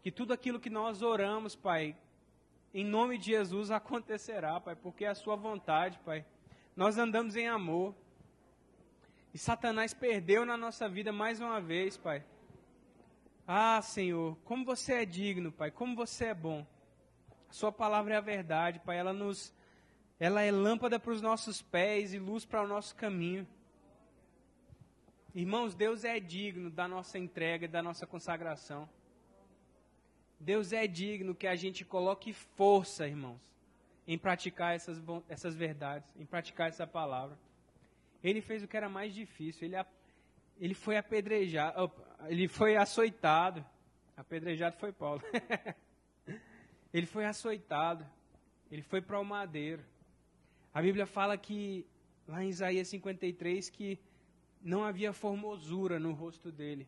Que 0.03 0.11
tudo 0.11 0.33
aquilo 0.33 0.61
que 0.61 0.69
nós 0.69 1.01
oramos, 1.01 1.55
Pai, 1.55 1.97
em 2.75 2.85
nome 2.85 3.17
de 3.17 3.27
Jesus 3.27 3.71
acontecerá, 3.73 4.61
Pai, 4.61 4.75
porque 4.75 5.05
é 5.05 5.09
a 5.09 5.15
Sua 5.15 5.37
vontade, 5.37 5.99
Pai. 6.01 6.25
Nós 6.75 6.99
andamos 6.99 7.37
em 7.37 7.49
amor. 7.49 7.95
E 9.33 9.39
Satanás 9.39 9.95
perdeu 9.95 10.45
na 10.45 10.57
nossa 10.57 10.89
vida 10.89 11.13
mais 11.13 11.41
uma 11.41 11.61
vez, 11.61 11.97
Pai. 11.97 12.25
Ah, 13.47 13.83
Senhor, 13.83 14.37
como 14.45 14.65
você 14.65 14.95
é 14.95 15.05
digno, 15.05 15.53
Pai, 15.53 15.71
como 15.71 15.95
você 15.95 16.27
é 16.27 16.35
bom. 16.35 16.67
A 17.49 17.53
sua 17.53 17.71
palavra 17.71 18.15
é 18.15 18.17
a 18.17 18.21
verdade, 18.21 18.81
Pai, 18.81 18.99
ela 18.99 19.13
nos 19.13 19.53
ela 20.19 20.43
é 20.43 20.51
lâmpada 20.51 20.99
para 20.99 21.13
os 21.13 21.21
nossos 21.21 21.61
pés 21.61 22.15
e 22.15 22.19
luz 22.19 22.45
para 22.45 22.63
o 22.63 22.69
nosso 22.69 22.95
caminho. 22.95 23.47
Irmãos, 25.35 25.75
Deus 25.75 26.05
é 26.05 26.21
digno 26.21 26.71
da 26.71 26.87
nossa 26.87 27.19
entrega 27.19 27.65
e 27.65 27.69
da 27.69 27.83
nossa 27.83 28.07
consagração. 28.07 28.89
Deus 30.39 30.73
é 30.73 30.87
digno 30.87 31.35
que 31.35 31.47
a 31.47 31.57
gente 31.57 31.85
coloque 31.85 32.33
força, 32.33 33.09
irmãos, 33.09 33.41
em 34.07 34.17
praticar 34.17 34.75
essas, 34.75 35.03
essas 35.29 35.55
verdades, 35.55 36.15
em 36.17 36.25
praticar 36.25 36.69
essa 36.69 36.87
palavra. 36.87 37.37
Ele 38.23 38.41
fez 38.41 38.63
o 38.63 38.69
que 38.69 38.77
era 38.77 38.89
mais 38.89 39.13
difícil, 39.13 39.67
ele, 39.67 39.77
ele 40.59 40.75
foi 40.75 40.97
apedrejado, 40.97 41.91
ele 42.29 42.49
foi 42.49 42.77
açoitado, 42.77 43.65
Apedrejado 44.17 44.77
foi 44.77 44.93
Paulo. 44.93 45.23
ele 46.93 47.07
foi 47.07 47.25
açoitado. 47.25 48.07
Ele 48.71 48.83
foi 48.83 49.01
para 49.01 49.19
o 49.19 49.25
madeiro. 49.25 49.85
A 50.73 50.81
Bíblia 50.81 51.07
fala 51.07 51.37
que, 51.37 51.87
lá 52.27 52.43
em 52.43 52.49
Isaías 52.49 52.89
53, 52.89 53.71
que 53.71 53.99
não 54.63 54.85
havia 54.85 55.13
formosura 55.13 55.99
no 55.99 56.13
rosto 56.13 56.51
dele. 56.51 56.87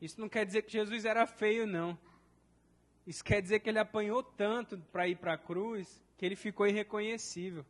Isso 0.00 0.20
não 0.20 0.28
quer 0.28 0.46
dizer 0.46 0.62
que 0.62 0.72
Jesus 0.72 1.04
era 1.04 1.26
feio, 1.26 1.66
não. 1.66 1.98
Isso 3.06 3.24
quer 3.24 3.42
dizer 3.42 3.60
que 3.60 3.68
ele 3.68 3.78
apanhou 3.78 4.22
tanto 4.22 4.78
para 4.92 5.08
ir 5.08 5.16
para 5.16 5.34
a 5.34 5.38
cruz 5.38 6.00
que 6.16 6.24
ele 6.24 6.36
ficou 6.36 6.66
irreconhecível. 6.66 7.66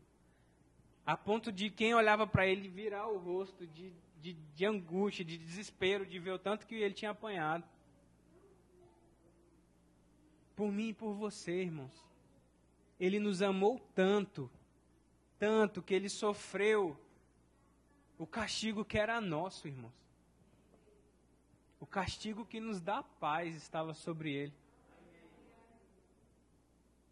A 1.04 1.16
ponto 1.16 1.50
de 1.50 1.70
quem 1.70 1.94
olhava 1.94 2.26
para 2.26 2.46
ele 2.46 2.68
virar 2.68 3.08
o 3.08 3.18
rosto 3.18 3.66
de, 3.66 3.92
de, 4.22 4.34
de 4.34 4.64
angústia, 4.64 5.24
de 5.24 5.36
desespero, 5.36 6.06
de 6.06 6.18
ver 6.20 6.30
o 6.30 6.38
tanto 6.38 6.64
que 6.64 6.76
ele 6.76 6.94
tinha 6.94 7.10
apanhado. 7.10 7.64
Por 10.54 10.70
mim 10.70 10.90
e 10.90 10.94
por 10.94 11.12
você, 11.12 11.62
irmãos. 11.62 11.92
Ele 13.00 13.18
nos 13.18 13.42
amou 13.42 13.80
tanto, 13.96 14.48
tanto 15.40 15.82
que 15.82 15.92
ele 15.92 16.08
sofreu 16.08 16.96
o 18.16 18.24
castigo 18.24 18.84
que 18.84 18.96
era 18.96 19.20
nosso, 19.20 19.66
irmãos. 19.66 19.92
O 21.80 21.86
castigo 21.86 22.46
que 22.46 22.60
nos 22.60 22.80
dá 22.80 23.02
paz 23.02 23.56
estava 23.56 23.92
sobre 23.92 24.32
ele. 24.32 24.54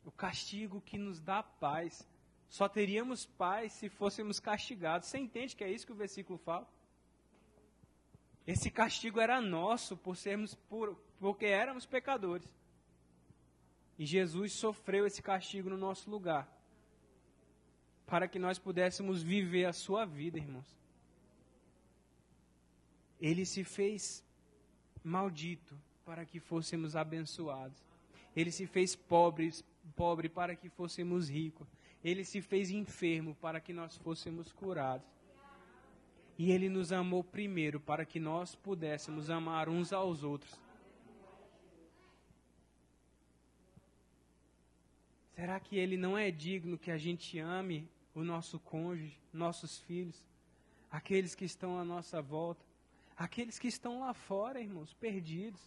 O 0.04 0.12
castigo 0.12 0.80
que 0.80 0.96
nos 0.96 1.20
dá 1.20 1.42
paz. 1.42 2.08
Só 2.48 2.68
teríamos 2.68 3.26
paz 3.26 3.72
se 3.72 3.88
fôssemos 3.88 4.38
castigados. 4.38 5.08
Você 5.08 5.18
entende 5.18 5.56
que 5.56 5.64
é 5.64 5.70
isso 5.70 5.84
que 5.84 5.92
o 5.92 5.96
versículo 5.96 6.38
fala? 6.38 6.68
Esse 8.50 8.68
castigo 8.68 9.20
era 9.20 9.40
nosso 9.40 9.96
por 9.96 10.16
sermos 10.16 10.56
por, 10.68 10.96
porque 11.20 11.46
éramos 11.46 11.86
pecadores. 11.86 12.50
E 13.96 14.04
Jesus 14.04 14.54
sofreu 14.54 15.06
esse 15.06 15.22
castigo 15.22 15.70
no 15.70 15.76
nosso 15.76 16.10
lugar. 16.10 16.50
Para 18.08 18.26
que 18.26 18.40
nós 18.40 18.58
pudéssemos 18.58 19.22
viver 19.22 19.66
a 19.66 19.72
sua 19.72 20.04
vida, 20.04 20.36
irmãos. 20.36 20.66
Ele 23.20 23.46
se 23.46 23.62
fez 23.62 24.24
maldito 25.04 25.80
para 26.04 26.24
que 26.24 26.40
fôssemos 26.40 26.96
abençoados. 26.96 27.80
Ele 28.34 28.50
se 28.50 28.66
fez 28.66 28.96
pobre, 28.96 29.48
pobre 29.94 30.28
para 30.28 30.56
que 30.56 30.68
fôssemos 30.68 31.30
ricos. 31.30 31.68
Ele 32.02 32.24
se 32.24 32.42
fez 32.42 32.72
enfermo 32.72 33.36
para 33.36 33.60
que 33.60 33.72
nós 33.72 33.96
fôssemos 33.96 34.50
curados. 34.50 35.06
E 36.42 36.50
ele 36.50 36.70
nos 36.70 36.90
amou 36.90 37.22
primeiro 37.22 37.78
para 37.78 38.06
que 38.06 38.18
nós 38.18 38.54
pudéssemos 38.54 39.28
amar 39.28 39.68
uns 39.68 39.92
aos 39.92 40.22
outros. 40.22 40.58
Será 45.34 45.60
que 45.60 45.76
ele 45.76 45.98
não 45.98 46.16
é 46.16 46.30
digno 46.30 46.78
que 46.78 46.90
a 46.90 46.96
gente 46.96 47.38
ame 47.38 47.86
o 48.14 48.24
nosso 48.24 48.58
cônjuge, 48.58 49.20
nossos 49.30 49.80
filhos, 49.80 50.18
aqueles 50.90 51.34
que 51.34 51.44
estão 51.44 51.78
à 51.78 51.84
nossa 51.84 52.22
volta? 52.22 52.64
Aqueles 53.14 53.58
que 53.58 53.68
estão 53.68 54.00
lá 54.00 54.14
fora, 54.14 54.62
irmãos, 54.62 54.94
perdidos. 54.94 55.60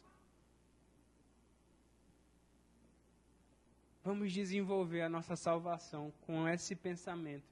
Vamos 4.03 4.34
desenvolver 4.34 5.03
a 5.03 5.09
nossa 5.09 5.36
salvação 5.36 6.11
com 6.21 6.47
esse 6.47 6.76
pensamento 6.76 7.45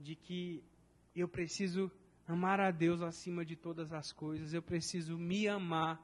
de 0.00 0.16
que 0.16 0.64
eu 1.20 1.28
preciso 1.28 1.90
amar 2.26 2.60
a 2.60 2.70
Deus 2.70 3.02
acima 3.02 3.44
de 3.44 3.56
todas 3.56 3.92
as 3.92 4.12
coisas, 4.12 4.54
eu 4.54 4.62
preciso 4.62 5.18
me 5.18 5.48
amar, 5.48 6.00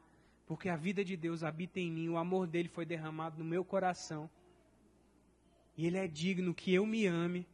porque 0.46 0.68
a 0.68 0.76
vida 0.76 1.04
de 1.04 1.16
Deus 1.16 1.42
habita 1.42 1.80
em 1.80 1.90
mim, 1.90 2.08
o 2.08 2.18
amor 2.18 2.46
dele 2.46 2.68
foi 2.68 2.84
derramado 2.84 3.38
no 3.38 3.44
meu 3.44 3.64
coração. 3.64 4.28
E 5.76 5.86
ele 5.86 5.96
é 5.96 6.08
digno 6.08 6.54
que 6.54 6.74
eu 6.74 6.84
me 6.84 7.06
ame 7.06 7.46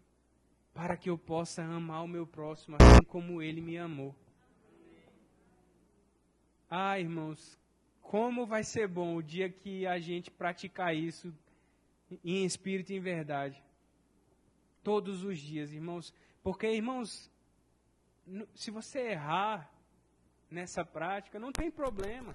para 0.73 0.97
que 0.97 1.11
eu 1.11 1.17
possa 1.17 1.63
amar 1.63 2.03
o 2.03 2.09
meu 2.09 2.27
próximo 2.27 2.77
assim 2.81 3.05
como 3.07 3.41
ele 3.43 3.61
me 3.61 3.77
amou. 3.79 4.15
Ah, 6.69 6.99
irmãos, 6.99 7.59
como 8.01 8.47
vai 8.47 8.65
ser 8.65 8.89
bom 8.89 9.15
o 9.17 9.23
dia 9.23 9.49
que 9.49 9.87
a 9.87 9.99
gente 9.99 10.31
praticar 10.31 10.97
isso 10.97 11.33
em 12.25 12.45
espírito 12.45 12.93
e 12.93 12.97
em 12.97 13.01
verdade. 13.01 13.63
Todos 14.83 15.23
os 15.25 15.39
dias, 15.39 15.73
irmãos. 15.73 16.13
Porque, 16.43 16.67
irmãos, 16.67 17.31
se 18.55 18.71
você 18.71 19.01
errar 19.13 19.71
nessa 20.51 20.85
prática, 20.85 21.39
não 21.39 21.53
tem 21.53 21.71
problema. 21.71 22.35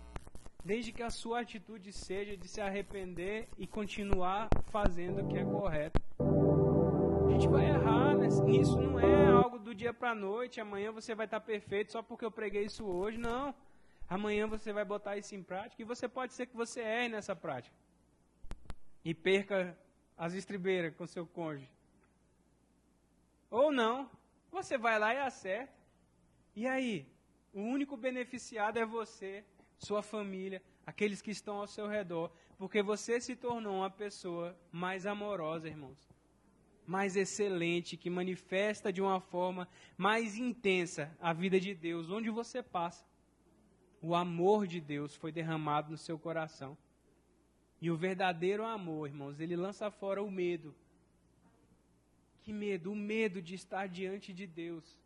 Desde 0.64 0.92
que 0.92 1.02
a 1.02 1.10
sua 1.10 1.40
atitude 1.40 1.92
seja 1.94 2.36
de 2.36 2.48
se 2.48 2.60
arrepender 2.62 3.48
e 3.58 3.66
continuar 3.66 4.50
fazendo 4.72 5.22
o 5.22 5.28
que 5.28 5.38
é 5.38 5.44
correto. 5.44 6.02
A 6.20 7.32
gente 7.32 7.48
vai 7.48 7.66
errar 7.66 8.16
nisso, 8.16 8.80
não 8.80 9.00
é 9.00 9.32
algo 9.32 9.58
do 9.58 9.74
dia 9.74 9.94
para 9.94 10.14
noite, 10.14 10.60
amanhã 10.60 10.92
você 10.92 11.16
vai 11.16 11.26
estar 11.26 11.40
perfeito 11.40 11.92
só 11.92 12.02
porque 12.02 12.26
eu 12.26 12.32
preguei 12.32 12.66
isso 12.66 12.86
hoje, 12.86 13.18
não. 13.18 13.56
Amanhã 14.08 14.48
você 14.48 14.74
vai 14.74 14.84
botar 14.84 15.18
isso 15.18 15.34
em 15.36 15.42
prática 15.42 15.82
e 15.82 15.86
você 15.86 16.08
pode 16.08 16.34
ser 16.34 16.48
que 16.48 16.56
você 16.56 16.82
erre 16.82 17.10
nessa 17.10 17.36
prática. 17.36 17.76
E 19.06 19.14
perca 19.14 19.78
as 20.18 20.34
estribeiras 20.34 20.94
com 20.96 21.08
seu 21.08 21.26
cônjuge. 21.26 21.72
Ou 23.50 23.72
não, 23.72 24.10
você 24.52 24.78
vai 24.78 25.00
lá 25.00 25.14
e 25.14 25.20
acerta. 25.20 25.79
E 26.62 26.64
aí? 26.68 26.96
O 27.54 27.62
único 27.76 27.96
beneficiado 28.08 28.78
é 28.78 28.86
você, 28.86 29.32
sua 29.88 30.02
família, 30.14 30.62
aqueles 30.86 31.22
que 31.22 31.32
estão 31.32 31.56
ao 31.58 31.68
seu 31.76 31.88
redor, 31.88 32.28
porque 32.58 32.82
você 32.92 33.14
se 33.22 33.36
tornou 33.46 33.76
uma 33.82 33.90
pessoa 34.04 34.48
mais 34.72 35.06
amorosa, 35.06 35.68
irmãos. 35.76 36.02
Mais 36.96 37.16
excelente, 37.16 37.98
que 38.02 38.10
manifesta 38.10 38.92
de 38.92 39.02
uma 39.02 39.20
forma 39.34 39.68
mais 39.98 40.38
intensa 40.38 41.04
a 41.20 41.32
vida 41.34 41.60
de 41.60 41.74
Deus, 41.74 42.10
onde 42.18 42.30
você 42.30 42.62
passa 42.62 43.04
o 44.02 44.16
amor 44.16 44.66
de 44.66 44.80
Deus 44.80 45.16
foi 45.16 45.32
derramado 45.32 45.92
no 45.92 45.98
seu 45.98 46.18
coração. 46.18 46.78
E 47.82 47.90
o 47.92 47.98
verdadeiro 47.98 48.66
amor, 48.66 49.08
irmãos, 49.08 49.40
ele 49.40 49.56
lança 49.56 49.90
fora 49.92 50.22
o 50.24 50.32
medo. 50.32 50.76
Que 52.42 52.52
medo? 52.52 52.92
O 52.92 52.96
medo 52.96 53.42
de 53.42 53.56
estar 53.56 53.88
diante 53.88 54.34
de 54.34 54.46
Deus. 54.48 54.98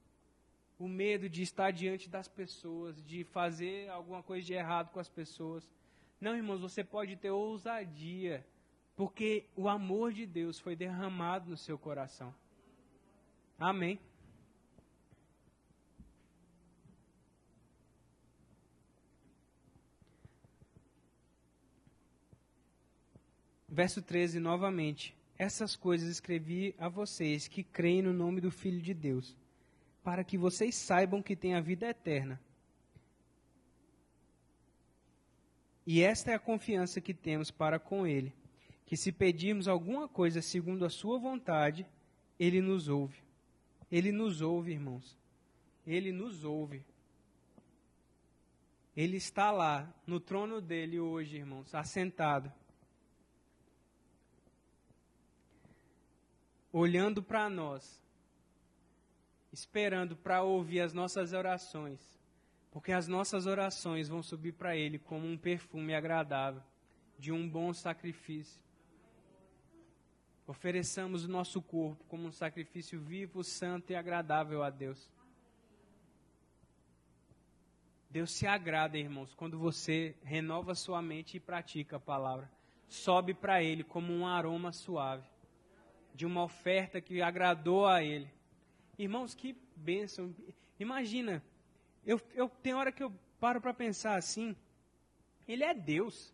O 0.84 0.88
medo 0.90 1.30
de 1.30 1.42
estar 1.42 1.72
diante 1.72 2.10
das 2.10 2.28
pessoas, 2.28 3.02
de 3.06 3.24
fazer 3.24 3.90
alguma 3.90 4.22
coisa 4.22 4.46
de 4.46 4.54
errado 4.54 4.92
com 4.92 5.00
as 5.00 5.08
pessoas. 5.08 5.64
Não, 6.20 6.36
irmãos, 6.36 6.60
você 6.60 6.84
pode 6.84 7.16
ter 7.16 7.30
ousadia, 7.30 8.46
porque 8.94 9.46
o 9.56 9.70
amor 9.70 10.12
de 10.12 10.26
Deus 10.26 10.60
foi 10.60 10.76
derramado 10.76 11.50
no 11.50 11.56
seu 11.56 11.78
coração. 11.78 12.36
Amém. 13.58 13.98
Verso 23.70 24.02
13, 24.02 24.38
novamente. 24.38 25.16
Essas 25.38 25.78
coisas 25.78 26.10
escrevi 26.10 26.76
a 26.78 26.90
vocês 26.90 27.48
que 27.48 27.64
creem 27.64 28.02
no 28.02 28.12
nome 28.12 28.42
do 28.42 28.52
Filho 28.52 28.82
de 28.82 28.94
Deus, 28.94 29.38
para 30.04 30.24
que 30.24 30.38
vocês 30.38 30.76
saibam 30.76 31.22
que 31.22 31.36
têm 31.36 31.56
a 31.56 31.62
vida 31.62 31.88
eterna. 31.88 32.40
E 35.86 36.02
esta 36.02 36.32
é 36.32 36.36
a 36.36 36.40
confiança 36.40 37.02
que 37.02 37.14
temos 37.14 37.52
para 37.52 37.80
com 37.80 38.06
Ele, 38.08 38.34
que 38.86 38.96
se 38.96 39.12
pedirmos 39.12 39.68
alguma 39.68 40.08
coisa 40.08 40.42
segundo 40.42 40.86
a 40.86 40.90
Sua 40.90 41.18
vontade, 41.18 41.86
Ele 42.40 42.62
nos 42.62 42.88
ouve. 42.88 43.22
Ele 43.92 44.12
nos 44.12 44.42
ouve, 44.42 44.72
irmãos. 44.72 45.18
Ele 45.86 46.12
nos 46.12 46.44
ouve. 46.44 46.86
Ele 48.96 49.18
está 49.18 49.52
lá, 49.52 49.92
no 50.06 50.20
trono 50.20 50.62
dele 50.62 51.00
hoje, 51.00 51.38
irmãos, 51.38 51.74
assentado 51.74 52.52
olhando 56.74 57.22
para 57.22 57.48
nós, 57.48 58.02
esperando 59.54 60.16
para 60.16 60.42
ouvir 60.42 60.82
as 60.82 60.94
nossas 60.94 61.32
orações, 61.32 62.02
porque 62.72 62.92
as 62.92 63.08
nossas 63.08 63.46
orações 63.46 64.10
vão 64.10 64.22
subir 64.22 64.54
para 64.54 64.76
Ele 64.76 65.00
como 65.00 65.26
um 65.26 65.38
perfume 65.38 65.96
agradável, 65.96 66.62
de 67.18 67.32
um 67.32 67.48
bom 67.48 67.72
sacrifício. 67.74 68.60
Ofereçamos 70.46 71.24
o 71.24 71.30
nosso 71.30 71.62
corpo 71.62 72.04
como 72.06 72.28
um 72.28 72.32
sacrifício 72.32 73.00
vivo, 73.00 73.44
santo 73.44 73.92
e 73.92 73.96
agradável 73.96 74.64
a 74.64 74.70
Deus. 74.70 75.10
Deus 78.10 78.32
se 78.32 78.46
agrada, 78.46 78.98
irmãos, 78.98 79.34
quando 79.34 79.58
você 79.58 80.16
renova 80.24 80.76
sua 80.76 81.02
mente 81.02 81.38
e 81.38 81.40
pratica 81.40 81.96
a 81.96 82.00
palavra. 82.00 82.52
Sobe 82.90 83.34
para 83.34 83.64
Ele 83.64 83.84
como 83.84 84.12
um 84.12 84.28
aroma 84.28 84.72
suave 84.74 85.34
de 86.14 86.26
uma 86.26 86.44
oferta 86.44 87.02
que 87.02 87.22
agradou 87.22 87.88
a 87.88 88.04
ele. 88.04 88.30
Irmãos, 89.04 89.36
que 89.36 89.54
bênção. 89.76 90.34
Imagina, 90.80 91.44
eu, 92.06 92.22
eu 92.34 92.48
tenho 92.48 92.78
hora 92.78 92.90
que 92.90 93.04
eu 93.04 93.12
paro 93.38 93.60
para 93.60 93.74
pensar 93.74 94.16
assim. 94.16 94.56
Ele 95.46 95.62
é 95.62 95.74
Deus. 95.74 96.34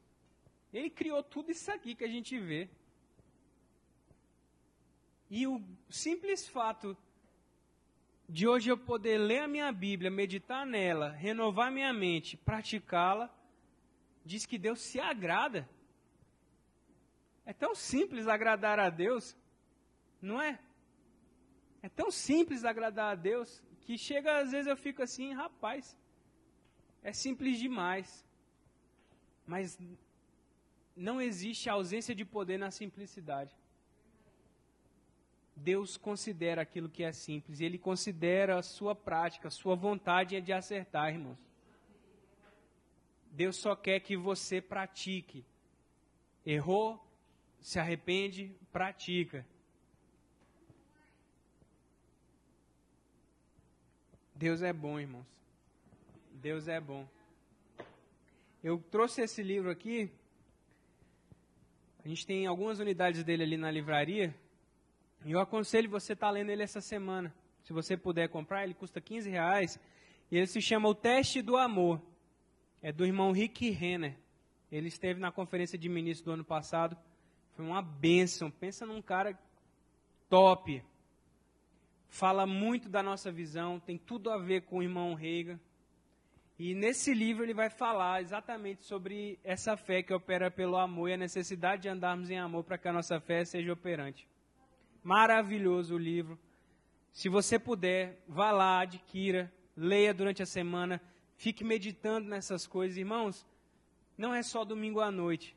Ele 0.72 0.88
criou 0.88 1.24
tudo 1.24 1.52
isso 1.52 1.72
aqui 1.72 1.96
que 1.96 2.04
a 2.04 2.08
gente 2.08 2.38
vê. 2.38 2.70
E 5.32 5.48
o 5.48 5.64
simples 5.90 6.48
fato 6.48 6.96
de 8.28 8.48
hoje 8.48 8.70
eu 8.70 8.78
poder 8.78 9.18
ler 9.18 9.40
a 9.40 9.48
minha 9.48 9.72
Bíblia, 9.72 10.12
meditar 10.12 10.64
nela, 10.64 11.10
renovar 11.10 11.72
minha 11.72 11.92
mente, 11.92 12.38
praticá-la, 12.38 13.36
diz 14.24 14.46
que 14.46 14.60
Deus 14.60 14.80
se 14.80 15.00
agrada. 15.00 15.68
É 17.48 17.52
tão 17.52 17.74
simples 17.74 18.28
agradar 18.28 18.80
a 18.80 18.92
Deus, 18.92 19.36
não 20.22 20.40
é? 20.40 20.60
É 21.82 21.90
tão 21.90 22.12
simples 22.12 22.66
agradar 22.66 23.12
a 23.12 23.16
Deus 23.16 23.62
que 23.82 23.98
chega 23.98 24.40
às 24.40 24.52
vezes 24.52 24.68
eu 24.68 24.78
fico 24.78 25.02
assim, 25.02 25.34
rapaz, 25.34 25.98
é 27.02 27.12
simples 27.12 27.58
demais. 27.58 28.26
Mas 29.46 29.80
não 30.96 31.22
existe 31.22 31.70
ausência 31.70 32.14
de 32.14 32.26
poder 32.26 32.58
na 32.58 32.72
simplicidade. 32.72 33.56
Deus 35.56 35.98
considera 35.98 36.62
aquilo 36.62 36.90
que 36.90 37.04
é 37.04 37.12
simples, 37.12 37.60
Ele 37.60 37.78
considera 37.78 38.58
a 38.58 38.62
sua 38.62 38.96
prática, 38.96 39.48
a 39.48 39.52
sua 39.52 39.76
vontade 39.76 40.40
de 40.40 40.54
acertar, 40.54 41.14
irmãos. 41.14 41.38
Deus 43.32 43.56
só 43.58 43.76
quer 43.76 44.00
que 44.00 44.16
você 44.18 44.62
pratique. 44.62 45.46
Errou, 46.46 47.04
se 47.62 47.80
arrepende, 47.80 48.56
pratica. 48.72 49.46
Deus 54.40 54.62
é 54.62 54.72
bom, 54.72 54.98
irmãos. 54.98 55.28
Deus 56.32 56.70
é 56.70 56.80
bom. 56.80 57.06
Eu 58.64 58.82
trouxe 58.90 59.22
esse 59.22 59.44
livro 59.44 59.70
aqui. 59.70 60.10
A 62.06 62.08
gente 62.08 62.26
tem 62.26 62.48
algumas 62.48 62.80
unidades 62.80 63.22
dele 63.22 63.44
ali 63.44 63.58
na 63.58 63.70
livraria. 63.70 64.34
E 65.26 65.32
eu 65.34 65.42
aconselho 65.42 65.90
você 65.90 66.14
estar 66.14 66.28
tá 66.28 66.32
lendo 66.32 66.52
ele 66.52 66.64
essa 66.64 66.80
semana. 66.80 67.36
Se 67.66 67.74
você 67.74 67.98
puder 67.98 68.30
comprar, 68.30 68.64
ele 68.64 68.74
custa 68.74 69.02
15 69.02 69.30
reais. 69.30 69.78
E 70.32 70.38
ele 70.38 70.48
se 70.48 70.62
chama 70.62 70.88
O 70.88 70.96
Teste 70.96 71.42
do 71.42 71.58
Amor. 71.58 72.02
É 72.82 72.94
do 72.94 73.06
irmão 73.06 73.34
Rick 73.34 73.70
Renner. 73.72 74.16
Ele 74.72 74.88
esteve 74.88 75.20
na 75.20 75.34
conferência 75.34 75.78
de 75.78 75.90
ministros 75.90 76.24
do 76.24 76.32
ano 76.32 76.46
passado. 76.46 76.98
Foi 77.58 77.66
uma 77.66 77.82
bênção. 77.82 78.50
Pensa 78.50 78.86
num 78.86 79.02
cara 79.02 79.38
top 80.30 80.82
fala 82.10 82.46
muito 82.46 82.90
da 82.90 83.02
nossa 83.02 83.32
visão, 83.32 83.80
tem 83.80 83.98
tudo 83.98 84.30
a 84.30 84.38
ver 84.38 84.64
com 84.64 84.80
o 84.80 84.84
irmão 84.84 85.14
Reagan. 85.14 85.60
E 86.58 86.74
nesse 86.76 87.14
livro 87.14 87.46
ele 87.46 87.54
vai 87.54 87.70
falar 87.70 88.22
exatamente 88.22 88.84
sobre 88.84 89.40
essa 89.46 89.78
fé 89.78 90.04
que 90.04 90.14
opera 90.14 90.52
pelo 90.52 90.76
amor 90.76 91.10
e 91.10 91.14
a 91.14 91.18
necessidade 91.18 91.84
de 91.84 91.90
andarmos 91.90 92.30
em 92.30 92.38
amor 92.38 92.66
para 92.66 92.78
que 92.78 92.88
a 92.88 92.94
nossa 92.94 93.20
fé 93.22 93.46
seja 93.46 93.72
operante. 93.72 94.28
Maravilhoso 95.02 95.96
o 95.96 95.98
livro. 95.98 96.38
Se 97.14 97.30
você 97.30 97.58
puder, 97.58 98.22
vá 98.28 98.52
lá, 98.52 98.82
adquira, 98.82 99.50
leia 99.76 100.14
durante 100.14 100.44
a 100.44 100.46
semana, 100.46 101.02
fique 101.38 101.64
meditando 101.64 102.28
nessas 102.28 102.68
coisas. 102.68 102.98
Irmãos, 102.98 103.48
não 104.18 104.34
é 104.34 104.44
só 104.44 104.66
domingo 104.66 105.00
à 105.00 105.10
noite. 105.10 105.56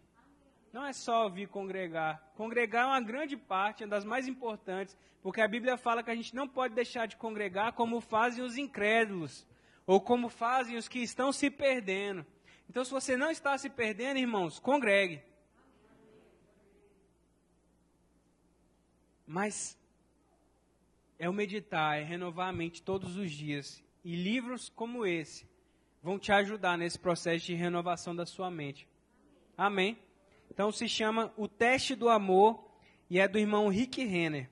Não 0.72 0.86
é 0.86 0.92
só 0.92 1.28
vir 1.28 1.48
congregar. 1.48 2.32
Congregar 2.34 2.84
é 2.84 2.86
uma 2.86 3.00
grande 3.00 3.36
parte, 3.36 3.84
uma 3.84 3.90
das 3.90 4.04
mais 4.04 4.26
importantes, 4.26 4.96
porque 5.22 5.42
a 5.42 5.46
Bíblia 5.46 5.76
fala 5.76 6.02
que 6.02 6.10
a 6.10 6.14
gente 6.14 6.34
não 6.34 6.48
pode 6.48 6.74
deixar 6.74 7.06
de 7.06 7.16
congregar 7.16 7.74
como 7.74 8.00
fazem 8.00 8.42
os 8.42 8.56
incrédulos, 8.56 9.46
ou 9.86 10.00
como 10.00 10.30
fazem 10.30 10.76
os 10.76 10.88
que 10.88 11.00
estão 11.00 11.30
se 11.30 11.50
perdendo. 11.50 12.24
Então, 12.70 12.84
se 12.84 12.90
você 12.90 13.18
não 13.18 13.30
está 13.30 13.58
se 13.58 13.68
perdendo, 13.68 14.18
irmãos, 14.18 14.58
congregue. 14.58 15.22
Mas 19.26 19.78
é 21.18 21.28
o 21.28 21.34
meditar, 21.34 21.98
é 21.98 22.02
renovar 22.02 22.48
a 22.48 22.52
mente 22.52 22.82
todos 22.82 23.16
os 23.16 23.30
dias. 23.30 23.84
E 24.02 24.16
livros 24.16 24.70
como 24.70 25.04
esse 25.04 25.46
vão 26.02 26.18
te 26.18 26.32
ajudar 26.32 26.78
nesse 26.78 26.98
processo 26.98 27.44
de 27.44 27.54
renovação 27.54 28.16
da 28.16 28.24
sua 28.24 28.50
mente. 28.50 28.88
Amém? 29.56 29.98
Então 30.52 30.70
se 30.70 30.86
chama 30.86 31.32
O 31.34 31.48
Teste 31.48 31.94
do 31.94 32.10
Amor 32.10 32.62
e 33.08 33.18
é 33.18 33.26
do 33.26 33.38
irmão 33.38 33.68
Rick 33.68 34.04
Renner. 34.04 34.50